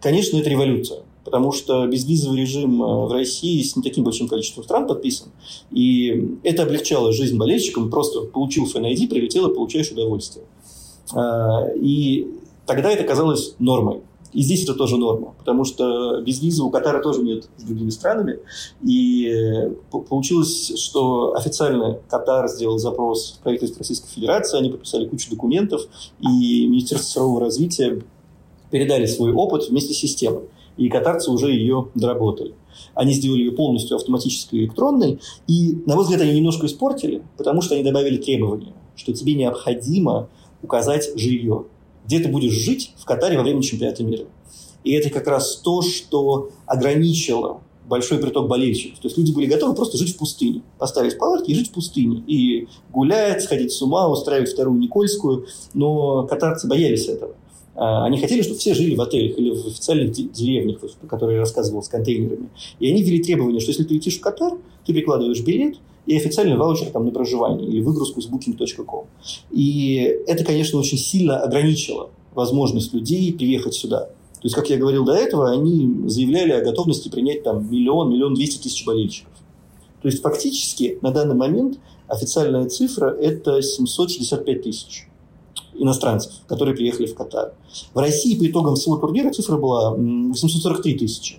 конечно, 0.00 0.36
это 0.36 0.50
революция 0.50 1.02
потому 1.24 1.52
что 1.52 1.86
безвизовый 1.86 2.40
режим 2.40 2.82
э, 2.82 3.06
в 3.06 3.12
России 3.12 3.62
с 3.62 3.76
не 3.76 3.82
таким 3.82 4.04
большим 4.04 4.26
количеством 4.26 4.64
стран 4.64 4.86
подписан. 4.86 5.28
И 5.70 6.38
это 6.42 6.64
облегчало 6.64 7.12
жизнь 7.12 7.36
болельщикам. 7.36 7.90
Просто 7.90 8.22
получил 8.22 8.64
FNID, 8.64 9.08
прилетел 9.08 9.48
и 9.48 9.54
получаешь 9.54 9.90
удовольствие. 9.90 10.44
А, 11.14 11.68
и 11.76 12.26
тогда 12.66 12.90
это 12.90 13.04
казалось 13.04 13.54
нормой. 13.58 14.00
И 14.32 14.42
здесь 14.42 14.62
это 14.62 14.74
тоже 14.74 14.96
норма, 14.96 15.34
потому 15.38 15.64
что 15.64 16.20
без 16.20 16.40
визы 16.40 16.62
у 16.62 16.70
Катара 16.70 17.02
тоже 17.02 17.20
нет 17.22 17.48
с 17.56 17.64
другими 17.64 17.90
странами. 17.90 18.38
И 18.80 19.26
э, 19.26 19.70
получилось, 19.90 20.78
что 20.78 21.34
официально 21.34 21.98
Катар 22.08 22.48
сделал 22.48 22.78
запрос 22.78 23.38
в 23.38 23.42
правительство 23.42 23.80
Российской 23.80 24.08
Федерации, 24.08 24.58
они 24.58 24.70
подписали 24.70 25.08
кучу 25.08 25.30
документов, 25.30 25.82
и 26.20 26.66
Министерство 26.66 27.08
цифрового 27.08 27.40
развития 27.40 28.02
передали 28.70 29.06
свой 29.06 29.32
опыт 29.32 29.68
вместе 29.68 29.94
с 29.94 29.98
системой. 29.98 30.44
И 30.76 30.88
катарцы 30.88 31.30
уже 31.30 31.50
ее 31.50 31.88
доработали. 31.94 32.54
Они 32.94 33.12
сделали 33.12 33.40
ее 33.40 33.52
полностью 33.52 33.96
автоматической 33.96 34.60
электронной, 34.60 35.20
и, 35.46 35.78
на 35.86 35.94
мой 35.94 36.04
взгляд, 36.04 36.22
они 36.22 36.32
немножко 36.32 36.66
испортили, 36.66 37.22
потому 37.36 37.60
что 37.60 37.74
они 37.74 37.84
добавили 37.84 38.16
требования, 38.16 38.72
что 38.96 39.12
тебе 39.12 39.34
необходимо 39.34 40.28
указать 40.62 41.10
жилье. 41.16 41.66
Где 42.06 42.20
ты 42.20 42.28
будешь 42.28 42.52
жить 42.52 42.92
в 42.96 43.04
Катаре 43.04 43.36
во 43.36 43.42
время 43.42 43.62
чемпионата 43.62 44.02
мира. 44.02 44.24
И 44.84 44.92
это 44.92 45.10
как 45.10 45.26
раз 45.26 45.56
то, 45.56 45.82
что 45.82 46.50
ограничило 46.66 47.60
большой 47.86 48.18
приток 48.18 48.48
болельщиков. 48.48 49.00
То 49.00 49.08
есть 49.08 49.18
люди 49.18 49.32
были 49.32 49.46
готовы 49.46 49.74
просто 49.74 49.98
жить 49.98 50.14
в 50.14 50.18
пустыне. 50.18 50.62
Поставить 50.78 51.18
палатки 51.18 51.50
и 51.50 51.54
жить 51.54 51.68
в 51.68 51.72
пустыне. 51.72 52.22
И 52.26 52.68
гулять, 52.92 53.42
сходить 53.42 53.72
с 53.72 53.82
ума, 53.82 54.08
устраивать 54.08 54.52
вторую 54.52 54.78
Никольскую. 54.78 55.46
Но 55.74 56.26
катарцы 56.26 56.68
боялись 56.68 57.06
этого. 57.06 57.34
А, 57.80 58.04
они 58.04 58.18
хотели, 58.18 58.42
чтобы 58.42 58.58
все 58.58 58.74
жили 58.74 58.94
в 58.94 59.00
отелях 59.00 59.38
или 59.38 59.50
в 59.52 59.66
официальных 59.66 60.12
деревнях, 60.12 60.80
про 60.80 61.06
которые 61.08 61.36
я 61.36 61.40
рассказывал, 61.40 61.82
с 61.82 61.88
контейнерами. 61.88 62.50
И 62.78 62.86
они 62.86 63.02
ввели 63.02 63.22
требование, 63.22 63.58
что 63.58 63.70
если 63.70 63.84
ты 63.84 63.94
летишь 63.94 64.18
в 64.18 64.20
Катар, 64.20 64.58
ты 64.84 64.92
прикладываешь 64.92 65.40
билет, 65.40 65.78
и 66.04 66.14
официальный 66.14 66.58
ваучер 66.58 66.88
там 66.90 67.06
на 67.06 67.10
проживание 67.10 67.66
или 67.66 67.80
выгрузку 67.80 68.20
с 68.20 68.28
booking.com. 68.28 69.06
И 69.50 69.96
это, 70.26 70.44
конечно, 70.44 70.78
очень 70.78 70.98
сильно 70.98 71.38
ограничило 71.38 72.10
возможность 72.34 72.92
людей 72.92 73.32
приехать 73.32 73.72
сюда. 73.72 74.00
То 74.00 74.44
есть, 74.44 74.54
как 74.54 74.68
я 74.68 74.76
говорил 74.76 75.06
до 75.06 75.14
этого, 75.14 75.50
они 75.50 76.06
заявляли 76.06 76.52
о 76.52 76.62
готовности 76.62 77.08
принять 77.08 77.44
там 77.44 77.70
миллион, 77.70 78.12
миллион 78.12 78.34
двести 78.34 78.62
тысяч 78.62 78.84
болельщиков. 78.84 79.32
То 80.02 80.08
есть, 80.08 80.20
фактически, 80.20 80.98
на 81.00 81.12
данный 81.12 81.34
момент 81.34 81.78
официальная 82.08 82.68
цифра– 82.68 83.08
это 83.20 83.62
765 83.62 84.62
тысяч 84.62 85.09
иностранцев, 85.80 86.32
которые 86.46 86.76
приехали 86.76 87.06
в 87.06 87.14
Катар. 87.14 87.54
В 87.94 87.98
России 87.98 88.38
по 88.38 88.46
итогам 88.46 88.76
всего 88.76 88.96
турнира 88.96 89.30
цифра 89.30 89.56
была 89.56 89.92
843 89.92 90.94
тысячи. 90.94 91.38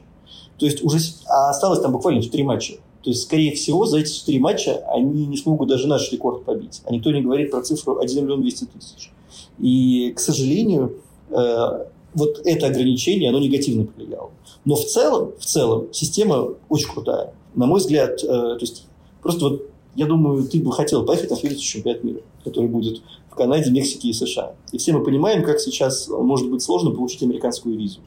То 0.57 0.65
есть 0.65 0.83
уже 0.83 0.99
а 1.27 1.49
осталось 1.49 1.79
там 1.79 1.91
буквально 1.91 2.21
4 2.21 2.43
матча. 2.43 2.73
То 3.03 3.09
есть, 3.09 3.23
скорее 3.23 3.55
всего, 3.55 3.85
за 3.85 3.99
эти 3.99 4.11
4 4.11 4.39
матча 4.39 4.83
они 4.89 5.25
не 5.25 5.37
смогут 5.37 5.69
даже 5.69 5.87
наш 5.87 6.11
рекорд 6.11 6.45
побить. 6.45 6.81
А 6.85 6.93
никто 6.93 7.11
не 7.11 7.21
говорит 7.21 7.49
про 7.49 7.61
цифру 7.61 7.99
1 7.99 8.23
миллион 8.23 8.41
200 8.41 8.65
тысяч. 8.65 9.11
И, 9.57 10.13
к 10.15 10.19
сожалению, 10.19 10.97
э, 11.29 11.85
вот 12.13 12.41
это 12.45 12.67
ограничение, 12.67 13.29
оно 13.29 13.39
негативно 13.39 13.85
повлияло. 13.85 14.29
Но 14.65 14.75
в 14.75 14.85
целом, 14.85 15.31
в 15.39 15.45
целом, 15.45 15.87
система 15.91 16.49
очень 16.69 16.89
крутая. 16.89 17.33
На 17.55 17.65
мой 17.65 17.79
взгляд, 17.79 18.23
э, 18.23 18.27
то 18.27 18.57
есть 18.59 18.85
просто 19.21 19.49
вот 19.49 19.71
я 19.95 20.05
думаю, 20.05 20.47
ты 20.47 20.59
бы 20.59 20.71
хотел 20.71 21.05
поехать 21.05 21.31
на 21.31 21.35
следующий 21.35 21.65
чемпионат 21.65 22.03
мира, 22.03 22.21
который 22.43 22.69
будет 22.69 23.01
в 23.29 23.35
Канаде, 23.35 23.71
Мексике 23.71 24.09
и 24.09 24.13
США. 24.13 24.53
И 24.71 24.77
все 24.77 24.93
мы 24.93 25.03
понимаем, 25.03 25.43
как 25.43 25.59
сейчас 25.59 26.07
может 26.09 26.49
быть 26.49 26.61
сложно 26.61 26.91
получить 26.91 27.23
американскую 27.23 27.77
визу. 27.77 27.99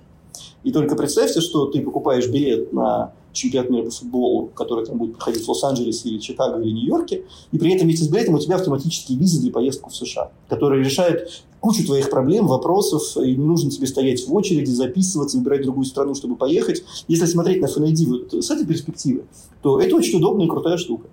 И 0.62 0.72
только 0.72 0.96
представьте, 0.96 1.40
что 1.40 1.66
ты 1.66 1.80
покупаешь 1.80 2.28
билет 2.28 2.72
на 2.72 3.12
чемпионат 3.32 3.68
мира 3.68 3.84
по 3.84 3.90
футболу, 3.90 4.46
который 4.54 4.86
там 4.86 4.96
будет 4.96 5.16
проходить 5.16 5.44
в 5.44 5.48
Лос-Анджелесе 5.48 6.08
или 6.08 6.18
Чикаго 6.18 6.60
или 6.60 6.70
Нью-Йорке, 6.70 7.24
и 7.52 7.58
при 7.58 7.74
этом 7.74 7.86
вместе 7.86 8.04
с 8.04 8.08
билетом 8.08 8.34
у 8.34 8.38
тебя 8.38 8.56
автоматические 8.56 9.18
визы 9.18 9.40
для 9.40 9.50
поездки 9.50 9.88
в 9.88 9.94
США, 9.94 10.30
которые 10.48 10.82
решают 10.82 11.44
кучу 11.60 11.84
твоих 11.84 12.10
проблем, 12.10 12.46
вопросов, 12.46 13.16
и 13.16 13.36
не 13.36 13.44
нужно 13.44 13.70
тебе 13.70 13.86
стоять 13.86 14.26
в 14.26 14.34
очереди, 14.34 14.70
записываться, 14.70 15.36
выбирать 15.36 15.62
другую 15.62 15.84
страну, 15.84 16.14
чтобы 16.14 16.36
поехать. 16.36 16.84
Если 17.08 17.26
смотреть 17.26 17.60
на 17.60 17.66
FNID 17.66 18.06
вот 18.06 18.44
с 18.44 18.50
этой 18.50 18.66
перспективы, 18.66 19.24
то 19.62 19.80
это 19.80 19.96
очень 19.96 20.18
удобная 20.18 20.46
и 20.46 20.48
крутая 20.48 20.76
штука 20.78 21.08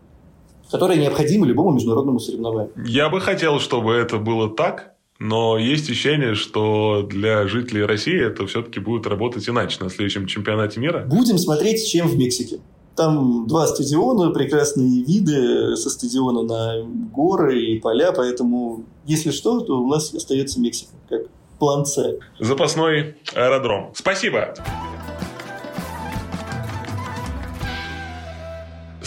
которая 0.71 0.97
необходима 0.97 1.45
любому 1.45 1.73
международному 1.73 2.19
соревнованию. 2.19 2.71
Я 2.85 3.09
бы 3.09 3.19
хотел, 3.21 3.59
чтобы 3.59 3.93
это 3.93 4.17
было 4.17 4.49
так, 4.49 4.93
но 5.19 5.57
есть 5.57 5.89
ощущение, 5.89 6.33
что 6.33 7.05
для 7.07 7.47
жителей 7.47 7.85
России 7.85 8.19
это 8.19 8.47
все-таки 8.47 8.79
будет 8.79 9.05
работать 9.05 9.47
иначе 9.47 9.83
на 9.83 9.89
следующем 9.89 10.25
чемпионате 10.25 10.79
мира. 10.79 11.05
Будем 11.07 11.37
смотреть, 11.37 11.87
чем 11.87 12.07
в 12.07 12.17
Мексике. 12.17 12.59
Там 12.95 13.47
два 13.47 13.67
стадиона, 13.67 14.31
прекрасные 14.31 15.03
виды 15.03 15.75
со 15.75 15.89
стадиона 15.89 16.41
на 16.41 16.83
горы 17.13 17.61
и 17.61 17.79
поля, 17.79 18.11
поэтому, 18.11 18.83
если 19.05 19.31
что, 19.31 19.61
то 19.61 19.79
у 19.79 19.87
нас 19.87 20.13
остается 20.13 20.59
Мексика, 20.59 20.93
как 21.07 21.21
план 21.59 21.85
С. 21.85 22.17
Запасной 22.39 23.15
аэродром. 23.35 23.91
Спасибо. 23.93 24.55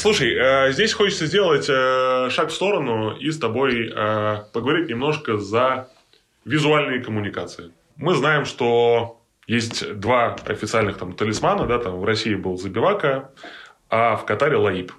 Слушай, 0.04 0.34
э, 0.34 0.72
здесь 0.72 0.92
хочется 0.92 1.24
сделать 1.24 1.64
э, 1.66 2.28
шаг 2.28 2.50
в 2.50 2.52
сторону 2.52 3.16
и 3.16 3.30
с 3.30 3.38
тобой 3.38 3.88
э, 3.88 4.36
поговорить 4.52 4.90
немножко 4.90 5.38
за 5.38 5.88
визуальные 6.44 7.02
коммуникации. 7.02 7.70
Мы 7.96 8.14
знаем, 8.14 8.44
что 8.44 9.18
есть 9.46 9.94
два 9.98 10.36
официальных 10.44 10.98
там 10.98 11.14
талисмана, 11.14 11.64
да, 11.64 11.78
там 11.78 12.00
в 12.00 12.04
России 12.04 12.34
был 12.34 12.58
Забивака, 12.58 13.30
а 13.88 14.16
в 14.16 14.26
Катаре 14.26 14.58
Лаиб. 14.58 14.92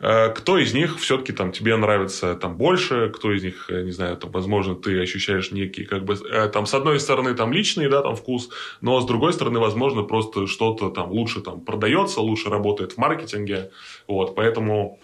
Э, 0.00 0.30
кто 0.30 0.58
из 0.58 0.74
них 0.74 0.98
все-таки 1.00 1.32
там 1.32 1.52
тебе 1.52 1.76
нравится 1.76 2.34
там 2.34 2.56
больше, 2.56 3.10
кто 3.10 3.32
из 3.32 3.42
них, 3.42 3.68
не 3.68 3.90
знаю, 3.90 4.16
там, 4.16 4.30
возможно, 4.30 4.74
ты 4.74 5.00
ощущаешь 5.00 5.50
некий, 5.50 5.84
как 5.84 6.04
бы, 6.04 6.14
э, 6.14 6.48
там, 6.48 6.66
с 6.66 6.74
одной 6.74 7.00
стороны, 7.00 7.34
там, 7.34 7.52
личный, 7.52 7.88
да, 7.88 8.02
там, 8.02 8.14
вкус, 8.14 8.50
но 8.80 9.00
с 9.00 9.06
другой 9.06 9.32
стороны, 9.32 9.58
возможно, 9.58 10.02
просто 10.02 10.46
что-то 10.46 10.90
там 10.90 11.10
лучше 11.10 11.40
там 11.40 11.60
продается, 11.60 12.20
лучше 12.20 12.48
работает 12.48 12.92
в 12.92 12.98
маркетинге, 12.98 13.70
вот, 14.06 14.34
поэтому 14.36 15.00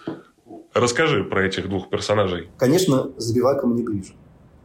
расскажи 0.73 1.25
про 1.25 1.47
этих 1.47 1.69
двух 1.69 1.91
персонажей. 1.91 2.49
Конечно, 2.59 3.11
Забивака 3.17 3.67
мне 3.67 3.83
ближе, 3.83 4.13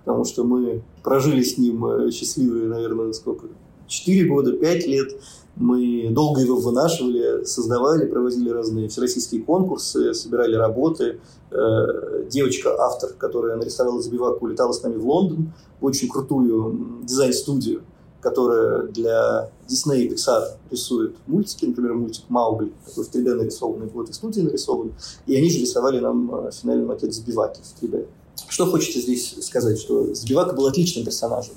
потому 0.06 0.26
что 0.26 0.44
мы 0.44 0.84
прожили 1.04 1.42
с 1.42 1.58
ним 1.58 1.86
э, 1.86 2.12
счастливые, 2.12 2.68
наверное, 2.68 3.14
сколько, 3.14 3.48
4 3.88 4.28
года, 4.28 4.54
5 4.54 4.88
лет, 4.88 5.12
мы 5.60 6.10
долго 6.12 6.40
его 6.40 6.56
вынашивали, 6.56 7.44
создавали, 7.44 8.06
проводили 8.06 8.50
разные 8.50 8.88
всероссийские 8.88 9.44
конкурсы, 9.44 10.14
собирали 10.14 10.56
работы. 10.56 11.20
Э, 11.52 12.26
девочка-автор, 12.30 13.12
которая 13.18 13.58
нарисовала 13.58 14.02
Забиваку, 14.02 14.46
улетала 14.46 14.72
с 14.72 14.82
нами 14.82 14.96
в 14.96 15.06
Лондон, 15.06 15.52
в 15.82 15.86
очень 15.86 16.08
крутую 16.08 17.04
дизайн-студию, 17.04 17.82
которая 18.22 18.84
для 18.84 19.52
Disney 19.68 20.04
и 20.04 20.10
Pixar 20.10 20.44
рисует 20.72 21.18
мультики, 21.28 21.66
например, 21.66 21.94
мультик 21.96 22.24
«Маугли», 22.30 22.72
такой 22.86 23.04
в 23.04 23.14
3D 23.14 23.34
нарисованный, 23.34 23.88
в 23.88 24.00
этой 24.00 24.14
студии 24.14 24.40
нарисован. 24.40 24.94
И 25.26 25.36
они 25.36 25.50
же 25.50 25.60
рисовали 25.60 26.00
нам 26.00 26.34
э, 26.36 26.52
финальный 26.52 26.86
макет 26.86 27.14
Забиваки 27.14 27.60
в 27.62 27.84
3D. 27.84 28.08
Что 28.48 28.66
хочется 28.66 29.02
здесь 29.02 29.36
сказать, 29.46 29.78
что 29.78 30.14
Забивака 30.16 30.56
был 30.56 30.68
отличным 30.68 31.04
персонажем, 31.04 31.56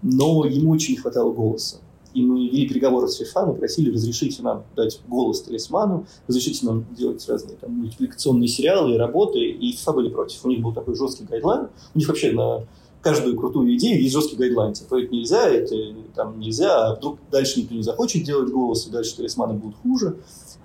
но 0.00 0.46
ему 0.46 0.70
очень 0.70 0.94
не 0.94 1.00
хватало 1.00 1.30
голоса. 1.30 1.76
И 2.14 2.22
мы 2.22 2.48
вели 2.48 2.68
переговоры 2.68 3.08
с 3.08 3.20
FIFA, 3.20 3.46
мы 3.46 3.54
просили 3.54 3.92
разрешите 3.92 4.42
нам 4.42 4.64
дать 4.74 5.00
голос 5.08 5.42
талисману, 5.42 6.06
разрешите 6.26 6.66
нам 6.66 6.86
делать 6.96 7.26
разные 7.28 7.56
там, 7.56 7.72
мультипликационные 7.72 8.48
сериалы 8.48 8.94
и 8.94 8.98
работы, 8.98 9.38
и 9.38 9.74
FIFA 9.74 9.94
были 9.94 10.08
против. 10.08 10.44
У 10.44 10.48
них 10.48 10.60
был 10.60 10.72
такой 10.72 10.94
жесткий 10.94 11.24
guideline. 11.24 11.68
У 11.94 11.98
них 11.98 12.08
вообще 12.08 12.32
на 12.32 12.64
каждую 13.00 13.36
крутую 13.36 13.76
идею 13.76 14.00
есть 14.02 14.14
жесткий 14.14 14.36
guideline. 14.36 14.72
Типа, 14.72 15.00
это 15.00 15.12
нельзя, 15.14 15.48
это 15.48 15.74
там 16.14 16.38
нельзя, 16.38 16.88
а 16.88 16.96
вдруг 16.96 17.18
дальше 17.30 17.60
никто 17.60 17.74
не 17.74 17.82
захочет 17.82 18.24
делать 18.24 18.50
голос, 18.50 18.86
и 18.86 18.90
дальше 18.90 19.16
талисманы 19.16 19.54
будут 19.54 19.76
хуже. 19.82 20.16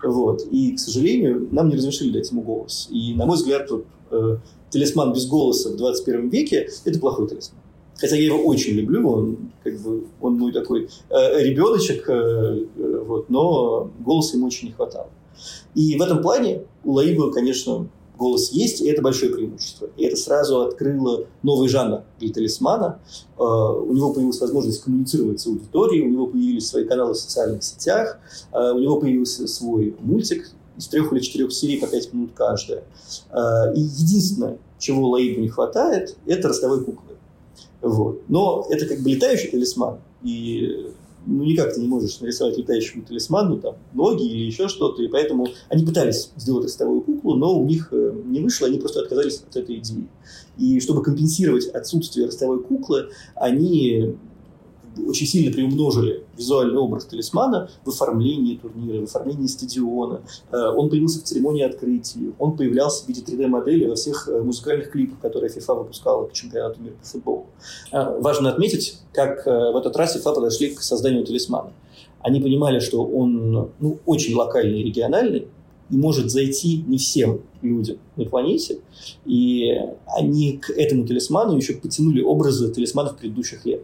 Вот. 0.04 0.46
И, 0.52 0.76
к 0.76 0.80
сожалению, 0.80 1.48
нам 1.52 1.70
не 1.70 1.76
разрешили 1.76 2.12
дать 2.12 2.30
ему 2.32 2.42
голос. 2.42 2.88
И, 2.92 3.14
на 3.16 3.26
мой 3.26 3.38
взгляд, 3.38 3.70
вот, 3.72 3.86
э, 4.12 4.38
талисман 4.72 5.14
без 5.14 5.26
голоса 5.28 5.70
в 5.70 5.78
21 5.78 6.30
веке– 6.30 6.70
это 6.86 7.00
плохой 7.00 7.28
талисман. 7.28 7.63
Хотя 7.98 8.16
я 8.16 8.26
его 8.26 8.40
очень 8.44 8.74
люблю, 8.74 9.10
он 9.10 9.38
как 9.64 9.80
бы 9.80 10.06
он 10.20 10.38
мой 10.38 10.52
такой 10.52 10.90
э, 11.10 11.44
ребеночек, 11.44 12.10
э, 12.10 12.66
э, 12.76 13.04
вот, 13.06 13.30
но 13.30 13.92
голоса 14.00 14.38
ему 14.38 14.48
очень 14.48 14.70
не 14.70 14.74
хватало. 14.74 15.10
И 15.76 15.98
в 15.98 16.02
этом 16.02 16.22
плане 16.22 16.64
у 16.84 16.94
Лаиба, 16.94 17.32
конечно, 17.32 17.88
голос 18.18 18.52
есть, 18.52 18.82
и 18.82 18.88
это 18.88 19.02
большое 19.02 19.34
преимущество. 19.34 19.90
И 19.98 20.06
это 20.06 20.16
сразу 20.16 20.62
открыло 20.62 21.26
новый 21.42 21.68
жанр 21.68 22.02
для 22.20 22.34
талисмана. 22.34 23.00
Э, 23.38 23.44
у 23.44 23.94
него 23.94 24.14
появилась 24.14 24.40
возможность 24.40 24.82
коммуницировать 24.82 25.40
с 25.40 25.48
аудиторией, 25.48 26.06
у 26.06 26.10
него 26.10 26.28
появились 26.28 26.68
свои 26.68 26.86
каналы 26.86 27.14
в 27.14 27.18
социальных 27.18 27.64
сетях, 27.64 28.20
э, 28.52 28.72
у 28.72 28.80
него 28.80 29.00
появился 29.00 29.48
свой 29.48 29.96
мультик 30.00 30.52
из 30.78 30.88
трех 30.88 31.12
или 31.14 31.20
четырех 31.20 31.52
серий 31.52 31.80
по 31.80 31.88
пять 31.88 32.14
минут 32.14 32.32
каждая. 32.36 32.84
Э, 33.32 33.74
и 33.76 33.82
единственное, 33.82 34.58
чего 34.80 35.10
Лаибу 35.10 35.42
не 35.42 35.50
хватает, 35.50 36.16
это 36.26 36.48
ростовой 36.50 36.84
куклы. 36.84 37.14
Вот. 37.84 38.22
Но 38.30 38.66
это 38.70 38.88
как 38.88 39.02
бы 39.02 39.10
летающий 39.10 39.52
талисман. 39.52 40.00
И 40.24 40.88
ну, 41.26 41.44
никак 41.44 41.74
ты 41.74 41.82
не 41.82 41.88
можешь 41.88 42.20
нарисовать 42.22 42.58
летающему 42.58 43.04
талисману 43.04 43.60
там, 43.60 43.76
ноги 43.94 44.26
или 44.26 44.46
еще 44.46 44.68
что-то, 44.68 45.04
и 45.04 45.08
поэтому 45.08 45.48
они 45.70 45.86
пытались 45.86 46.32
сделать 46.36 46.66
ростовую 46.66 47.02
куклу, 47.02 47.36
но 47.36 47.58
у 47.58 47.66
них 47.66 47.90
э, 47.92 48.14
не 48.26 48.42
вышло, 48.42 48.68
они 48.68 48.78
просто 48.78 49.02
отказались 49.02 49.42
от 49.48 49.56
этой 49.56 49.78
идеи. 49.78 50.08
И 50.58 50.80
чтобы 50.80 51.02
компенсировать 51.02 51.68
отсутствие 51.68 52.26
ростовой 52.26 52.62
куклы, 52.62 53.10
они 53.36 54.16
очень 55.08 55.28
сильно 55.28 55.52
приумножили 55.52 56.24
визуальный 56.38 56.78
образ 56.78 57.06
талисмана 57.06 57.70
в 57.84 57.90
оформлении 57.90 58.56
турнира, 58.56 59.02
в 59.02 59.04
оформлении 59.06 59.48
стадиона. 59.48 60.22
Э, 60.52 60.68
он 60.76 60.90
появился 60.90 61.20
в 61.20 61.24
церемонии 61.24 61.64
открытия, 61.64 62.34
он 62.40 62.56
появлялся 62.58 63.06
в 63.06 63.08
виде 63.08 63.22
3D-модели 63.22 63.86
во 63.86 63.96
всех 63.96 64.28
э, 64.28 64.42
музыкальных 64.42 64.92
клипах, 64.92 65.20
которые 65.20 65.52
FIFA 65.52 65.80
выпускала 65.80 66.28
к 66.28 66.34
чемпионату 66.34 66.82
мира 66.82 66.94
по 67.02 67.08
футболу. 67.08 67.46
Э, 67.92 68.20
важно 68.20 68.50
отметить, 68.50 69.00
как 69.12 69.46
в 69.46 69.78
этот 69.78 69.96
раз 69.96 70.16
FIFA 70.16 70.36
подошли 70.36 70.70
к 70.74 70.82
созданию 70.82 71.26
талисмана. 71.26 71.72
Они 72.20 72.40
понимали, 72.40 72.80
что 72.80 73.04
он 73.04 73.72
ну, 73.80 74.00
очень 74.06 74.34
локальный 74.36 74.82
и 74.82 74.84
региональный, 74.84 75.48
и 75.90 75.96
может 75.98 76.32
зайти 76.32 76.84
не 76.88 76.98
всем 76.98 77.42
людям 77.62 77.98
на 78.16 78.26
планете. 78.26 78.80
И 79.26 79.78
они 80.06 80.58
к 80.58 80.70
этому 80.72 81.06
талисману 81.06 81.56
еще 81.56 81.74
потянули 81.74 82.22
образы 82.22 82.74
талисманов 82.74 83.18
предыдущих 83.18 83.66
лет. 83.66 83.84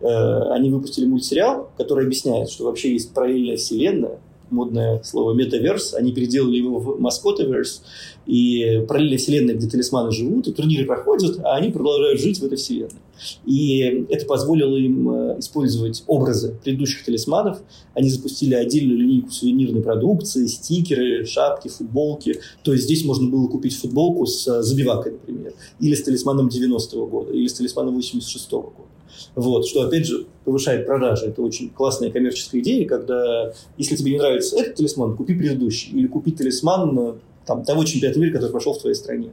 Э, 0.00 0.52
они 0.52 0.70
выпустили 0.70 1.06
мультсериал, 1.06 1.70
который 1.76 2.06
объясняет, 2.06 2.50
что 2.50 2.64
вообще 2.64 2.92
есть 2.92 3.12
параллельная 3.12 3.56
вселенная, 3.56 4.18
модное 4.50 5.02
слово 5.04 5.32
метаверс, 5.34 5.94
они 5.94 6.12
переделали 6.12 6.56
его 6.56 6.78
в 6.78 7.00
маскотаверс, 7.00 7.82
и 8.26 8.84
параллельная 8.88 9.18
вселенная, 9.18 9.54
где 9.54 9.68
талисманы 9.68 10.10
живут, 10.10 10.48
и 10.48 10.52
турниры 10.52 10.86
проходят, 10.86 11.38
а 11.44 11.56
они 11.56 11.70
продолжают 11.70 12.20
жить 12.20 12.38
в 12.38 12.44
этой 12.44 12.56
вселенной. 12.56 13.00
И 13.44 14.06
это 14.08 14.24
позволило 14.24 14.76
им 14.76 15.10
э, 15.10 15.38
использовать 15.40 16.02
образы 16.06 16.56
предыдущих 16.64 17.04
талисманов. 17.04 17.58
Они 17.92 18.08
запустили 18.08 18.54
отдельную 18.54 18.98
линейку 18.98 19.30
сувенирной 19.30 19.82
продукции, 19.82 20.46
стикеры, 20.46 21.26
шапки, 21.26 21.68
футболки. 21.68 22.40
То 22.62 22.72
есть 22.72 22.84
здесь 22.84 23.04
можно 23.04 23.28
было 23.28 23.46
купить 23.48 23.76
футболку 23.76 24.24
с 24.24 24.62
забивакой, 24.62 25.12
например, 25.12 25.52
или 25.80 25.94
с 25.94 26.02
талисманом 26.02 26.48
90-го 26.48 27.06
года, 27.06 27.32
или 27.32 27.46
с 27.46 27.52
талисманом 27.52 27.98
86-го 27.98 28.60
года. 28.62 28.88
Вот, 29.34 29.66
что, 29.66 29.82
опять 29.82 30.06
же, 30.06 30.26
повышает 30.44 30.86
продажи. 30.86 31.26
Это 31.26 31.42
очень 31.42 31.70
классная 31.70 32.10
коммерческая 32.10 32.60
идея, 32.60 32.86
когда, 32.88 33.52
если 33.76 33.96
тебе 33.96 34.12
не 34.12 34.18
нравится 34.18 34.56
этот 34.58 34.76
талисман, 34.76 35.16
купи 35.16 35.34
предыдущий. 35.34 35.92
Или 35.92 36.06
купи 36.06 36.32
талисман 36.32 36.98
э, 36.98 37.14
там, 37.46 37.64
того 37.64 37.84
чемпионата 37.84 38.20
мира, 38.20 38.32
который 38.32 38.50
прошел 38.50 38.74
в 38.74 38.80
твоей 38.80 38.94
стране. 38.94 39.32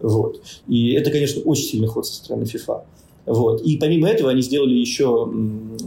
Вот. 0.00 0.40
И 0.68 0.92
это, 0.92 1.10
конечно, 1.10 1.42
очень 1.42 1.64
сильный 1.64 1.88
ход 1.88 2.06
со 2.06 2.14
стороны 2.14 2.44
FIFA. 2.44 2.82
Вот. 3.26 3.62
И 3.62 3.78
помимо 3.78 4.08
этого 4.08 4.30
они 4.30 4.42
сделали 4.42 4.74
еще 4.74 5.26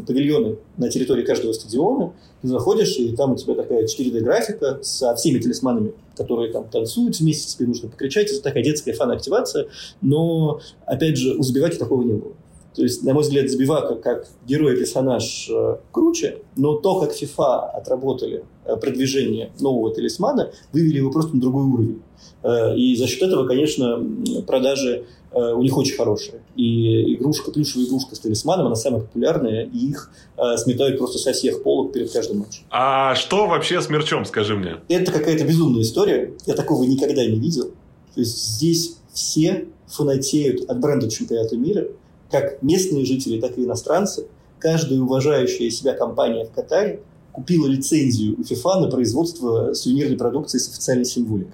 павильоны 0.08 0.58
на 0.78 0.90
территории 0.90 1.24
каждого 1.24 1.54
стадиона. 1.54 2.14
Ты 2.42 2.48
заходишь, 2.48 2.96
и 2.98 3.16
там 3.16 3.34
у 3.34 3.36
тебя 3.36 3.54
такая 3.54 3.86
4D-графика 3.86 4.80
со 4.82 5.16
всеми 5.16 5.40
талисманами, 5.40 5.94
которые 6.16 6.52
там 6.52 6.68
танцуют 6.68 7.20
вместе, 7.20 7.56
тебе 7.56 7.68
нужно 7.68 7.90
покричать. 7.90 8.32
Это 8.32 8.42
такая 8.42 8.64
детская 8.64 8.94
фан-активация. 8.94 9.68
Но, 10.02 10.62
опять 10.86 11.18
же, 11.18 11.36
у 11.36 11.44
Забиваки 11.44 11.78
такого 11.78 12.04
не 12.04 12.14
было. 12.14 12.34
То 12.78 12.84
есть, 12.84 13.04
на 13.04 13.14
мой 13.14 13.24
взгляд, 13.24 13.50
Забивака 13.50 13.96
как 13.96 14.28
герой-персонаж 14.46 15.50
э, 15.50 15.78
круче, 15.92 16.44
но 16.56 16.76
то, 16.76 17.00
как 17.00 17.12
FIFA 17.12 17.72
отработали 17.72 18.44
э, 18.66 18.76
продвижение 18.78 19.52
нового 19.60 19.92
талисмана, 19.94 20.52
вывели 20.72 20.98
его 20.98 21.10
просто 21.10 21.34
на 21.34 21.42
другой 21.42 21.64
уровень. 21.64 22.04
Э, 22.44 22.78
и 22.78 22.96
за 22.96 23.08
счет 23.08 23.24
этого, 23.24 23.48
конечно, 23.48 24.00
продажи 24.46 25.06
у 25.34 25.62
них 25.62 25.78
очень 25.78 25.96
хорошие. 25.96 26.42
И 26.56 27.14
игрушка, 27.14 27.52
плюшевая 27.52 27.86
игрушка 27.86 28.16
с 28.16 28.20
талисманом, 28.20 28.68
она 28.68 28.76
самая 28.76 29.02
популярная, 29.02 29.66
и 29.66 29.90
их 29.90 30.10
сметают 30.56 30.98
просто 30.98 31.20
со 31.20 31.34
всех 31.34 31.62
полок 31.64 31.92
перед 31.92 32.12
каждым 32.12 32.40
матчем. 32.40 32.64
А 32.72 33.14
что 33.14 33.46
вообще 33.46 33.82
с 33.82 33.90
мерчом, 33.90 34.26
скажи 34.26 34.56
мне? 34.56 34.78
Это 34.88 35.12
какая-то 35.12 35.44
безумная 35.44 35.82
история. 35.82 36.34
Я 36.46 36.56
такого 36.56 36.86
никогда 36.86 37.24
не 37.26 37.38
видел. 37.38 37.66
То 38.16 38.22
есть 38.22 38.56
здесь 38.56 38.98
все 39.14 39.68
фанатеют 39.88 40.68
от 40.68 40.80
бренда 40.80 41.10
чемпионата 41.10 41.58
мира– 41.58 41.88
как 42.30 42.62
местные 42.62 43.06
жители, 43.06 43.40
так 43.40 43.58
и 43.58 43.64
иностранцы, 43.64 44.28
каждая 44.60 45.00
уважающая 45.00 45.70
себя 45.70 45.94
компания 45.94 46.46
в 46.46 46.52
Катаре 46.52 47.02
купила 47.32 47.68
лицензию 47.68 48.36
у 48.40 48.42
FIFA 48.42 48.82
на 48.82 48.90
производство 48.90 49.74
сувенирной 49.74 50.18
продукции 50.18 50.58
с 50.58 50.70
официальной 50.70 51.06
символикой. 51.06 51.54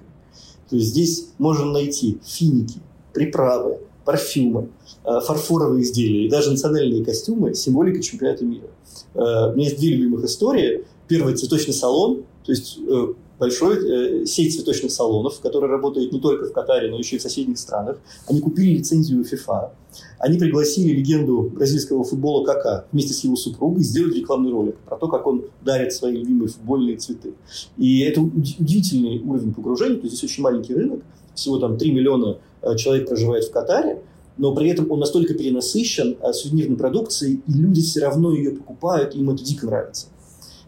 То 0.69 0.77
есть 0.77 0.89
здесь 0.89 1.27
можно 1.37 1.65
найти 1.65 2.19
финики, 2.25 2.79
приправы, 3.13 3.79
парфюмы, 4.05 4.69
э, 5.05 5.19
фарфоровые 5.25 5.83
изделия 5.83 6.25
и 6.25 6.29
даже 6.29 6.51
национальные 6.51 7.03
костюмы 7.03 7.53
с 7.53 7.61
символикой 7.61 8.01
чемпионата 8.01 8.45
мира. 8.45 8.67
Э, 9.13 9.51
у 9.51 9.55
меня 9.55 9.65
есть 9.65 9.79
две 9.79 9.89
любимых 9.89 10.25
истории. 10.25 10.85
Первый 11.07 11.35
цветочный 11.35 11.73
салон, 11.73 12.23
то 12.43 12.51
есть 12.51 12.79
э, 12.79 13.13
большой 13.39 14.21
э, 14.21 14.25
сеть 14.25 14.55
цветочных 14.55 14.91
салонов, 14.91 15.39
которая 15.39 15.69
работает 15.69 16.11
не 16.11 16.19
только 16.19 16.45
в 16.45 16.53
Катаре, 16.53 16.89
но 16.89 16.97
еще 16.97 17.17
и 17.17 17.19
в 17.19 17.21
соседних 17.21 17.57
странах. 17.57 17.97
Они 18.27 18.39
купили 18.39 18.77
лицензию 18.77 19.23
FIFA. 19.23 19.71
Они 20.19 20.37
пригласили 20.37 20.95
легенду 20.95 21.51
бразильского 21.53 22.03
футбола 22.03 22.45
Кака 22.45 22.85
вместе 22.91 23.13
с 23.13 23.23
его 23.23 23.35
супругой 23.35 23.83
сделать 23.83 24.15
рекламный 24.15 24.51
ролик 24.51 24.77
про 24.77 24.97
то, 24.97 25.07
как 25.07 25.27
он 25.27 25.45
дарит 25.61 25.93
свои 25.93 26.17
любимые 26.17 26.49
футбольные 26.49 26.97
цветы. 26.97 27.33
И 27.77 28.01
это 28.01 28.21
удивительный 28.21 29.21
уровень 29.21 29.53
погружения. 29.53 29.97
То 29.97 30.05
есть 30.05 30.17
здесь 30.17 30.31
очень 30.31 30.43
маленький 30.43 30.73
рынок. 30.73 31.01
Всего 31.35 31.57
там 31.57 31.77
3 31.77 31.91
миллиона 31.91 32.37
э, 32.61 32.75
человек 32.77 33.07
проживает 33.07 33.45
в 33.45 33.51
Катаре 33.51 34.01
но 34.37 34.53
при 34.53 34.69
этом 34.69 34.89
он 34.91 34.99
настолько 34.99 35.33
перенасыщен 35.33 36.17
э, 36.19 36.33
сувенирной 36.33 36.77
продукцией, 36.77 37.41
и 37.47 37.53
люди 37.53 37.81
все 37.81 38.01
равно 38.01 38.33
ее 38.33 38.51
покупают, 38.51 39.15
им 39.15 39.29
это 39.29 39.43
дико 39.43 39.65
нравится. 39.65 40.07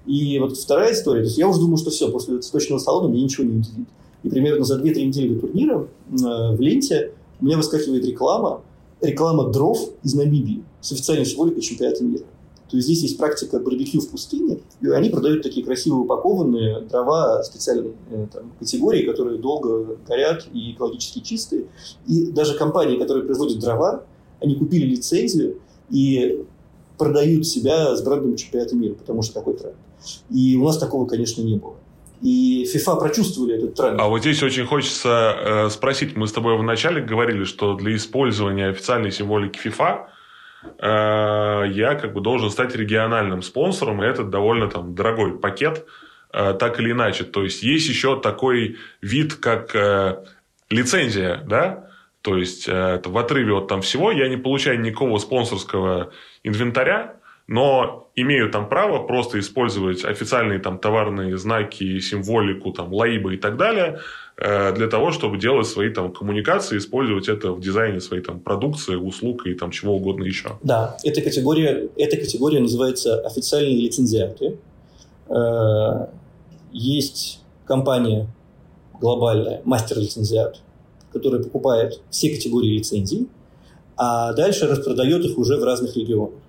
И 0.06 0.38
вот 0.40 0.58
вторая 0.58 0.94
история, 0.94 1.22
то 1.22 1.28
есть 1.28 1.38
я 1.38 1.48
уже 1.48 1.60
думал, 1.60 1.78
что 1.78 1.90
все, 1.90 2.12
после 2.12 2.40
цветочного 2.40 2.80
салона 2.80 3.08
мне 3.08 3.24
ничего 3.24 3.46
не 3.46 3.58
удивит. 3.58 3.88
И 4.24 4.30
примерно 4.30 4.64
за 4.64 4.80
2-3 4.80 5.06
недели 5.06 5.34
до 5.34 5.42
турнира 5.42 5.80
э, 5.80 5.86
в 6.56 6.60
ленте 6.60 7.14
у 7.40 7.46
меня 7.46 7.58
выскакивает 7.58 8.06
реклама, 8.06 8.62
реклама 9.02 9.50
дров 9.52 9.80
из 10.04 10.14
Намибии 10.14 10.64
с 10.82 10.92
официальной 10.92 11.26
символикой 11.26 11.62
чемпионата 11.62 12.04
мира. 12.04 12.24
То 12.70 12.78
есть 12.78 12.88
здесь 12.88 13.04
есть 13.04 13.18
практика 13.18 13.60
барбекю 13.60 14.02
в 14.02 14.10
пустыне, 14.10 14.60
и 14.82 14.88
они 14.88 15.10
продают 15.10 15.44
такие 15.44 15.64
красиво 15.66 15.98
упакованные 15.98 16.82
дрова 16.82 17.44
специальной 17.44 17.94
э, 18.10 18.28
там, 18.34 18.52
категории, 18.60 19.04
которые 19.06 19.38
долго 19.38 19.98
горят 20.08 20.48
и 20.52 20.72
экологически 20.72 21.20
чистые. 21.20 21.66
И 22.08 22.26
даже 22.28 22.58
компании, 22.58 22.98
которые 22.98 23.26
производят 23.26 23.60
дрова, 23.60 24.04
они 24.42 24.56
купили 24.56 24.86
лицензию 24.86 25.60
и 25.90 26.44
продают 26.98 27.46
себя 27.46 27.96
с 27.96 28.02
брендом 28.02 28.36
чемпионата 28.36 28.76
мира, 28.76 28.96
потому 28.96 29.22
что 29.22 29.34
такой 29.34 29.56
тренд. 29.56 29.76
И 30.30 30.56
у 30.58 30.66
нас 30.66 30.78
такого, 30.78 31.06
конечно, 31.08 31.42
не 31.42 31.58
было. 31.58 31.76
И 32.22 32.66
FIFA 32.74 33.00
прочувствовали 33.00 33.58
этот 33.58 33.76
тренд. 33.76 34.00
А 34.00 34.08
вот 34.08 34.22
здесь 34.22 34.42
очень 34.42 34.66
хочется 34.66 35.36
э, 35.38 35.70
спросить. 35.70 36.16
Мы 36.16 36.28
с 36.28 36.32
тобой 36.32 36.58
вначале 36.58 37.02
говорили, 37.02 37.44
что 37.44 37.76
для 37.76 37.96
использования 37.96 38.70
официальной 38.70 39.12
символики 39.12 39.60
FIFA 39.60 40.06
э, 40.80 41.72
я 41.74 41.96
как 41.96 42.14
бы 42.14 42.22
должен 42.22 42.50
стать 42.50 42.76
региональным 42.76 43.42
спонсором, 43.42 44.02
и 44.02 44.08
это 44.08 44.24
довольно 44.24 44.70
там 44.70 44.96
дорогой 44.96 45.38
пакет, 45.38 45.86
э, 46.34 46.56
так 46.58 46.80
или 46.80 46.92
иначе. 46.92 47.26
То 47.26 47.44
есть 47.44 47.64
есть 47.64 47.88
еще 47.90 48.20
такой 48.20 48.78
вид, 49.02 49.36
как 49.36 49.76
э, 49.76 50.24
лицензия, 50.70 51.44
да? 51.46 51.90
То 52.22 52.38
есть 52.38 52.68
э, 52.68 53.02
в 53.06 53.18
отрыве 53.18 53.54
от 53.54 53.68
там 53.68 53.82
всего 53.82 54.12
я 54.12 54.28
не 54.30 54.38
получаю 54.38 54.80
никакого 54.80 55.20
спонсорского 55.20 56.12
инвентаря, 56.44 57.18
но 57.48 58.10
имею 58.16 58.50
там 58.52 58.68
право 58.70 59.06
просто 59.06 59.40
использовать 59.40 60.04
официальные 60.04 60.60
там 60.60 60.80
товарные 60.80 61.38
знаки, 61.38 62.00
символику, 62.00 62.72
там, 62.72 62.94
лаибы 62.94 63.36
и 63.36 63.38
так 63.38 63.58
далее, 63.58 64.00
э, 64.38 64.74
для 64.74 64.88
того, 64.88 65.12
чтобы 65.12 65.38
делать 65.38 65.68
свои 65.68 65.90
там 65.90 66.12
коммуникации, 66.12 66.78
использовать 66.78 67.28
это 67.30 67.52
в 67.52 67.60
дизайне 67.60 68.00
своей 68.00 68.24
там 68.24 68.40
продукции, 68.40 68.96
услуг 68.96 69.46
и 69.46 69.54
там 69.54 69.72
чего 69.72 69.96
угодно 69.96 70.24
еще. 70.24 70.58
Да, 70.64 70.98
эта 71.04 71.22
категория, 71.22 71.90
эта 71.98 72.18
категория 72.18 72.60
называется 72.60 73.20
официальные 73.22 73.82
лицензиаты. 73.82 74.58
Э, 75.30 76.08
есть 76.72 77.44
компания 77.66 78.28
глобальная, 79.00 79.62
мастер-лицензиат, 79.66 80.62
которая 81.14 81.44
покупает 81.44 82.02
все 82.10 82.34
категории 82.34 82.78
лицензий, 82.78 83.28
а 83.98 84.34
дальше 84.34 84.68
распродает 84.68 85.24
их 85.26 85.38
уже 85.38 85.58
в 85.58 85.64
разных 85.64 85.96
регионах. 85.96 86.40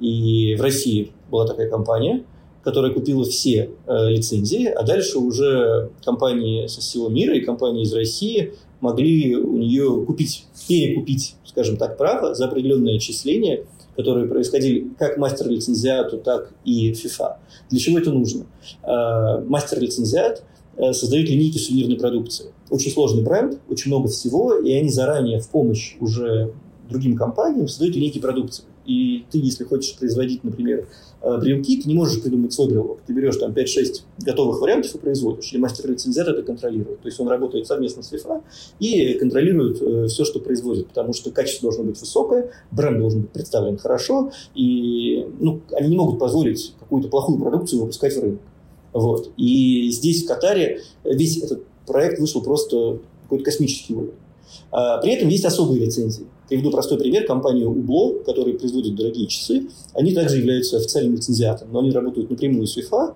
И 0.00 0.54
в 0.56 0.62
России 0.62 1.12
была 1.30 1.46
такая 1.46 1.68
компания, 1.68 2.24
которая 2.62 2.92
купила 2.92 3.24
все 3.24 3.70
э, 3.86 4.10
лицензии, 4.10 4.66
а 4.66 4.82
дальше 4.82 5.18
уже 5.18 5.90
компании 6.04 6.66
со 6.66 6.80
всего 6.80 7.08
мира 7.08 7.36
и 7.36 7.40
компании 7.40 7.82
из 7.82 7.92
России 7.94 8.54
могли 8.80 9.36
у 9.36 9.56
нее 9.56 10.04
купить, 10.06 10.44
перекупить, 10.68 11.36
скажем 11.44 11.76
так, 11.76 11.96
право 11.96 12.34
за 12.34 12.46
определенное 12.46 12.96
отчисление, 12.96 13.64
которые 13.96 14.28
происходили 14.28 14.90
как 14.98 15.16
мастер-лицензиату, 15.16 16.18
так 16.18 16.52
и 16.64 16.92
FIFA. 16.92 17.36
Для 17.70 17.80
чего 17.80 17.98
это 17.98 18.12
нужно? 18.12 18.46
Э, 18.82 19.40
мастер-лицензиат 19.44 20.42
э, 20.76 20.92
создает 20.92 21.28
линейки 21.28 21.58
сувенирной 21.58 21.96
продукции. 21.96 22.52
Очень 22.70 22.92
сложный 22.92 23.22
бренд, 23.22 23.58
очень 23.68 23.90
много 23.90 24.08
всего, 24.08 24.54
и 24.54 24.72
они 24.72 24.90
заранее 24.90 25.40
в 25.40 25.48
помощь 25.48 25.96
уже 26.00 26.52
другим 26.88 27.16
компаниям 27.16 27.66
создают 27.66 27.96
линейки 27.96 28.18
продукции. 28.18 28.64
И 28.88 29.26
ты, 29.30 29.38
если 29.38 29.64
хочешь 29.64 29.94
производить, 29.96 30.42
например, 30.44 30.88
э, 31.20 31.38
брелки, 31.38 31.82
ты 31.82 31.86
не 31.86 31.94
можешь 31.94 32.22
придумать 32.22 32.54
свой 32.54 32.68
брелок. 32.68 33.00
Ты 33.06 33.12
берешь 33.12 33.36
там 33.36 33.52
5-6 33.52 34.02
готовых 34.20 34.62
вариантов 34.62 34.94
и 34.94 34.98
производишь. 34.98 35.52
И 35.52 35.58
мастер-лицензиат 35.58 36.26
это 36.26 36.42
контролирует. 36.42 37.02
То 37.02 37.08
есть 37.08 37.20
он 37.20 37.28
работает 37.28 37.66
совместно 37.66 38.02
с 38.02 38.10
FIFA 38.10 38.42
и 38.80 39.12
контролирует 39.14 39.82
э, 39.82 40.06
все, 40.06 40.24
что 40.24 40.40
производит. 40.40 40.88
Потому 40.88 41.12
что 41.12 41.30
качество 41.30 41.68
должно 41.68 41.84
быть 41.84 42.00
высокое, 42.00 42.50
бренд 42.70 42.98
должен 42.98 43.20
быть 43.20 43.30
представлен 43.30 43.76
хорошо. 43.76 44.32
И 44.54 45.26
ну, 45.38 45.60
они 45.72 45.90
не 45.90 45.96
могут 45.96 46.18
позволить 46.18 46.74
какую-то 46.80 47.08
плохую 47.08 47.38
продукцию 47.38 47.82
выпускать 47.82 48.16
в 48.16 48.20
рынок. 48.20 48.40
Вот. 48.94 49.30
И 49.36 49.90
здесь, 49.90 50.24
в 50.24 50.26
Катаре, 50.26 50.80
весь 51.04 51.42
этот 51.42 51.62
проект 51.86 52.18
вышел 52.18 52.42
просто 52.42 53.00
какой-то 53.24 53.44
космический 53.44 53.94
уровень. 53.94 54.14
А, 54.70 54.98
при 54.98 55.12
этом 55.12 55.28
есть 55.28 55.44
особые 55.44 55.84
лицензии. 55.84 56.26
Приведу 56.48 56.70
простой 56.70 56.98
пример. 56.98 57.26
Компания 57.26 57.66
Убло, 57.66 58.20
которая 58.24 58.54
производит 58.54 58.94
дорогие 58.94 59.26
часы, 59.26 59.68
они 59.94 60.14
также 60.14 60.38
являются 60.38 60.78
официальным 60.78 61.14
лицензиатом, 61.16 61.68
но 61.72 61.80
они 61.80 61.90
работают 61.90 62.30
напрямую 62.30 62.66
с 62.66 62.76
УЕФА. 62.76 63.14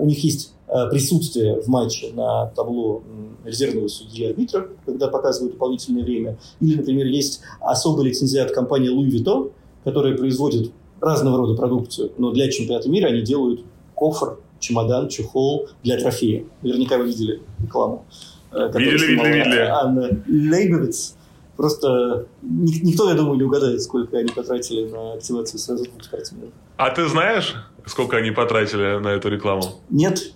У 0.00 0.06
них 0.06 0.22
есть 0.24 0.54
э, 0.66 0.88
присутствие 0.90 1.60
в 1.60 1.68
матче 1.68 2.10
на 2.14 2.46
табло 2.46 3.02
резервного 3.44 3.88
судьи 3.88 4.26
арбитра, 4.26 4.68
когда 4.84 5.08
показывают 5.08 5.54
дополнительное 5.54 6.02
время. 6.02 6.38
Или, 6.60 6.76
например, 6.76 7.06
есть 7.06 7.40
особый 7.60 8.06
лицензиат 8.06 8.52
компании 8.52 8.90
Louis 8.90 9.10
Vuitton, 9.10 9.52
которая 9.84 10.16
производит 10.16 10.72
разного 11.00 11.38
рода 11.38 11.54
продукцию, 11.54 12.12
но 12.18 12.30
для 12.30 12.50
чемпионата 12.50 12.88
мира 12.88 13.08
они 13.08 13.22
делают 13.22 13.64
кофр, 13.94 14.38
чемодан, 14.60 15.08
чехол 15.08 15.68
для 15.82 15.98
трофея. 15.98 16.44
Наверняка 16.62 16.96
вы 16.98 17.06
видели 17.06 17.42
рекламу. 17.60 18.04
Видели, 18.52 19.06
видели, 19.06 19.38
видели. 19.38 19.58
Анна 19.60 20.22
Лейбовиц. 20.26 21.16
Просто 21.56 22.26
никто, 22.42 23.08
я 23.08 23.14
думаю, 23.14 23.36
не 23.36 23.44
угадает, 23.44 23.80
сколько 23.82 24.16
они 24.16 24.30
потратили 24.30 24.88
на 24.88 25.14
активацию 25.14 25.58
сразу 25.58 25.84
двух 25.84 26.02
спортсменов. 26.02 26.50
А 26.76 26.90
ты 26.90 27.06
знаешь, 27.08 27.54
сколько 27.86 28.16
они 28.16 28.30
потратили 28.30 28.98
на 29.00 29.08
эту 29.08 29.28
рекламу? 29.28 29.62
Нет. 29.90 30.32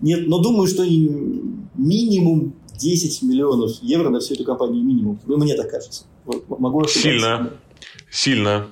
Нет, 0.00 0.26
но 0.26 0.38
думаю, 0.40 0.68
что 0.68 0.84
минимум 0.84 2.54
10 2.78 3.22
миллионов 3.22 3.72
евро 3.82 4.10
на 4.10 4.20
всю 4.20 4.34
эту 4.34 4.44
компанию 4.44 4.84
минимум. 4.84 5.18
Ну, 5.26 5.36
мне 5.36 5.54
так 5.54 5.70
кажется. 5.70 6.04
Вот, 6.24 6.48
могу. 6.48 6.84
Сильно. 6.86 7.50
Сильно. 8.10 8.66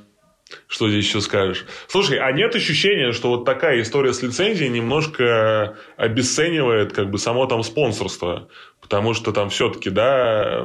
Что 0.66 0.88
здесь 0.88 1.05
еще 1.07 1.20
скажешь? 1.20 1.64
Слушай, 1.88 2.18
а 2.18 2.32
нет 2.32 2.55
ощущения, 2.55 3.12
что 3.12 3.28
вот 3.28 3.44
такая 3.44 3.80
история 3.82 4.12
с 4.12 4.22
лицензией 4.22 4.70
немножко 4.70 5.76
обесценивает 5.96 6.92
как 6.92 7.11
бы 7.11 7.18
само 7.18 7.46
там 7.46 7.62
спонсорство? 7.62 8.48
Потому 8.80 9.14
что 9.14 9.32
там 9.32 9.48
все-таки, 9.48 9.90
да, 9.90 10.64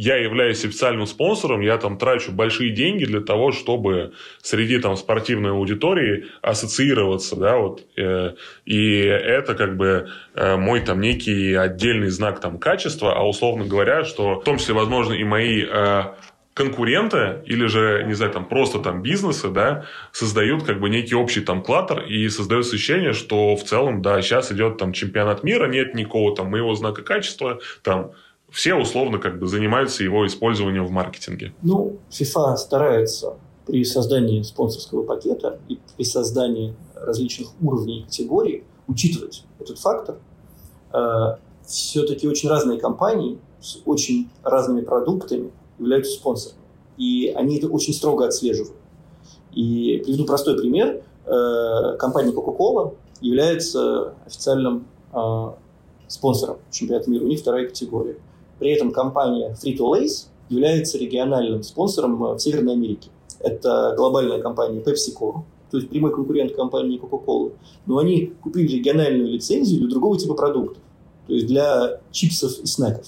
я 0.00 0.16
являюсь 0.16 0.64
официальным 0.64 1.06
спонсором, 1.06 1.60
я 1.60 1.76
там 1.76 1.98
трачу 1.98 2.32
большие 2.32 2.72
деньги 2.72 3.04
для 3.04 3.20
того, 3.20 3.52
чтобы 3.52 4.14
среди 4.40 4.78
там 4.78 4.96
спортивной 4.96 5.50
аудитории 5.50 6.26
ассоциироваться, 6.40 7.36
да, 7.36 7.58
вот, 7.58 7.82
э, 7.98 8.34
и 8.64 8.96
это 9.02 9.54
как 9.54 9.76
бы 9.76 10.08
э, 10.34 10.56
мой 10.56 10.80
там 10.80 11.00
некий 11.00 11.52
отдельный 11.54 12.08
знак 12.08 12.40
там 12.40 12.58
качества, 12.58 13.12
а 13.14 13.28
условно 13.28 13.66
говоря, 13.66 14.04
что 14.04 14.40
в 14.40 14.44
том 14.44 14.56
числе, 14.56 14.74
возможно, 14.74 15.12
и 15.12 15.22
мои 15.22 15.62
э, 15.62 16.02
конкуренты 16.60 17.42
или 17.46 17.66
же, 17.66 18.04
не 18.06 18.12
знаю, 18.12 18.32
там 18.32 18.46
просто 18.46 18.80
там 18.80 19.02
бизнесы, 19.02 19.48
да, 19.48 19.84
создают 20.12 20.62
как 20.62 20.78
бы 20.78 20.90
некий 20.90 21.14
общий 21.14 21.40
там 21.40 21.62
клаттер 21.62 22.02
и 22.02 22.28
создают 22.28 22.66
ощущение, 22.66 23.14
что 23.14 23.56
в 23.56 23.64
целом, 23.64 24.02
да, 24.02 24.20
сейчас 24.20 24.52
идет 24.52 24.76
там 24.76 24.92
чемпионат 24.92 25.42
мира, 25.42 25.70
нет 25.70 25.94
никакого 25.94 26.36
там 26.36 26.50
моего 26.50 26.74
знака 26.74 27.02
качества, 27.02 27.60
там 27.82 28.10
все 28.50 28.74
условно 28.74 29.18
как 29.18 29.38
бы 29.38 29.46
занимаются 29.46 30.04
его 30.04 30.26
использованием 30.26 30.84
в 30.84 30.90
маркетинге. 30.90 31.54
Ну, 31.62 31.98
FIFA 32.10 32.56
старается 32.56 33.38
при 33.66 33.84
создании 33.84 34.42
спонсорского 34.42 35.04
пакета 35.04 35.60
и 35.68 35.78
при 35.96 36.04
создании 36.04 36.74
различных 36.94 37.48
уровней 37.62 38.00
и 38.00 38.02
категорий 38.04 38.64
учитывать 38.86 39.44
этот 39.58 39.78
фактор. 39.78 40.16
Э, 40.92 41.36
Все-таки 41.66 42.28
очень 42.28 42.50
разные 42.50 42.78
компании 42.78 43.38
с 43.62 43.78
очень 43.86 44.28
разными 44.42 44.82
продуктами 44.82 45.52
являются 45.80 46.12
спонсорами. 46.12 46.60
И 46.96 47.32
они 47.34 47.58
это 47.58 47.68
очень 47.68 47.94
строго 47.94 48.26
отслеживают. 48.26 48.76
И 49.52 50.02
приведу 50.04 50.26
простой 50.26 50.56
пример. 50.56 51.02
Э, 51.26 51.96
компания 51.98 52.30
Coca-Cola 52.30 52.94
является 53.20 54.14
официальным 54.26 54.86
э, 55.12 55.50
спонсором 56.08 56.58
чемпионата 56.70 57.10
мира. 57.10 57.24
У 57.24 57.28
них 57.28 57.40
вторая 57.40 57.66
категория. 57.66 58.16
При 58.58 58.70
этом 58.70 58.92
компания 58.92 59.56
Frito-Lays 59.60 60.26
является 60.48 60.98
региональным 60.98 61.62
спонсором 61.62 62.22
э, 62.24 62.34
в 62.34 62.38
Северной 62.38 62.74
Америке. 62.74 63.10
Это 63.40 63.94
глобальная 63.96 64.40
компания 64.40 64.80
PepsiCo, 64.80 65.42
то 65.70 65.78
есть 65.78 65.88
прямой 65.88 66.12
конкурент 66.12 66.54
компании 66.54 67.00
Coca-Cola. 67.00 67.52
Но 67.86 67.98
они 67.98 68.32
купили 68.42 68.76
региональную 68.76 69.28
лицензию 69.28 69.80
для 69.80 69.88
другого 69.88 70.18
типа 70.18 70.34
продуктов, 70.34 70.82
то 71.26 71.32
есть 71.32 71.46
для 71.46 72.00
чипсов 72.10 72.58
и 72.58 72.66
снеков. 72.66 73.06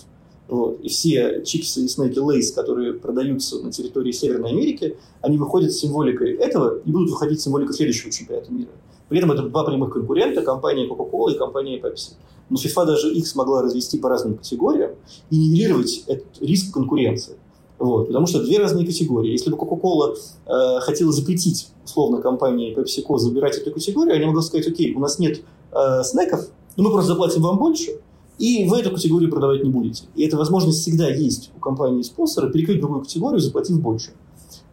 Вот. 0.48 0.80
И 0.80 0.88
все 0.88 1.42
чипсы 1.44 1.84
и 1.84 1.88
снеки 1.88 2.18
Lays, 2.18 2.54
которые 2.54 2.94
продаются 2.94 3.60
на 3.60 3.72
территории 3.72 4.12
Северной 4.12 4.50
Америки, 4.50 4.96
они 5.20 5.38
выходят 5.38 5.72
с 5.72 5.78
символикой 5.78 6.34
этого 6.34 6.78
и 6.84 6.90
будут 6.90 7.10
выходить 7.10 7.40
с 7.40 7.44
символикой 7.44 7.74
следующего 7.74 8.10
чемпионата 8.10 8.52
мира. 8.52 8.70
При 9.08 9.18
этом 9.18 9.30
это 9.32 9.42
два 9.42 9.64
прямых 9.64 9.92
конкурента, 9.92 10.42
компания 10.42 10.88
Coca-Cola 10.88 11.34
и 11.34 11.38
компания 11.38 11.78
Pepsi. 11.78 12.14
Но 12.50 12.56
FIFA 12.56 12.86
даже 12.86 13.12
их 13.12 13.26
смогла 13.26 13.62
развести 13.62 13.98
по 13.98 14.08
разным 14.08 14.36
категориям 14.36 14.92
и 15.30 15.36
нивелировать 15.36 16.04
этот 16.06 16.40
риск 16.40 16.72
конкуренции. 16.72 17.36
Вот, 17.78 18.06
потому 18.06 18.26
что 18.26 18.42
две 18.42 18.58
разные 18.58 18.86
категории. 18.86 19.32
Если 19.32 19.50
бы 19.50 19.56
Coca-Cola 19.56 20.14
э, 20.46 20.80
хотела 20.80 21.12
запретить, 21.12 21.68
условно, 21.84 22.22
компании 22.22 22.76
PepsiCo 22.76 23.18
забирать 23.18 23.58
эту 23.58 23.72
категорию, 23.72 24.14
они 24.14 24.24
могли 24.24 24.40
сказать, 24.42 24.66
окей, 24.68 24.94
у 24.94 25.00
нас 25.00 25.18
нет 25.18 25.42
э, 25.72 26.04
снеков, 26.04 26.48
но 26.76 26.84
мы 26.84 26.90
просто 26.90 27.08
заплатим 27.08 27.42
вам 27.42 27.58
больше, 27.58 28.00
и 28.38 28.66
вы 28.68 28.80
эту 28.80 28.90
категорию 28.90 29.30
продавать 29.30 29.62
не 29.62 29.70
будете. 29.70 30.04
И 30.14 30.24
эта 30.24 30.36
возможность 30.36 30.80
всегда 30.80 31.08
есть 31.08 31.50
у 31.56 31.60
компании-спонсора 31.60 32.50
перекрыть 32.50 32.80
другую 32.80 33.02
категорию, 33.02 33.40
заплатив 33.40 33.80
больше. 33.80 34.12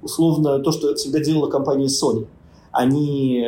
Условно, 0.02 0.60
то, 0.60 0.72
что 0.72 0.96
всегда 0.96 1.20
делала 1.20 1.50
компания 1.50 1.88
Sony. 1.88 2.28
Они 2.72 3.46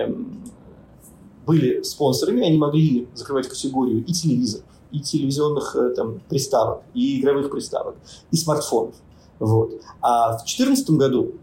были 1.45 1.82
спонсорами, 1.82 2.45
они 2.45 2.57
могли 2.57 3.07
закрывать 3.14 3.47
категорию 3.47 4.05
и 4.05 4.14
телевизоров, 4.14 4.66
и 4.91 4.99
телевизионных 4.99 5.76
э, 5.76 5.89
там, 5.95 6.22
приставок, 6.30 6.82
и 6.93 7.20
игровых 7.20 7.49
приставок, 7.49 7.95
и 8.32 8.38
смартфонов. 8.38 8.95
Вот. 9.39 9.82
А 10.01 10.34
в 10.38 10.45
2014 10.45 10.91
году, 10.91 11.34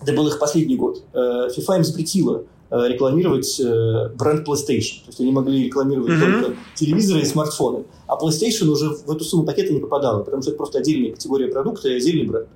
это 0.00 0.12
был 0.12 0.26
их 0.26 0.38
последний 0.38 0.76
год, 0.76 1.02
э, 1.12 1.18
FIFA 1.56 1.78
им 1.78 1.84
запретила 1.84 2.44
рекламировать 2.88 3.60
бренд 4.16 4.48
PlayStation. 4.48 5.04
То 5.04 5.08
есть 5.08 5.20
они 5.20 5.32
могли 5.32 5.66
рекламировать 5.66 6.10
mm-hmm. 6.10 6.42
только 6.42 6.56
телевизоры 6.74 7.20
и 7.20 7.24
смартфоны. 7.24 7.84
А 8.06 8.16
PlayStation 8.16 8.68
уже 8.68 8.90
в 8.90 9.10
эту 9.10 9.24
сумму 9.24 9.44
пакета 9.44 9.72
не 9.72 9.80
попадала, 9.80 10.22
потому 10.22 10.42
что 10.42 10.50
это 10.50 10.58
просто 10.58 10.78
отдельная 10.78 11.12
категория 11.12 11.48
продукта 11.48 11.88
и 11.88 11.96
отдельный 11.96 12.26
бренд. 12.26 12.48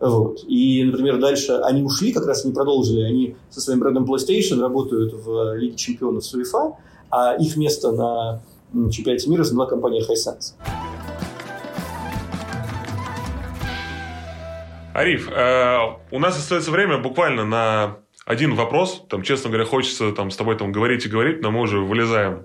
Вот. 0.00 0.44
И, 0.46 0.84
например, 0.84 1.18
дальше 1.18 1.52
они 1.64 1.82
ушли, 1.82 2.12
как 2.12 2.26
раз 2.26 2.44
не 2.44 2.52
продолжили. 2.52 3.02
Они 3.02 3.36
со 3.50 3.60
своим 3.60 3.80
брендом 3.80 4.04
PlayStation 4.04 4.60
работают 4.60 5.12
в 5.12 5.56
Лиге 5.56 5.76
чемпионов 5.76 6.24
с 6.24 6.34
UEFA, 6.34 6.74
а 7.10 7.34
их 7.34 7.56
место 7.56 7.92
на 7.92 8.42
чемпионате 8.90 9.28
мира 9.28 9.44
заняла 9.44 9.66
компания 9.66 10.00
Hisense. 10.00 10.54
Ариф, 14.94 15.30
э, 15.30 15.78
у 16.10 16.18
нас 16.18 16.36
остается 16.36 16.70
время 16.70 16.98
буквально 16.98 17.44
на 17.44 17.98
один 18.28 18.54
вопрос. 18.54 19.06
Там, 19.08 19.22
честно 19.22 19.48
говоря, 19.48 19.64
хочется 19.64 20.12
там, 20.12 20.30
с 20.30 20.36
тобой 20.36 20.54
там, 20.58 20.70
говорить 20.70 21.06
и 21.06 21.08
говорить, 21.08 21.40
но 21.40 21.50
мы 21.50 21.62
уже 21.62 21.78
вылезаем 21.78 22.44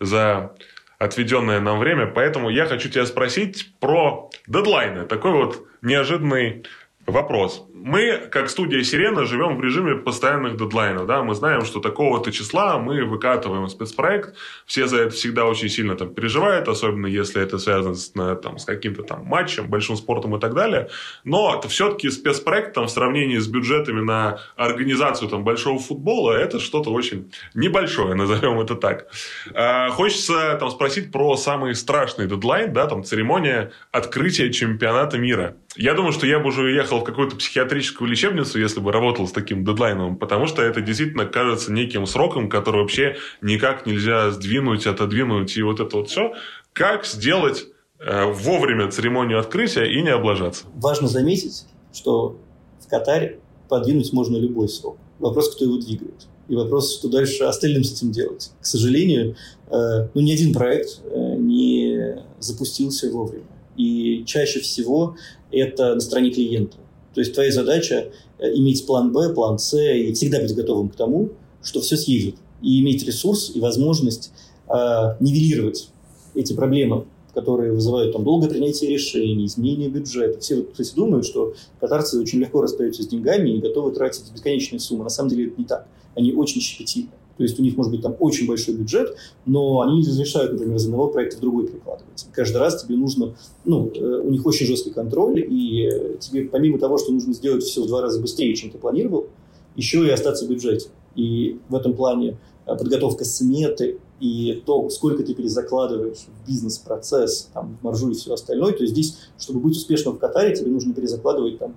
за 0.00 0.54
отведенное 0.98 1.60
нам 1.60 1.78
время. 1.78 2.06
Поэтому 2.06 2.48
я 2.48 2.64
хочу 2.64 2.88
тебя 2.88 3.04
спросить 3.04 3.74
про 3.78 4.30
дедлайны. 4.46 5.04
Такой 5.04 5.32
вот 5.32 5.66
неожиданный 5.82 6.64
Вопрос. 7.08 7.64
Мы, 7.72 8.28
как 8.30 8.50
студия 8.50 8.82
«Сирена», 8.82 9.24
живем 9.24 9.56
в 9.56 9.62
режиме 9.62 9.94
постоянных 9.96 10.58
дедлайнов. 10.58 11.06
Да? 11.06 11.22
Мы 11.22 11.34
знаем, 11.34 11.64
что 11.64 11.80
такого-то 11.80 12.30
числа 12.30 12.78
мы 12.78 13.02
выкатываем 13.04 13.66
спецпроект. 13.68 14.34
Все 14.66 14.86
за 14.86 14.98
это 14.98 15.14
всегда 15.14 15.46
очень 15.46 15.70
сильно 15.70 15.96
там, 15.96 16.12
переживают, 16.12 16.68
особенно 16.68 17.06
если 17.06 17.40
это 17.40 17.56
связано 17.56 17.94
с, 17.94 18.10
там, 18.10 18.58
с 18.58 18.66
каким-то 18.66 19.04
там 19.04 19.24
матчем, 19.24 19.68
большим 19.68 19.96
спортом 19.96 20.36
и 20.36 20.40
так 20.40 20.52
далее. 20.52 20.90
Но 21.24 21.62
все-таки 21.62 22.10
спецпроект 22.10 22.74
там, 22.74 22.88
в 22.88 22.90
сравнении 22.90 23.38
с 23.38 23.46
бюджетами 23.46 24.02
на 24.02 24.40
организацию 24.56 25.30
там, 25.30 25.42
большого 25.42 25.78
футбола 25.78 26.32
это 26.32 26.60
что-то 26.60 26.90
очень 26.90 27.32
небольшое, 27.54 28.14
назовем 28.14 28.60
это 28.60 28.74
так. 28.74 29.06
А, 29.54 29.88
хочется 29.88 30.58
там, 30.60 30.68
спросить 30.68 31.10
про 31.10 31.38
самый 31.38 31.74
страшный 31.74 32.26
дедлайн, 32.26 32.74
да, 32.74 32.86
там, 32.86 33.02
церемония 33.02 33.72
открытия 33.92 34.52
чемпионата 34.52 35.16
мира. 35.16 35.56
Я 35.78 35.94
думаю, 35.94 36.12
что 36.12 36.26
я 36.26 36.40
бы 36.40 36.48
уже 36.48 36.62
уехал 36.62 36.98
в 36.98 37.04
какую-то 37.04 37.36
психиатрическую 37.36 38.10
лечебницу, 38.10 38.58
если 38.58 38.80
бы 38.80 38.90
работал 38.90 39.28
с 39.28 39.30
таким 39.30 39.64
дедлайном, 39.64 40.16
потому 40.16 40.48
что 40.48 40.60
это 40.60 40.80
действительно 40.80 41.24
кажется 41.24 41.72
неким 41.72 42.04
сроком, 42.04 42.50
который 42.50 42.80
вообще 42.80 43.16
никак 43.42 43.86
нельзя 43.86 44.32
сдвинуть, 44.32 44.88
отодвинуть, 44.88 45.56
и 45.56 45.62
вот 45.62 45.78
это 45.78 45.98
вот 45.98 46.10
все. 46.10 46.34
Как 46.72 47.06
сделать 47.06 47.66
э, 48.00 48.24
вовремя 48.24 48.90
церемонию 48.90 49.38
открытия 49.38 49.84
и 49.84 50.02
не 50.02 50.08
облажаться? 50.08 50.64
Важно 50.74 51.06
заметить, 51.06 51.64
что 51.92 52.36
в 52.80 52.88
Катаре 52.88 53.38
подвинуть 53.68 54.12
можно 54.12 54.36
любой 54.36 54.68
срок. 54.68 54.98
Вопрос, 55.20 55.54
кто 55.54 55.64
его 55.64 55.78
двигает. 55.78 56.26
И 56.48 56.56
вопрос, 56.56 56.98
что 56.98 57.08
дальше 57.08 57.44
остальным 57.44 57.84
с 57.84 57.92
этим 57.92 58.10
делать. 58.10 58.50
К 58.60 58.66
сожалению, 58.66 59.36
э, 59.70 60.08
ну, 60.12 60.20
ни 60.22 60.32
один 60.32 60.52
проект 60.52 61.02
э, 61.04 61.36
не 61.36 62.16
запустился 62.40 63.12
вовремя. 63.12 63.46
И 63.78 64.24
чаще 64.26 64.60
всего 64.60 65.16
это 65.50 65.94
на 65.94 66.00
стороне 66.00 66.30
клиента. 66.30 66.76
То 67.14 67.20
есть 67.20 67.32
твоя 67.32 67.50
задача 67.50 68.12
э, 68.38 68.54
иметь 68.54 68.84
план 68.86 69.12
Б, 69.12 69.32
план 69.32 69.58
С 69.58 69.74
и 69.78 70.12
всегда 70.12 70.40
быть 70.40 70.54
готовым 70.54 70.90
к 70.90 70.96
тому, 70.96 71.30
что 71.62 71.80
все 71.80 71.96
съедет. 71.96 72.34
И 72.60 72.80
иметь 72.80 73.04
ресурс 73.06 73.52
и 73.54 73.60
возможность 73.60 74.32
э, 74.68 74.74
нивелировать 75.20 75.88
эти 76.34 76.52
проблемы, 76.52 77.06
которые 77.34 77.72
вызывают 77.72 78.12
там, 78.12 78.24
долгое 78.24 78.48
принятие 78.48 78.90
решений, 78.90 79.46
изменение 79.46 79.88
бюджета. 79.88 80.40
Все, 80.40 80.62
кстати, 80.62 80.94
думают, 80.94 81.24
что 81.24 81.54
катарцы 81.80 82.20
очень 82.20 82.40
легко 82.40 82.60
расстаются 82.60 83.02
с 83.02 83.06
деньгами 83.06 83.50
и 83.50 83.58
готовы 83.60 83.92
тратить 83.92 84.32
бесконечные 84.32 84.80
суммы. 84.80 85.04
На 85.04 85.10
самом 85.10 85.30
деле 85.30 85.46
это 85.46 85.54
не 85.58 85.64
так. 85.64 85.86
Они 86.14 86.32
очень 86.32 86.60
щепетильны. 86.60 87.10
То 87.38 87.44
есть 87.44 87.58
у 87.58 87.62
них 87.62 87.76
может 87.76 87.92
быть 87.92 88.02
там 88.02 88.16
очень 88.18 88.46
большой 88.46 88.74
бюджет, 88.74 89.16
но 89.46 89.80
они 89.80 89.98
не 89.98 90.02
разрешают, 90.02 90.52
например, 90.52 90.76
из 90.76 90.84
одного 90.84 91.06
проекта 91.06 91.38
в 91.38 91.40
другой 91.40 91.68
перекладывать. 91.68 92.26
Каждый 92.32 92.56
раз 92.58 92.82
тебе 92.82 92.96
нужно, 92.96 93.36
ну, 93.64 93.90
э, 93.94 94.20
у 94.24 94.30
них 94.30 94.44
очень 94.44 94.66
жесткий 94.66 94.90
контроль, 94.90 95.40
и 95.40 95.88
э, 95.88 96.16
тебе 96.18 96.44
помимо 96.44 96.78
того, 96.78 96.98
что 96.98 97.12
нужно 97.12 97.32
сделать 97.32 97.62
все 97.62 97.82
в 97.82 97.86
два 97.86 98.02
раза 98.02 98.20
быстрее, 98.20 98.54
чем 98.56 98.70
ты 98.70 98.78
планировал, 98.78 99.28
еще 99.76 100.04
и 100.04 100.10
остаться 100.10 100.44
в 100.44 100.48
бюджете. 100.48 100.88
И 101.14 101.60
в 101.68 101.76
этом 101.76 101.94
плане 101.94 102.38
э, 102.66 102.76
подготовка 102.76 103.24
сметы 103.24 104.00
и 104.18 104.60
то, 104.66 104.90
сколько 104.90 105.22
ты 105.22 105.32
перезакладываешь 105.32 106.18
в 106.26 106.48
бизнес-процесс, 106.48 107.50
там, 107.54 107.78
в 107.80 107.84
маржу 107.84 108.10
и 108.10 108.14
все 108.14 108.34
остальное. 108.34 108.72
То 108.72 108.82
есть 108.82 108.92
здесь, 108.94 109.16
чтобы 109.38 109.60
быть 109.60 109.76
успешным 109.76 110.16
в 110.16 110.18
Катаре, 110.18 110.56
тебе 110.56 110.72
нужно 110.72 110.92
перезакладывать 110.92 111.60
там 111.60 111.76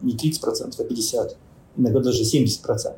не 0.00 0.14
30%, 0.14 0.74
а 0.78 0.82
50%, 0.82 1.34
иногда 1.76 2.00
даже 2.00 2.22
70%. 2.22 2.94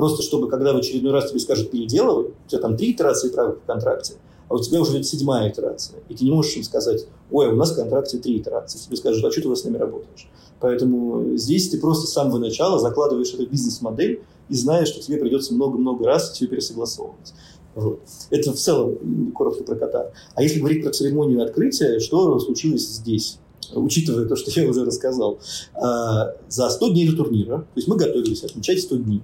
Просто 0.00 0.22
чтобы, 0.22 0.48
когда 0.48 0.72
в 0.72 0.78
очередной 0.78 1.12
раз 1.12 1.28
тебе 1.28 1.40
скажут 1.40 1.70
переделывай, 1.70 2.28
у 2.28 2.48
тебя 2.48 2.62
там 2.62 2.74
три 2.74 2.92
итерации 2.92 3.28
права 3.28 3.56
в 3.56 3.66
контракте, 3.66 4.14
а 4.48 4.54
у 4.54 4.58
тебя 4.58 4.80
уже 4.80 4.92
идет 4.92 5.06
седьмая 5.06 5.50
итерация. 5.50 6.00
И 6.08 6.14
ты 6.14 6.24
не 6.24 6.30
можешь 6.30 6.56
им 6.56 6.62
сказать, 6.62 7.04
ой, 7.30 7.48
у 7.48 7.54
нас 7.54 7.72
в 7.72 7.76
контракте 7.76 8.16
три 8.16 8.38
итерации. 8.38 8.78
Тебе 8.78 8.96
скажут, 8.96 9.22
а 9.22 9.30
что 9.30 9.42
ты 9.42 9.54
с 9.54 9.62
нами 9.62 9.76
работаешь? 9.76 10.30
Поэтому 10.58 11.36
здесь 11.36 11.68
ты 11.68 11.76
просто 11.78 12.06
с 12.06 12.14
самого 12.14 12.38
начала 12.38 12.78
закладываешь 12.78 13.34
эту 13.34 13.46
бизнес-модель 13.46 14.22
и 14.48 14.54
знаешь, 14.54 14.88
что 14.88 15.02
тебе 15.02 15.18
придется 15.18 15.52
много-много 15.52 16.06
раз 16.06 16.30
все 16.30 16.46
пересогласовывать. 16.46 17.34
Вот. 17.74 18.00
Это 18.30 18.54
в 18.54 18.56
целом 18.56 19.32
коротко 19.32 19.64
про 19.64 19.74
Катар. 19.74 20.12
А 20.34 20.42
если 20.42 20.60
говорить 20.60 20.82
про 20.82 20.92
церемонию 20.92 21.44
открытия, 21.44 22.00
что 22.00 22.40
случилось 22.40 22.88
здесь? 22.88 23.36
Учитывая 23.74 24.24
то, 24.24 24.34
что 24.34 24.50
я 24.58 24.66
уже 24.66 24.82
рассказал. 24.86 25.40
А, 25.74 26.36
за 26.48 26.70
100 26.70 26.88
дней 26.88 27.06
до 27.06 27.18
турнира, 27.18 27.58
то 27.58 27.76
есть 27.76 27.86
мы 27.86 27.96
готовились 27.96 28.42
отмечать 28.42 28.80
100 28.80 28.96
дней. 28.96 29.22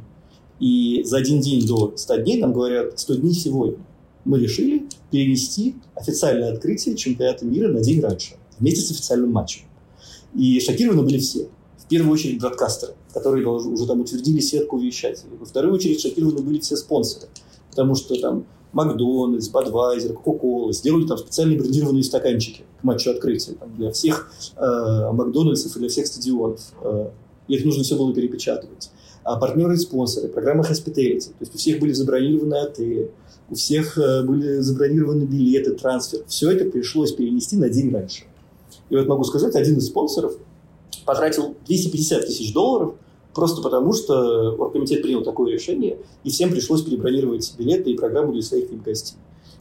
И 0.61 1.03
за 1.05 1.19
один 1.19 1.41
день 1.41 1.67
до 1.67 1.93
100 1.97 2.17
дней 2.19 2.41
нам 2.41 2.53
говорят 2.53 2.99
100 2.99 3.17
дней 3.17 3.35
сегодня. 3.35 3.79
Мы 4.25 4.41
решили 4.41 4.87
перенести 5.11 5.77
официальное 5.95 6.53
открытие 6.53 6.97
чемпионата 6.97 7.45
мира 7.45 7.69
на 7.69 7.81
день 7.81 8.01
раньше, 8.01 8.35
вместе 8.59 8.81
с 8.81 8.91
официальным 8.91 9.31
матчем. 9.31 9.63
И 10.35 10.61
шокированы 10.61 11.03
были 11.03 11.19
все. 11.19 11.49
В 11.79 11.89
первую 11.89 12.13
очередь 12.13 12.41
бродкастеры, 12.41 12.95
которые 13.13 13.47
уже 13.47 13.87
там 13.87 14.01
утвердили 14.01 14.41
сетку 14.41 14.79
вещателей. 14.79 15.37
Во 15.39 15.47
вторую 15.47 15.75
очередь 15.75 16.01
шокированы 16.01 16.41
были 16.41 16.59
все 16.59 16.77
спонсоры. 16.77 17.29
Потому 17.71 17.95
что 17.95 18.21
там 18.21 18.47
Макдональдс, 18.73 19.49
Бадвайзер, 19.49 20.15
Кока-Кола 20.15 20.73
сделали 20.73 21.07
там 21.07 21.17
специальные 21.19 21.59
брендированные 21.59 22.03
стаканчики 22.03 22.65
к 22.81 22.85
матчу 22.85 23.11
открытия 23.11 23.53
там, 23.53 23.75
для 23.77 23.93
всех 23.93 24.33
э, 24.57 25.11
Макдональдсов 25.13 25.77
и 25.77 25.79
для 25.79 25.89
всех 25.89 26.07
стадионов. 26.07 26.61
Э, 26.83 27.11
их 27.47 27.65
нужно 27.65 27.85
все 27.85 27.97
было 27.97 28.13
перепечатывать 28.13 28.91
партнеры 29.35 29.75
и 29.75 29.79
спонсоры, 29.79 30.29
программа 30.29 30.63
Hospitality. 30.63 31.31
То 31.31 31.41
есть 31.41 31.55
у 31.55 31.59
всех 31.59 31.81
были 31.81 31.93
забронированы 31.93 32.55
отели, 32.55 33.11
у 33.51 33.57
всех 33.57 33.99
э, 33.99 34.23
были 34.23 34.59
забронированы 34.61 35.25
билеты, 35.25 35.73
трансфер. 35.73 36.21
Все 36.29 36.53
это 36.53 36.65
пришлось 36.67 37.13
перенести 37.13 37.57
на 37.57 37.69
день 37.69 37.93
раньше. 37.93 38.23
И 38.89 38.97
вот 38.97 39.09
могу 39.09 39.25
сказать, 39.25 39.57
один 39.57 39.79
из 39.79 39.87
спонсоров 39.87 40.37
потратил 41.05 41.57
250 41.67 42.27
тысяч 42.27 42.53
долларов 42.53 42.95
просто 43.35 43.63
потому, 43.63 43.93
что 43.93 44.55
оргкомитет 44.55 45.03
принял 45.03 45.23
такое 45.23 45.53
решение, 45.53 45.99
и 46.25 46.31
всем 46.31 46.51
пришлось 46.51 46.83
перебронировать 46.83 47.53
билеты 47.59 47.91
и 47.91 47.97
программу 47.97 48.33
для 48.33 48.43
своих 48.43 48.71
гостей. 48.83 49.17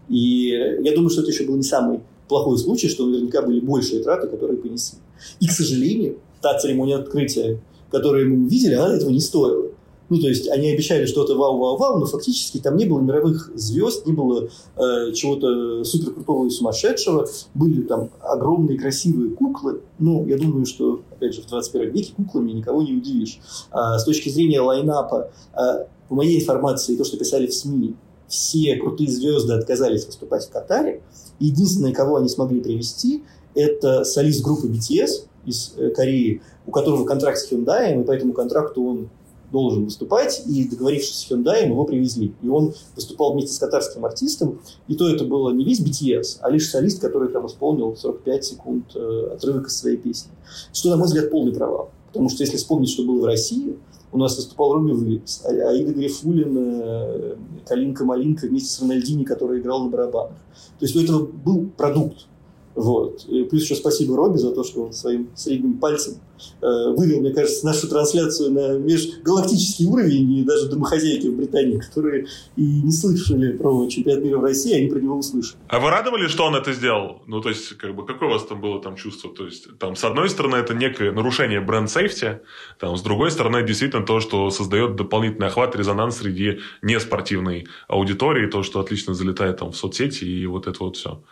И 0.07 0.47
я 0.81 0.95
думаю, 0.95 1.09
что 1.09 1.21
это 1.21 1.31
еще 1.31 1.45
был 1.45 1.55
не 1.55 1.63
самый 1.63 2.01
плохой 2.27 2.57
случай, 2.57 2.87
что 2.87 3.05
наверняка 3.05 3.41
были 3.41 3.59
большие 3.59 4.03
траты, 4.03 4.27
которые 4.27 4.57
понесли. 4.57 4.99
И, 5.39 5.47
к 5.47 5.51
сожалению, 5.51 6.19
та 6.41 6.57
церемония 6.57 6.95
открытия 6.95 7.59
которые 7.91 8.25
мы 8.25 8.45
увидели, 8.45 8.73
она 8.73 8.95
этого 8.95 9.09
не 9.09 9.19
стоила. 9.19 9.65
Ну, 10.09 10.19
то 10.19 10.27
есть 10.27 10.47
они 10.49 10.69
обещали 10.69 11.05
что-то 11.05 11.35
вау-вау-вау, 11.35 11.99
но 11.99 12.05
фактически 12.05 12.59
там 12.59 12.77
не 12.77 12.85
было 12.85 13.01
мировых 13.01 13.51
звезд, 13.55 14.05
не 14.05 14.13
было 14.13 14.49
э, 14.77 15.13
чего-то 15.13 15.83
супер 15.83 16.13
крутого 16.13 16.45
и 16.45 16.49
сумасшедшего. 16.49 17.27
Были 17.55 17.81
там 17.81 18.09
огромные 18.21 18.77
красивые 18.77 19.31
куклы. 19.31 19.81
Ну, 19.97 20.25
я 20.27 20.37
думаю, 20.37 20.65
что, 20.65 21.01
опять 21.11 21.33
же, 21.33 21.41
в 21.41 21.47
21 21.47 21.91
веке 21.91 22.13
куклами 22.15 22.51
никого 22.51 22.83
не 22.83 22.93
удивишь. 22.93 23.39
А, 23.71 23.97
с 23.97 24.05
точки 24.05 24.29
зрения 24.29 24.61
лайнапа, 24.61 25.31
а, 25.53 25.87
по 26.07 26.15
моей 26.15 26.39
информации, 26.39 26.95
то, 26.95 27.03
что 27.03 27.17
писали 27.17 27.47
в 27.47 27.53
СМИ, 27.53 27.95
все 28.27 28.75
крутые 28.75 29.09
звезды 29.09 29.53
отказались 29.53 30.05
выступать 30.05 30.45
в 30.45 30.51
Катаре. 30.51 31.01
Единственное, 31.39 31.93
кого 31.93 32.17
они 32.17 32.29
смогли 32.29 32.61
привести, 32.61 33.23
это 33.55 34.03
солист 34.03 34.43
группы 34.43 34.67
BTS 34.67 35.27
из 35.45 35.73
э, 35.77 35.89
Кореи, 35.89 36.41
у 36.65 36.71
которого 36.71 37.05
контракт 37.05 37.37
с 37.37 37.51
Hyundai, 37.51 37.99
и 37.99 38.03
по 38.03 38.11
этому 38.11 38.33
контракту 38.33 38.83
он 38.83 39.09
должен 39.51 39.85
выступать, 39.85 40.43
и 40.45 40.67
договорившись 40.67 41.15
с 41.15 41.31
Hyundai, 41.31 41.67
его 41.67 41.85
привезли. 41.85 42.33
И 42.41 42.47
он 42.47 42.73
выступал 42.95 43.33
вместе 43.33 43.53
с 43.53 43.59
катарским 43.59 44.03
артистом, 44.05 44.59
и 44.87 44.95
то 44.95 45.09
это 45.09 45.23
было 45.23 45.51
не 45.51 45.63
весь 45.63 45.81
BTS, 45.81 46.39
а 46.41 46.49
лишь 46.49 46.69
солист, 46.69 47.01
который 47.01 47.29
там 47.29 47.47
исполнил 47.47 47.95
45 47.95 48.45
секунд 48.45 48.85
э, 48.95 49.29
отрывок 49.33 49.67
из 49.67 49.77
своей 49.77 49.97
песни. 49.97 50.31
Что, 50.73 50.89
на 50.89 50.97
мой 50.97 51.05
взгляд, 51.05 51.31
полный 51.31 51.53
провал. 51.53 51.91
Потому 52.07 52.29
что 52.29 52.43
если 52.43 52.57
вспомнить, 52.57 52.89
что 52.89 53.03
было 53.03 53.21
в 53.21 53.25
России, 53.25 53.77
у 54.11 54.17
нас 54.17 54.37
выступал 54.37 54.73
Робби 54.73 54.91
Уильямс, 54.91 55.43
а, 55.43 55.49
Аида 55.49 55.93
Грифулин, 55.93 56.57
э, 56.57 57.35
Калинка 57.67 58.05
Малинка 58.05 58.47
вместе 58.47 58.69
с 58.69 58.81
Рональдини, 58.81 59.25
который 59.25 59.59
играл 59.59 59.83
на 59.83 59.89
барабанах. 59.89 60.37
То 60.79 60.85
есть 60.85 60.95
у 60.95 61.03
этого 61.03 61.25
был 61.25 61.69
продукт. 61.75 62.27
Вот. 62.75 63.25
И 63.29 63.43
плюс 63.45 63.63
еще 63.63 63.75
спасибо 63.75 64.17
Робби 64.17 64.37
за 64.37 64.51
то, 64.51 64.63
что 64.63 64.83
он 64.83 64.93
своим 64.93 65.29
средним 65.33 65.77
пальцем 65.77 66.15
э, 66.61 66.93
вывел, 66.95 67.21
мне 67.21 67.33
кажется, 67.33 67.65
нашу 67.65 67.87
трансляцию 67.87 68.51
на 68.51 68.77
межгалактический 68.77 69.85
уровень, 69.85 70.39
и 70.39 70.43
даже 70.43 70.67
домохозяйки 70.67 71.27
в 71.27 71.37
Британии, 71.37 71.79
которые 71.79 72.27
и 72.57 72.81
не 72.81 72.91
слышали 72.91 73.53
про 73.53 73.87
чемпионат 73.87 74.23
мира 74.23 74.39
в 74.39 74.43
России, 74.43 74.73
они 74.73 74.87
про 74.87 74.99
него 74.99 75.17
услышали. 75.17 75.57
А 75.69 75.79
вы 75.79 75.89
радовали, 75.89 76.27
что 76.27 76.43
он 76.43 76.55
это 76.55 76.73
сделал? 76.73 77.21
Ну, 77.27 77.39
то 77.39 77.47
есть, 77.47 77.69
как 77.77 77.95
бы, 77.95 78.05
какое 78.05 78.27
у 78.27 78.31
вас 78.33 78.45
там 78.45 78.59
было 78.59 78.81
там 78.81 78.97
чувство? 78.97 79.33
То 79.33 79.45
есть, 79.45 79.77
там, 79.79 79.95
с 79.95 80.03
одной 80.03 80.29
стороны, 80.29 80.57
это 80.57 80.73
некое 80.73 81.13
нарушение 81.13 81.61
бренд-сейфти, 81.61 82.41
там, 82.77 82.97
с 82.97 83.01
другой 83.01 83.31
стороны, 83.31 83.65
действительно 83.65 84.05
то, 84.05 84.19
что 84.19 84.49
создает 84.49 84.97
дополнительный 84.97 85.47
охват, 85.47 85.77
резонанс 85.77 86.17
среди 86.17 86.59
неспортивной 86.81 87.67
аудитории, 87.87 88.47
то, 88.47 88.63
что 88.63 88.81
отлично 88.81 89.13
залетает 89.13 89.57
там 89.57 89.71
в 89.71 89.77
соцсети 89.77 90.25
и 90.25 90.45
вот 90.45 90.67
это 90.67 90.83
вот 90.83 90.97
все. 90.97 91.23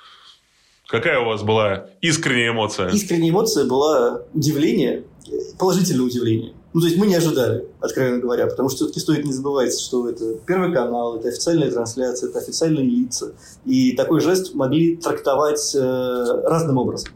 Какая 0.94 1.20
у 1.22 1.26
вас 1.26 1.42
была 1.42 1.88
искренняя 2.02 2.52
эмоция? 2.52 2.88
Искренняя 2.90 3.32
эмоция 3.32 3.66
была 3.66 4.22
удивление, 4.32 5.06
положительное 5.58 6.06
удивление. 6.06 6.54
Ну, 6.72 6.82
то 6.82 6.86
есть 6.86 7.00
мы 7.00 7.08
не 7.08 7.16
ожидали, 7.16 7.66
откровенно 7.80 8.20
говоря, 8.20 8.46
потому 8.46 8.70
что 8.70 8.78
все-таки 8.78 9.00
стоит 9.00 9.26
не 9.26 9.34
забывать, 9.34 9.76
что 9.80 10.08
это 10.08 10.36
Первый 10.46 10.72
канал, 10.72 11.16
это 11.16 11.30
официальная 11.30 11.72
трансляция, 11.72 12.30
это 12.30 12.38
официальные 12.38 12.86
лица. 12.86 13.32
И 13.66 13.94
такой 13.94 14.22
жест 14.22 14.54
могли 14.54 14.96
трактовать 14.98 15.74
э, 15.74 16.42
разным 16.44 16.78
образом. 16.78 17.10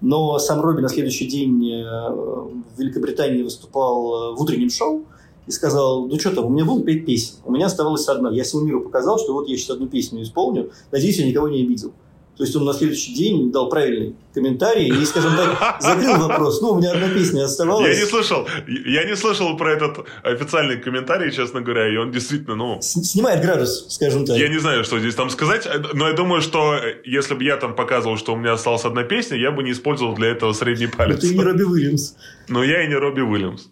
Но 0.00 0.38
сам 0.38 0.60
Робби 0.60 0.82
на 0.82 0.88
следующий 0.88 1.26
день 1.26 1.72
э, 1.72 2.10
в 2.10 2.78
Великобритании 2.78 3.42
выступал 3.42 4.30
э, 4.30 4.36
в 4.36 4.42
утреннем 4.42 4.70
шоу 4.70 5.06
и 5.48 5.50
сказал, 5.50 6.06
ну 6.06 6.20
что 6.20 6.30
там, 6.30 6.46
у 6.46 6.50
меня 6.50 6.64
было 6.64 6.80
пять 6.80 7.04
песен, 7.04 7.34
у 7.44 7.50
меня 7.50 7.66
оставалось 7.66 8.06
одна. 8.06 8.30
Я 8.30 8.44
всему 8.44 8.62
миру 8.62 8.82
показал, 8.82 9.18
что 9.18 9.32
вот 9.32 9.48
я 9.48 9.56
сейчас 9.56 9.70
одну 9.70 9.88
песню 9.88 10.22
исполню, 10.22 10.70
надеюсь, 10.92 11.18
я 11.18 11.26
никого 11.26 11.48
не 11.48 11.62
обидел. 11.62 11.92
То 12.36 12.42
есть 12.42 12.56
он 12.56 12.64
на 12.64 12.72
следующий 12.72 13.14
день 13.14 13.52
дал 13.52 13.68
правильный 13.68 14.16
комментарий 14.34 14.88
и, 14.88 15.04
скажем 15.04 15.36
так, 15.36 15.80
закрыл 15.80 16.16
вопрос. 16.16 16.60
Ну, 16.60 16.70
у 16.70 16.78
меня 16.78 16.92
одна 16.92 17.08
песня 17.08 17.44
оставалась. 17.44 17.96
Я 17.96 18.02
не 18.02 18.08
слышал, 18.08 18.48
я 18.66 19.04
не 19.04 19.14
слышал 19.14 19.56
про 19.56 19.72
этот 19.72 20.06
официальный 20.24 20.76
комментарий, 20.76 21.30
честно 21.30 21.60
говоря, 21.60 21.92
и 21.92 21.96
он 21.96 22.10
действительно, 22.10 22.56
ну... 22.56 22.80
Снимает 22.82 23.40
градус, 23.40 23.86
скажем 23.88 24.26
так. 24.26 24.36
Я 24.36 24.48
не 24.48 24.58
знаю, 24.58 24.82
что 24.84 24.98
здесь 24.98 25.14
там 25.14 25.30
сказать, 25.30 25.68
но 25.92 26.08
я 26.08 26.14
думаю, 26.14 26.42
что 26.42 26.76
если 27.04 27.34
бы 27.34 27.44
я 27.44 27.56
там 27.56 27.76
показывал, 27.76 28.18
что 28.18 28.32
у 28.34 28.36
меня 28.36 28.54
осталась 28.54 28.84
одна 28.84 29.04
песня, 29.04 29.38
я 29.38 29.52
бы 29.52 29.62
не 29.62 29.70
использовал 29.70 30.14
для 30.14 30.28
этого 30.28 30.52
средний 30.52 30.88
палец. 30.88 31.22
Но 31.22 31.28
ты 31.28 31.34
не 31.36 31.44
Робби 31.44 31.62
Уильямс. 31.62 32.14
Но 32.48 32.64
я 32.64 32.82
и 32.84 32.88
не 32.88 32.94
Робби 32.96 33.20
Уильямс. 33.20 33.68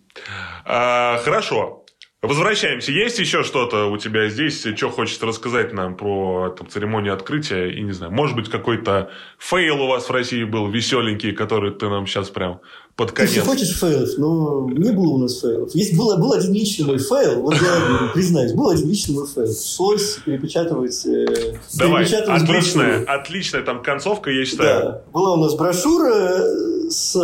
А, 0.64 1.18
хорошо. 1.24 1.81
Возвращаемся. 2.22 2.92
Есть 2.92 3.18
еще 3.18 3.42
что-то 3.42 3.86
у 3.86 3.96
тебя 3.96 4.28
здесь, 4.28 4.64
что 4.76 4.90
хочется 4.90 5.26
рассказать 5.26 5.72
нам 5.72 5.96
про 5.96 6.54
там, 6.56 6.68
церемонию 6.68 7.14
открытия? 7.14 7.70
И 7.70 7.82
не 7.82 7.90
знаю, 7.90 8.12
может 8.12 8.36
быть, 8.36 8.48
какой-то 8.48 9.10
фейл 9.40 9.82
у 9.82 9.88
вас 9.88 10.08
в 10.08 10.10
России 10.12 10.44
был 10.44 10.68
веселенький, 10.68 11.32
который 11.32 11.72
ты 11.72 11.88
нам 11.88 12.06
сейчас 12.06 12.30
прям 12.30 12.60
под 12.94 13.10
конец... 13.10 13.34
Ты 13.34 13.40
хочешь 13.40 13.76
фейлов? 13.76 14.08
Но 14.18 14.70
не 14.70 14.92
было 14.92 15.14
у 15.14 15.18
нас 15.18 15.40
фейлов. 15.40 15.74
Есть, 15.74 15.96
был, 15.98 16.16
был 16.16 16.32
один 16.32 16.52
личный 16.52 16.86
мой 16.86 16.98
фейл, 16.98 17.42
вот 17.42 17.54
я 17.54 18.10
признаюсь, 18.14 18.52
был 18.52 18.68
один 18.68 18.88
личный 18.88 19.16
мой 19.16 19.26
фейл. 19.26 19.46
Пришлось 19.46 20.18
перепечатывать... 20.24 21.04
Э, 21.04 21.58
Давай, 21.76 22.04
перепечатывать 22.04 22.42
отличная, 22.42 22.98
брошюру. 22.98 23.12
отличная 23.12 23.62
там 23.62 23.82
концовка, 23.82 24.30
я 24.30 24.44
считаю. 24.44 24.80
Да, 24.84 25.02
была 25.12 25.34
у 25.34 25.38
нас 25.38 25.56
брошюра 25.56 26.38
с... 26.88 27.16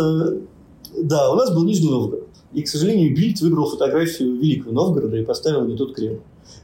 Да, 0.97 1.31
у 1.31 1.35
нас 1.35 1.51
был 1.51 1.63
Нижний 1.63 1.89
Новгород. 1.89 2.28
И, 2.53 2.63
к 2.63 2.67
сожалению, 2.67 3.15
Бильд 3.15 3.39
выбрал 3.41 3.69
фотографию 3.69 4.35
Великого 4.35 4.71
Новгорода 4.71 5.17
и 5.17 5.23
поставил 5.23 5.65
не 5.65 5.77
тот 5.77 5.95
Кремль. 5.95 6.21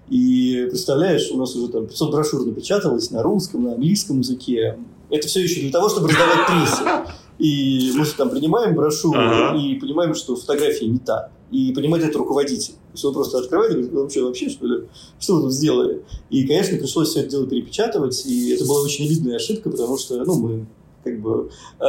И 0.10 0.68
представляешь, 0.70 1.30
у 1.32 1.38
нас 1.38 1.56
уже 1.56 1.72
там 1.72 1.88
500 1.88 2.12
брошюр 2.12 2.46
напечаталось 2.46 3.12
на 3.12 3.22
русском, 3.24 3.64
на 3.64 3.74
английском 3.74 4.20
языке. 4.20 4.78
Это 5.10 5.28
все 5.28 5.42
еще 5.42 5.62
для 5.62 5.72
того, 5.72 5.90
чтобы 5.90 6.10
раздавать 6.10 6.48
прессе. 6.48 7.14
И 7.38 7.92
мы 7.96 8.06
там 8.18 8.30
принимаем 8.30 8.76
брошюру 8.76 9.20
ага. 9.20 9.60
и 9.60 9.76
понимаем, 9.76 10.16
что 10.16 10.36
фотография 10.36 10.88
не 10.88 11.00
та. 11.00 11.32
И 11.52 11.74
понимает 11.74 12.06
это 12.06 12.18
руководитель. 12.18 12.74
То 12.74 12.94
есть 12.94 13.06
он 13.06 13.14
просто 13.14 13.40
открывает 13.40 13.72
и 13.72 13.74
говорит, 13.74 13.94
ну 13.94 14.10
что, 14.10 14.26
вообще, 14.26 14.50
что 14.50 14.66
ли? 14.66 14.84
Что 15.20 15.36
вы 15.36 15.42
тут 15.44 15.54
сделали? 15.54 16.04
И, 16.30 16.48
конечно, 16.48 16.78
пришлось 16.78 17.10
все 17.10 17.22
это 17.22 17.32
дело 17.32 17.48
перепечатывать. 17.48 18.26
И 18.26 18.52
это 18.52 18.66
была 18.66 18.82
очень 18.82 19.06
обидная 19.06 19.36
ошибка, 19.36 19.70
потому 19.70 19.98
что, 19.98 20.24
ну, 20.24 20.36
мы 20.36 20.66
как 21.04 21.20
бы 21.22 21.50
э, 21.80 21.86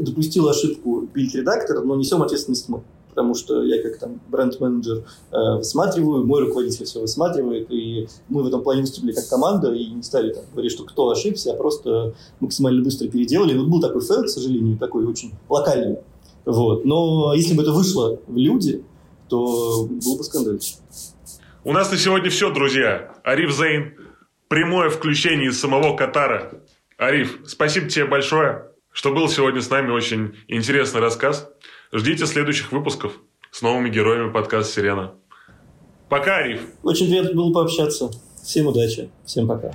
допустил 0.00 0.48
ошибку 0.48 1.08
бильд-редактор, 1.12 1.84
но 1.84 1.94
несем 1.94 2.22
ответственность 2.22 2.68
мы 2.68 2.82
потому 3.14 3.34
что 3.34 3.62
я 3.62 3.80
как 3.80 3.98
там 3.98 4.20
бренд-менеджер 4.28 5.04
э, 5.30 5.56
высматриваю, 5.56 6.26
мой 6.26 6.42
руководитель 6.42 6.84
все 6.84 7.00
высматривает, 7.00 7.70
и 7.70 8.08
мы 8.28 8.42
в 8.42 8.46
этом 8.48 8.62
плане 8.62 8.80
выступили 8.80 9.12
как 9.12 9.28
команда 9.28 9.72
и 9.72 9.86
не 9.86 10.02
стали 10.02 10.32
там 10.32 10.42
говорить, 10.52 10.72
что 10.72 10.82
кто 10.84 11.08
ошибся, 11.10 11.52
а 11.52 11.56
просто 11.56 12.14
максимально 12.40 12.82
быстро 12.82 13.08
переделали. 13.08 13.56
Вот 13.56 13.68
был 13.68 13.80
такой 13.80 14.02
фейл, 14.02 14.24
к 14.24 14.28
сожалению, 14.28 14.76
такой 14.78 15.06
очень 15.06 15.32
локальный. 15.48 15.98
Вот. 16.44 16.84
Но 16.84 17.32
если 17.34 17.54
бы 17.54 17.62
это 17.62 17.70
вышло 17.70 18.18
в 18.26 18.36
люди, 18.36 18.84
то 19.28 19.86
был 19.88 20.16
бы 20.16 20.24
скандал. 20.24 20.54
У 21.62 21.72
нас 21.72 21.90
на 21.90 21.96
сегодня 21.96 22.30
все, 22.30 22.52
друзья. 22.52 23.14
Ариф 23.22 23.54
Зейн, 23.54 23.94
прямое 24.48 24.90
включение 24.90 25.50
из 25.50 25.60
самого 25.60 25.96
Катара. 25.96 26.62
Ариф, 26.98 27.40
спасибо 27.46 27.88
тебе 27.88 28.06
большое, 28.06 28.70
что 28.92 29.14
был 29.14 29.28
сегодня 29.28 29.62
с 29.62 29.70
нами. 29.70 29.92
Очень 29.92 30.34
интересный 30.48 31.00
рассказ. 31.00 31.48
Ждите 31.96 32.26
следующих 32.26 32.72
выпусков 32.72 33.12
с 33.52 33.62
новыми 33.62 33.88
героями 33.88 34.32
подкаста 34.32 34.72
«Сирена». 34.72 35.14
Пока, 36.08 36.38
Ариф! 36.38 36.62
Очень 36.82 37.06
приятно 37.06 37.34
было 37.34 37.52
пообщаться. 37.52 38.10
Всем 38.42 38.66
удачи. 38.66 39.10
Всем 39.24 39.46
пока. 39.46 39.70